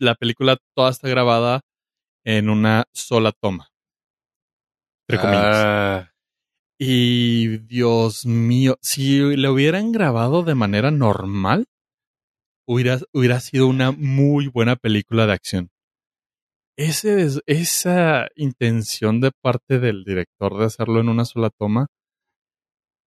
[0.00, 1.60] La película toda está grabada
[2.24, 3.68] en una sola toma.
[5.06, 5.54] Entre comillas.
[5.54, 6.10] Ah,
[6.78, 11.66] Y Dios mío, si le hubieran grabado de manera normal,
[12.66, 15.70] hubiera, hubiera sido una muy buena película de acción.
[16.76, 21.86] Esa intención de parte del director de hacerlo en una sola toma,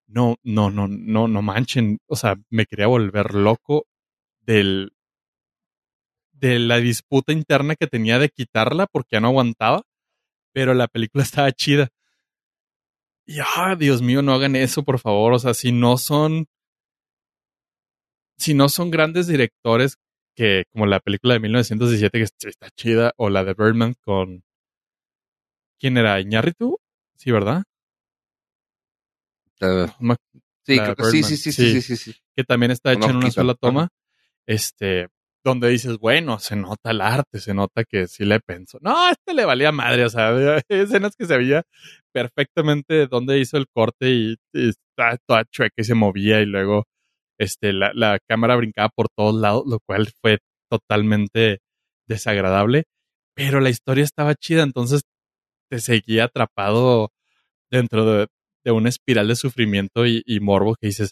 [0.07, 1.99] no, no, no, no, no manchen.
[2.07, 3.85] O sea, me quería volver loco
[4.41, 4.93] del,
[6.31, 9.83] de la disputa interna que tenía de quitarla porque ya no aguantaba,
[10.53, 11.89] pero la película estaba chida.
[13.25, 15.33] Y, ah, Dios mío, no hagan eso, por favor.
[15.33, 16.45] O sea, si no son
[18.37, 19.97] si no son grandes directores
[20.37, 24.43] que como la película de 1917 que está chida o la de Birdman con
[25.79, 26.19] ¿quién era?
[26.21, 26.77] Iñárritu?
[27.15, 27.63] Sí, ¿verdad?
[29.61, 30.15] Uh, No me
[30.63, 31.71] sí, creo que sí, sí, sí, Sí.
[31.71, 32.19] sí, sí, sí, sí.
[32.35, 33.89] que también está hecha en una sola toma,
[34.45, 35.07] este,
[35.43, 38.77] donde dices, bueno, se nota el arte, se nota que sí le pensó.
[38.81, 41.63] No, a este le valía madre, o sea, había escenas que se veía
[42.13, 46.85] perfectamente dónde hizo el corte y, y estaba toda chueca y se movía y luego
[47.39, 50.39] este, la, la cámara brincaba por todos lados, lo cual fue
[50.69, 51.59] totalmente
[52.07, 52.83] desagradable,
[53.35, 55.03] pero la historia estaba chida, entonces
[55.69, 57.11] te seguía atrapado
[57.71, 58.27] dentro de,
[58.65, 61.11] de una espiral de sufrimiento y, y morbo que dices,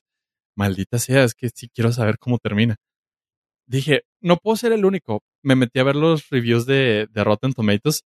[0.58, 2.78] maldita sea, es que sí quiero saber cómo termina.
[3.68, 5.22] Dije, no puedo ser el único.
[5.44, 8.02] Me metí a ver los reviews de, de Rotten Tomatoes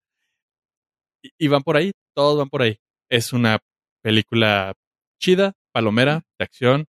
[1.22, 2.78] y, y van por ahí, todos van por ahí.
[3.10, 3.58] Es una
[4.02, 4.74] película
[5.20, 6.86] chida, palomera, de acción,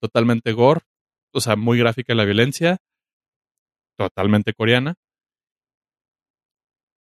[0.00, 0.80] totalmente gore,
[1.32, 2.78] o sea, muy gráfica la violencia,
[3.98, 4.94] totalmente coreana.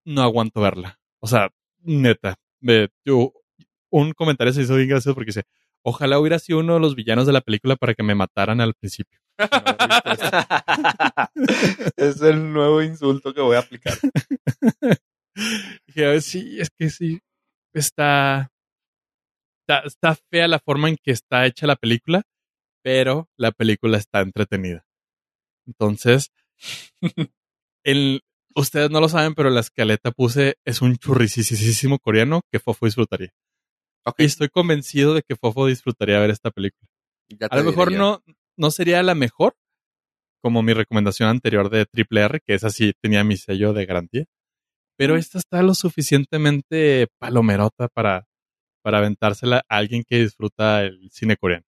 [0.05, 0.99] No aguanto verla.
[1.21, 1.49] O sea,
[1.83, 2.35] neta.
[2.59, 3.33] me- yo-
[3.91, 5.43] un comentario se hizo bien gracioso porque dice,
[5.85, 8.73] ojalá hubiera sido uno de los villanos de la película para que me mataran al
[8.73, 9.19] principio.
[11.97, 13.93] es el nuevo insulto que voy a aplicar.
[15.87, 17.19] Dije, "Ay, sí, es que sí,
[17.73, 18.49] está,
[19.61, 22.23] está, está fea la forma en que está hecha la película,
[22.87, 24.85] pero la película está entretenida.
[25.65, 26.31] Entonces,
[27.83, 28.21] el,
[28.55, 33.33] ustedes no lo saben, pero la escaleta puse es un churricisísimo coreano que Fofo disfrutaría.
[34.17, 36.87] Y estoy convencido de que Fofo disfrutaría ver esta película.
[37.49, 37.97] A lo mejor yo.
[37.97, 38.23] no,
[38.55, 39.57] no sería la mejor,
[40.41, 44.23] como mi recomendación anterior de Triple R, que esa sí tenía mi sello de garantía.
[44.95, 48.29] Pero esta está lo suficientemente palomerota para,
[48.81, 51.66] para aventársela a alguien que disfruta el cine coreano.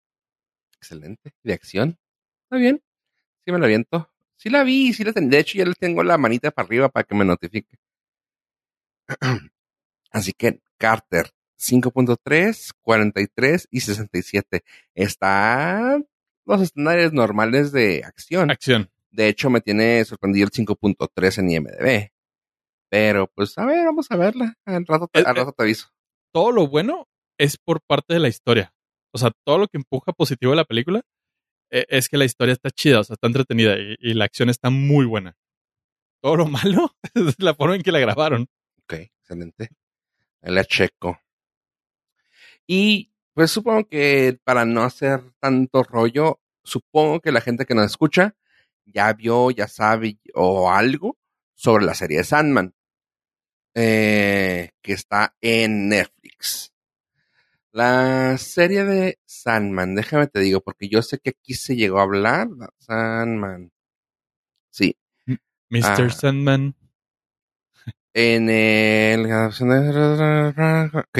[0.82, 1.34] Excelente.
[1.44, 1.98] De acción.
[2.44, 2.82] Está bien.
[3.46, 4.10] Sí me lo aviento.
[4.38, 6.90] Sí la vi, sí la ten- De hecho, ya le tengo la manita para arriba
[6.90, 7.78] para que me notifique.
[10.12, 14.64] Así que Carter 5.3, 43 y 67.
[14.96, 16.00] Está
[16.46, 18.50] los estándares normales de acción.
[18.52, 18.90] Acción.
[19.12, 22.12] De hecho, me tiene sorprendido el 5.3 en IMDb.
[22.90, 24.56] Pero, pues, a ver, vamos a verla.
[24.66, 25.90] Al rato te, Eh, al rato te aviso.
[26.32, 27.08] Todo lo bueno
[27.38, 28.74] es por parte de la historia.
[29.12, 31.02] O sea, todo lo que empuja positivo a la película
[31.72, 34.70] eh, es que la historia está chida, o sea, está entretenida y, la acción está
[34.70, 35.36] muy buena.
[36.22, 38.48] Todo lo malo es la forma en que la grabaron.
[38.84, 39.70] Ok, excelente.
[40.42, 41.20] La checo.
[42.66, 47.86] Y pues supongo que para no hacer tanto rollo, supongo que la gente que nos
[47.86, 48.36] escucha
[48.86, 51.18] ya vio, ya sabe o algo
[51.56, 52.74] sobre la serie de Sandman,
[53.76, 56.74] eh, que está en Netflix.
[57.72, 62.04] La serie de Sandman, déjame te digo, porque yo sé que aquí se llegó a
[62.04, 62.48] hablar.
[62.80, 63.72] Sandman.
[64.72, 64.98] Sí,
[65.70, 65.84] Mr.
[65.84, 66.10] Ah.
[66.10, 66.76] Sandman.
[68.14, 69.26] en el.
[70.94, 71.20] Ok.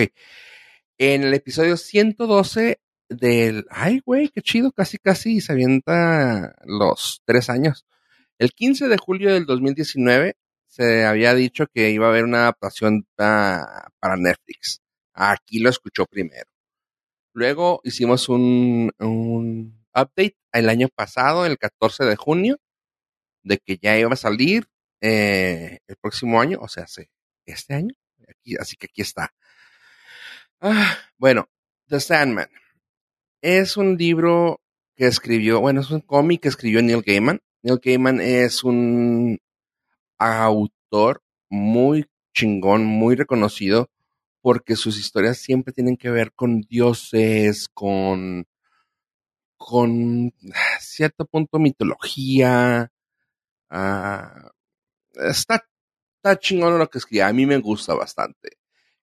[0.98, 3.66] En el episodio 112 del.
[3.70, 7.86] Ay, güey, qué chido, casi, casi se avienta los tres años.
[8.38, 10.36] El 15 de julio del 2019
[10.68, 14.82] se había dicho que iba a haber una adaptación pa- para Netflix.
[15.22, 16.50] Aquí lo escuchó primero.
[17.34, 18.90] Luego hicimos un,
[19.94, 22.58] update el año pasado, el 14 de junio,
[23.44, 24.70] de que ya iba a salir
[25.02, 26.86] eh, el próximo año, o sea,
[27.46, 27.94] este año.
[28.60, 29.34] Así que aquí está.
[30.62, 31.50] Ah, bueno,
[31.88, 32.50] The Sandman
[33.42, 34.62] es un libro
[34.96, 37.42] que escribió, bueno, es un cómic que escribió Neil Gaiman.
[37.62, 39.38] Neil Gaiman es un
[40.18, 43.90] autor muy chingón, muy reconocido,
[44.42, 48.48] porque sus historias siempre tienen que ver con dioses, con,
[49.58, 50.34] con
[50.80, 52.92] cierto punto mitología.
[53.70, 54.52] Ah,
[55.16, 55.66] está,
[56.18, 57.24] está chingón lo que escribe.
[57.24, 58.58] A mí me gusta bastante.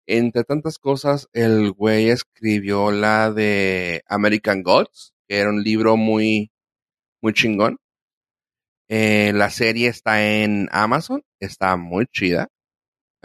[0.07, 6.53] Entre tantas cosas, el güey escribió la de American Gods, que era un libro muy,
[7.23, 7.79] muy chingón.
[8.89, 12.49] Eh, la serie está en Amazon, está muy chida.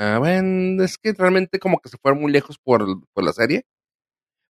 [0.04, 2.84] Ah, bueno, es que realmente como que se fueron muy lejos por,
[3.14, 3.66] por la serie,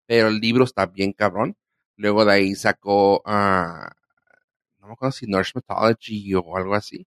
[0.07, 1.55] pero el libro está bien cabrón.
[1.97, 3.91] Luego de ahí sacó, ah,
[4.79, 7.07] no me acuerdo si Norse Mythology o algo así.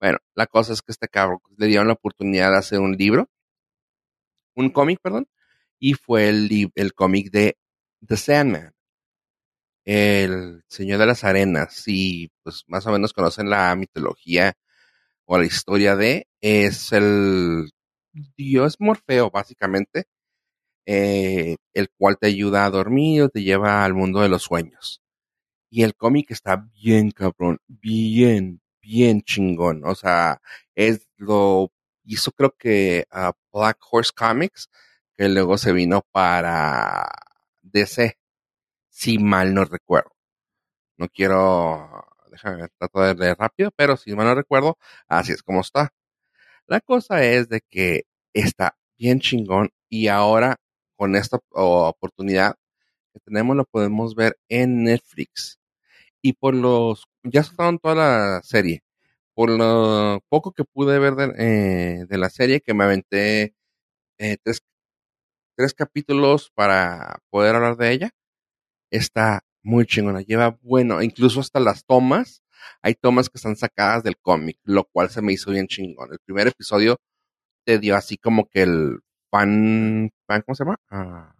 [0.00, 3.30] Bueno, la cosa es que este cabrón le dieron la oportunidad de hacer un libro,
[4.56, 5.28] un cómic, perdón,
[5.78, 7.56] y fue el, el cómic de
[8.06, 8.74] The Sandman,
[9.84, 14.54] el Señor de las Arenas, y pues más o menos conocen la mitología
[15.26, 17.70] o la historia de, es el
[18.36, 20.06] dios Morfeo, básicamente,
[20.86, 25.02] eh, el cual te ayuda a dormir o te lleva al mundo de los sueños.
[25.70, 29.84] Y el cómic está bien cabrón, bien, bien chingón.
[29.84, 30.40] O sea,
[30.74, 31.72] es lo
[32.04, 34.70] hizo creo que a Black Horse Comics,
[35.16, 37.08] que luego se vino para
[37.62, 38.18] DC,
[38.90, 40.12] si mal no recuerdo.
[40.98, 44.78] No quiero, déjame trato de leer rápido, pero si mal no recuerdo,
[45.08, 45.92] así es como está.
[46.68, 50.56] La cosa es de que está bien chingón y ahora
[50.96, 52.56] con esta oportunidad
[53.12, 55.60] que tenemos lo podemos ver en Netflix.
[56.22, 58.82] Y por los, ya soltaron toda la serie.
[59.34, 63.54] Por lo poco que pude ver de, eh, la serie, que me aventé
[64.18, 64.62] eh, tres,
[65.56, 68.10] tres capítulos para poder hablar de ella,
[68.90, 70.22] está muy chingona.
[70.22, 72.42] Lleva bueno, incluso hasta las tomas.
[72.82, 76.12] Hay tomas que están sacadas del cómic, lo cual se me hizo bien chingón.
[76.12, 76.98] El primer episodio
[77.64, 80.78] te dio así como que el fan, fan ¿cómo se llama?
[80.90, 81.34] Ah,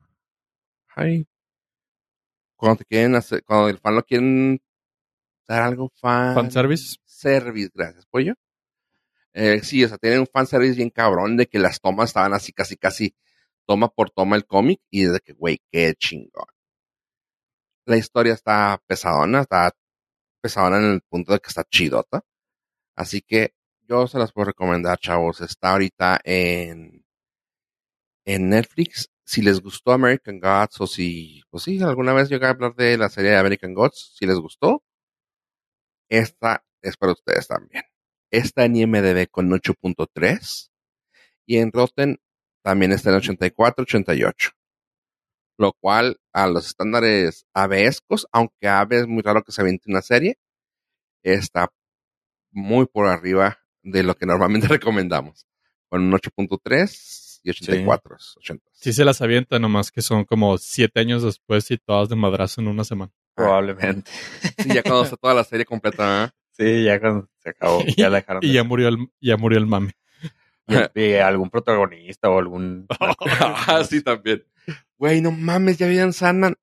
[0.95, 1.27] ay,
[2.57, 4.61] cuando te quieren hacer, cuando el fan lo quieren
[5.47, 6.35] dar algo fan.
[6.35, 6.97] Fan service.
[7.05, 8.35] Service, gracias, pollo.
[9.33, 12.33] Eh, sí, o sea, tienen un fan service bien cabrón de que las tomas estaban
[12.33, 13.15] así, casi, casi
[13.67, 16.47] toma por toma el cómic y de que, güey, qué chingón.
[17.85, 19.73] La historia está pesadona, está
[20.47, 22.23] pesadona en el punto de que está chidota.
[22.97, 23.55] Así que
[23.89, 25.41] yo se las puedo recomendar, chavos.
[25.41, 27.05] Está ahorita en,
[28.25, 29.11] en Netflix.
[29.25, 32.97] Si les gustó American Gods o si, pues sí, alguna vez llegué a hablar de
[32.97, 34.85] la serie de American Gods, si les gustó,
[36.09, 37.83] esta es para ustedes también.
[38.31, 40.71] Está en IMDB con 8.3
[41.47, 42.21] y en Rotten
[42.63, 44.56] también está en 84, 88.
[45.59, 50.03] Lo cual a los estándares avescos, aunque AVE es muy raro que se aviente una
[50.03, 50.39] serie,
[51.23, 51.73] está
[52.51, 55.47] muy por arriba de lo que normalmente recomendamos.
[55.89, 58.19] Con un 8.3 y 84.
[58.19, 58.35] Sí.
[58.39, 58.65] 80.
[58.73, 62.61] sí se las avienta, nomás que son como siete años después y todas de madrazo
[62.61, 63.13] en una semana.
[63.35, 64.11] Probablemente.
[64.59, 66.25] Sí, ya cuando está toda la serie completa.
[66.25, 66.31] ¿eh?
[66.53, 67.83] Sí, ya cuando se acabó.
[67.97, 68.43] Ya la dejaron.
[68.45, 69.93] y ya murió el, ya murió el mame.
[70.69, 72.87] Y, y algún protagonista o algún.
[72.99, 74.45] ah, sí, también.
[74.99, 76.57] Güey, no mames, ya habían Sandman.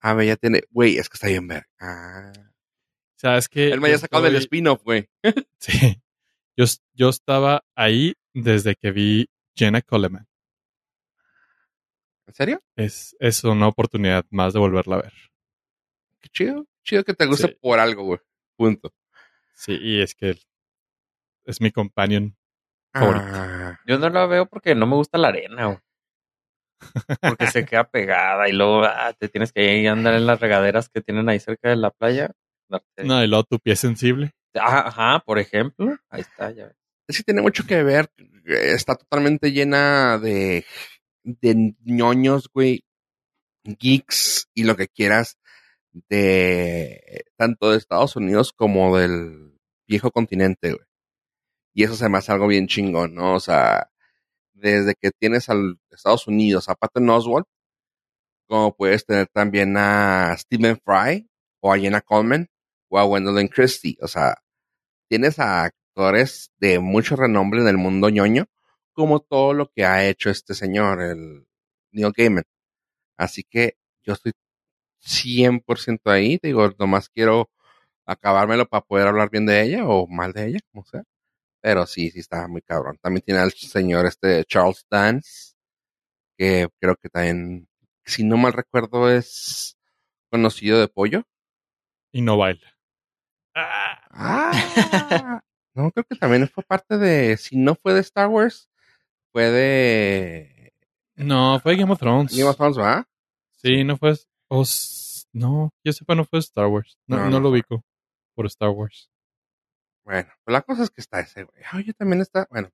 [0.00, 0.62] A ver, ya tiene.
[0.70, 1.66] Güey, es que está bien ver.
[1.78, 2.32] Ah.
[2.36, 3.70] O sea, es que.
[3.70, 4.34] Él me había sacado estoy...
[4.34, 5.08] del spin-off, güey.
[5.58, 6.00] sí.
[6.56, 6.64] Yo,
[6.94, 10.26] yo estaba ahí desde que vi Jenna Coleman.
[12.26, 12.62] ¿En serio?
[12.76, 15.12] Es, es una oportunidad más de volverla a ver.
[16.20, 16.66] Qué chido.
[16.84, 17.56] Chido que te guste sí.
[17.60, 18.20] por algo, güey.
[18.56, 18.94] Punto.
[19.54, 20.36] Sí, y es que
[21.44, 22.36] es mi companion
[22.92, 23.26] favorito.
[23.26, 23.78] Ah.
[23.86, 25.78] Yo no la veo porque no me gusta la arena, güey.
[27.20, 31.00] Porque se queda pegada y luego ah, te tienes que andar en las regaderas que
[31.00, 32.30] tienen ahí cerca de la playa.
[32.98, 34.32] No, y luego tu pie sensible.
[34.54, 35.96] Ajá, por ejemplo.
[36.08, 36.76] Ahí está, ya ves.
[37.08, 38.10] Es que tiene mucho que ver.
[38.44, 40.64] Está totalmente llena de,
[41.24, 42.84] de ñoños, güey.
[43.64, 45.38] Geeks y lo que quieras.
[45.92, 49.58] De tanto de Estados Unidos como del
[49.88, 50.86] viejo continente, güey.
[51.74, 53.34] Y eso se me hace algo bien chingón, ¿no?
[53.34, 53.89] O sea,
[54.60, 57.46] desde que tienes al Estados Unidos a Patton Oswalt,
[58.46, 61.28] como puedes tener también a Stephen Fry
[61.60, 62.48] o a Jenna Coleman
[62.88, 63.96] o a Gwendolyn Christie.
[64.02, 64.36] O sea,
[65.08, 68.46] tienes a actores de mucho renombre en el mundo ñoño,
[68.92, 71.46] como todo lo que ha hecho este señor, el
[71.92, 72.44] Neil Gaiman.
[73.16, 74.32] Así que yo estoy
[75.00, 77.50] 100% ahí, digo, nomás quiero
[78.06, 81.04] acabármelo para poder hablar bien de ella o mal de ella, como sea.
[81.60, 82.98] Pero sí, sí está muy cabrón.
[83.02, 85.54] También tiene al señor este Charles Dance,
[86.38, 87.68] que creo que también,
[88.04, 89.76] si no mal recuerdo, es
[90.30, 91.24] conocido de pollo.
[92.12, 92.76] Y no baila.
[93.54, 95.42] Ah,
[95.74, 98.70] no, creo que también fue parte de, si no fue de Star Wars,
[99.32, 100.72] fue de...
[101.16, 102.36] No, fue Game of Thrones.
[102.36, 103.04] Game of Thrones, ¿verdad?
[103.52, 104.14] Sí, no fue...
[104.48, 104.64] Oh,
[105.32, 106.98] no, yo sepa, no fue Star Wars.
[107.06, 107.84] No, no, no, no lo ubico
[108.34, 109.09] por Star Wars.
[110.10, 111.62] Bueno, pues la cosa es que está ese, güey.
[111.74, 112.68] Oye, también está, bueno,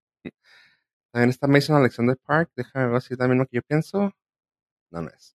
[1.13, 2.51] también está Mason Alexander Park.
[2.57, 4.15] Déjame ver si también lo que yo pienso.
[4.91, 5.37] No, no es.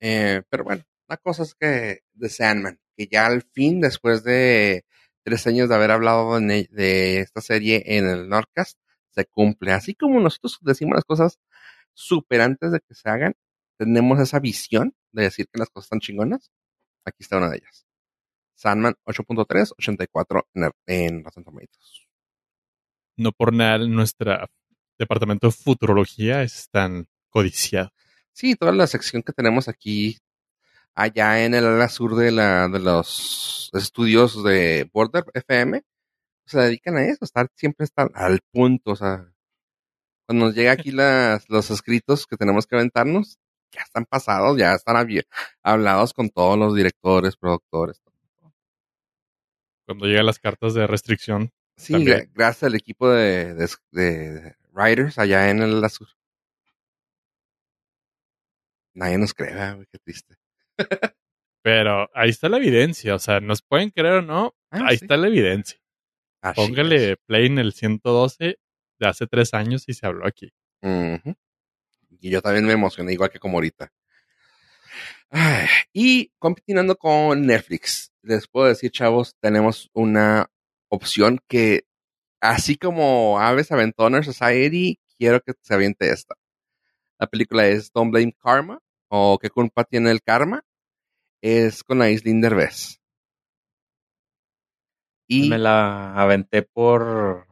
[0.00, 4.84] Eh, pero bueno, la cosa es que The Sandman, que ya al fin, después de
[5.24, 8.76] tres años de haber hablado de, de esta serie en el Nordcast,
[9.10, 9.72] se cumple.
[9.72, 11.38] Así como nosotros decimos las cosas
[11.94, 13.34] súper antes de que se hagan,
[13.78, 16.50] tenemos esa visión de decir que las cosas están chingonas.
[17.04, 17.85] Aquí está una de ellas.
[18.56, 22.06] Sandman 8.3, 84 en, en Rotten Tomatoes.
[23.16, 24.48] No por nada nuestro
[24.98, 27.90] departamento de futurología es tan codiciado.
[28.32, 30.18] Sí, toda la sección que tenemos aquí,
[30.94, 35.82] allá en el ala sur de, la, de los estudios de Border FM,
[36.46, 39.32] se dedican a eso, estar siempre están al punto, o sea,
[40.26, 43.38] cuando nos llega aquí las, los escritos que tenemos que aventarnos,
[43.72, 44.96] ya están pasados, ya están
[45.62, 48.02] hablados con todos los directores, productores.
[49.86, 51.52] Cuando llegan las cartas de restricción.
[51.76, 52.30] Sí, También.
[52.34, 56.08] gracias al equipo de, de, de writers allá en el Azul.
[58.94, 59.86] Nadie nos cree, ¿verdad, güey?
[59.92, 60.36] qué triste.
[61.62, 63.14] Pero ahí está la evidencia.
[63.14, 64.54] O sea, nos pueden creer o no.
[64.70, 65.04] Ah, ahí sí.
[65.04, 65.78] está la evidencia.
[66.42, 67.16] Así Póngale es.
[67.26, 68.58] play en el 112
[68.98, 70.52] de hace tres años y se habló aquí.
[72.20, 73.92] Y yo también me emocioné, igual que como ahorita.
[75.30, 80.50] Ay, y continuando con Netflix, les puedo decir, chavos, tenemos una
[80.88, 81.84] opción que,
[82.40, 86.36] así como Aves Aventoner Society, quiero que se aviente esta.
[87.18, 90.64] La película es Don't Blame Karma, o ¿Qué culpa tiene el karma?
[91.40, 93.00] Es con Aislinn Derbez.
[95.28, 97.46] Y Me la aventé por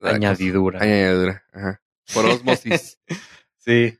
[0.00, 0.80] la añadidura.
[0.80, 1.82] añadidura, ajá.
[2.14, 2.98] Por osmosis.
[3.58, 3.98] Sí.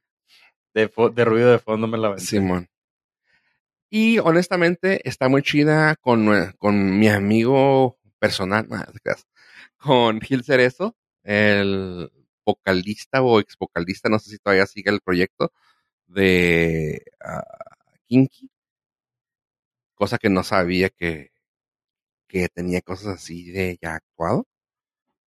[0.74, 2.24] De, de ruido de fondo me la aventé.
[2.24, 2.68] Simón.
[3.90, 8.68] Y honestamente está muy chida con, con mi amigo personal,
[9.78, 12.10] con Gil Cerezo, el
[12.44, 15.52] vocalista o ex vocalista, no sé si todavía sigue el proyecto
[16.06, 17.44] de ah,
[18.06, 18.50] Kinky,
[19.94, 21.32] cosa que no sabía que,
[22.28, 24.46] que tenía cosas así de ya actuado.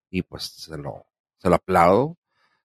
[0.10, 1.06] Y pues se lo,
[1.38, 2.18] se lo aplaudo.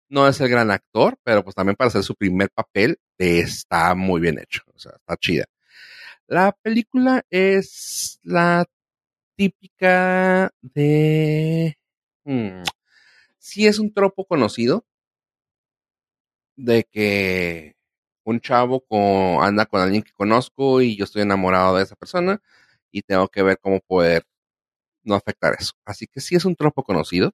[0.08, 4.20] No es el gran actor, pero pues también para hacer su primer papel está muy
[4.20, 4.62] bien hecho.
[4.74, 5.46] O sea, está chida.
[6.28, 8.64] La película es la
[9.36, 11.76] típica de...
[12.24, 12.62] hmm,
[13.38, 14.84] sí es un tropo conocido
[16.56, 17.76] de que
[18.24, 22.40] un chavo con, anda con alguien que conozco y yo estoy enamorado de esa persona
[22.90, 24.24] y tengo que ver cómo poder
[25.04, 25.74] no afectar eso.
[25.86, 27.32] Así que sí es un tropo conocido.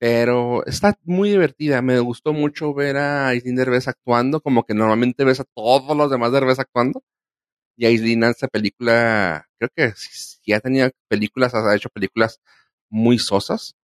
[0.00, 1.80] Pero está muy divertida.
[1.80, 6.10] Me gustó mucho ver a Aislinn Derbez actuando, como que normalmente ves a todos los
[6.10, 7.02] demás Derbez actuando.
[7.76, 12.40] Y Aislinn en esta película, creo que sí ha tenido películas, ha hecho películas
[12.90, 13.74] muy sosas.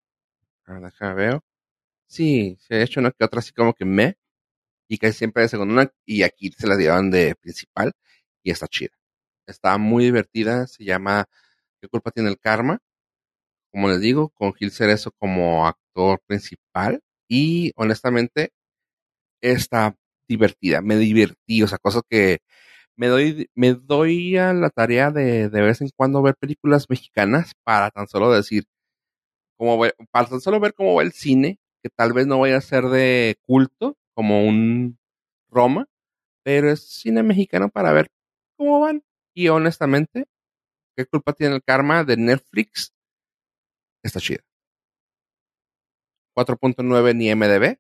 [0.66, 1.40] Déjame ver.
[2.06, 4.16] Sí, se ha hecho una que otra así como que me.
[4.89, 5.93] Y casi siempre de segunda.
[6.06, 7.93] Y aquí se la llevan de principal.
[8.43, 8.93] Y está chida.
[9.47, 10.66] Está muy divertida.
[10.66, 11.27] Se llama
[11.81, 12.81] ¿Qué culpa tiene el karma?
[13.73, 17.02] Como les digo, con Gil Cerezo como actor principal.
[17.28, 18.52] Y honestamente,
[19.40, 19.97] está
[20.28, 20.82] divertida.
[20.82, 21.62] Me divertí.
[21.62, 22.40] O sea, cosas que
[22.99, 27.53] me doy, me doy a la tarea de de vez en cuando ver películas mexicanas
[27.65, 28.65] para tan solo decir,
[29.59, 29.81] como
[30.11, 32.85] para tan solo ver cómo va el cine, que tal vez no vaya a ser
[32.87, 34.99] de culto, como un
[35.51, 35.87] Roma,
[36.45, 38.11] pero es cine mexicano para ver
[38.57, 39.05] cómo van.
[39.35, 40.27] Y honestamente,
[40.97, 42.93] ¿qué culpa tiene el karma de Netflix?
[44.03, 44.43] Está chida.
[46.35, 47.79] 4.9 ni MDB.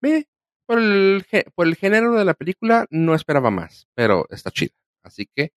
[0.00, 0.28] Ve,
[0.66, 1.24] por el,
[1.54, 4.72] por el género de la película no esperaba más, pero está chida.
[5.02, 5.52] Así que,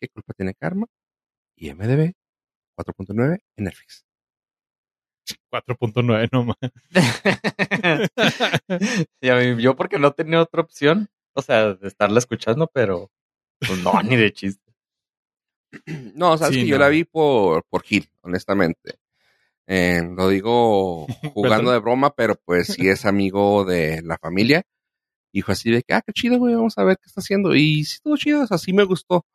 [0.00, 0.86] ¿qué culpa tiene karma?
[1.56, 2.12] Y MDB
[2.78, 4.04] 4.9 en Netflix.
[5.52, 6.56] 4.9 nomás.
[9.20, 13.10] y a mí, yo porque no tenía otra opción, o sea, de estarla escuchando, pero
[13.60, 14.60] pues, no, ni de chiste.
[16.14, 18.98] No, sabes Sí, que yo la vi por, por Gil, honestamente.
[19.66, 24.62] Eh, lo digo jugando de broma, pero pues sí es amigo de la familia.
[25.32, 27.54] Dijo así de que, ah, qué chido, güey, vamos a ver qué está haciendo.
[27.54, 29.26] Y sí estuvo chido, o sea, sí me gustó.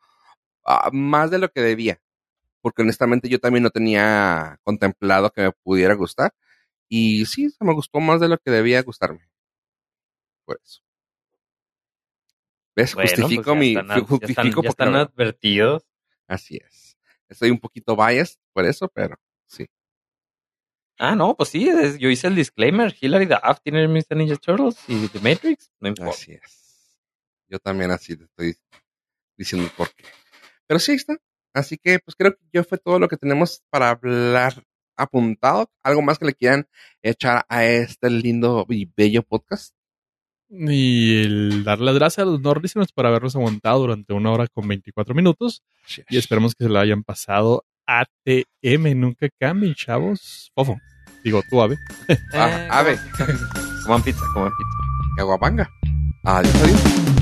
[0.65, 1.99] Ah, más de lo que debía.
[2.61, 6.33] Porque honestamente yo también no tenía contemplado que me pudiera gustar.
[6.89, 9.27] Y sí, me gustó más de lo que debía gustarme.
[10.45, 10.81] Por eso.
[12.75, 12.93] ¿Ves?
[12.93, 13.69] Bueno, justifico pues, ya mi.
[13.69, 15.83] están, ya justifico están, ya porque están advertidos.
[16.27, 16.97] Así es.
[17.27, 19.17] Estoy un poquito biased por eso, pero.
[20.99, 22.95] Ah, no, pues sí, es- yo hice el disclaimer.
[22.99, 24.15] Hillary Duff tiene Mr.
[24.17, 25.71] Ninja Turtles y The Matrix.
[25.79, 26.11] No importa.
[26.11, 26.99] Así es.
[27.49, 28.55] Yo también así te estoy
[29.37, 30.05] diciendo por qué.
[30.65, 31.17] Pero sí ahí está.
[31.53, 34.63] Así que pues creo que ya fue todo lo que tenemos para hablar
[34.95, 35.71] apuntado.
[35.83, 36.67] ¿Algo más que le quieran
[37.03, 39.73] echar a este lindo y bello podcast?
[40.49, 44.67] Y el dar las gracias a los nordísimos por habernos aguantado durante una hora con
[44.67, 45.61] 24 minutos.
[46.09, 48.93] Y esperemos que se lo hayan pasado ATM.
[48.95, 50.51] Nunca cambien, chavos.
[50.53, 50.77] Fofo.
[51.23, 51.77] Digo, tú, Ave.
[52.33, 52.97] Ah, ave.
[53.83, 55.15] Coman pizza, coman pizza.
[55.17, 55.69] Caguabanga.
[56.25, 57.16] Adiós, adiós.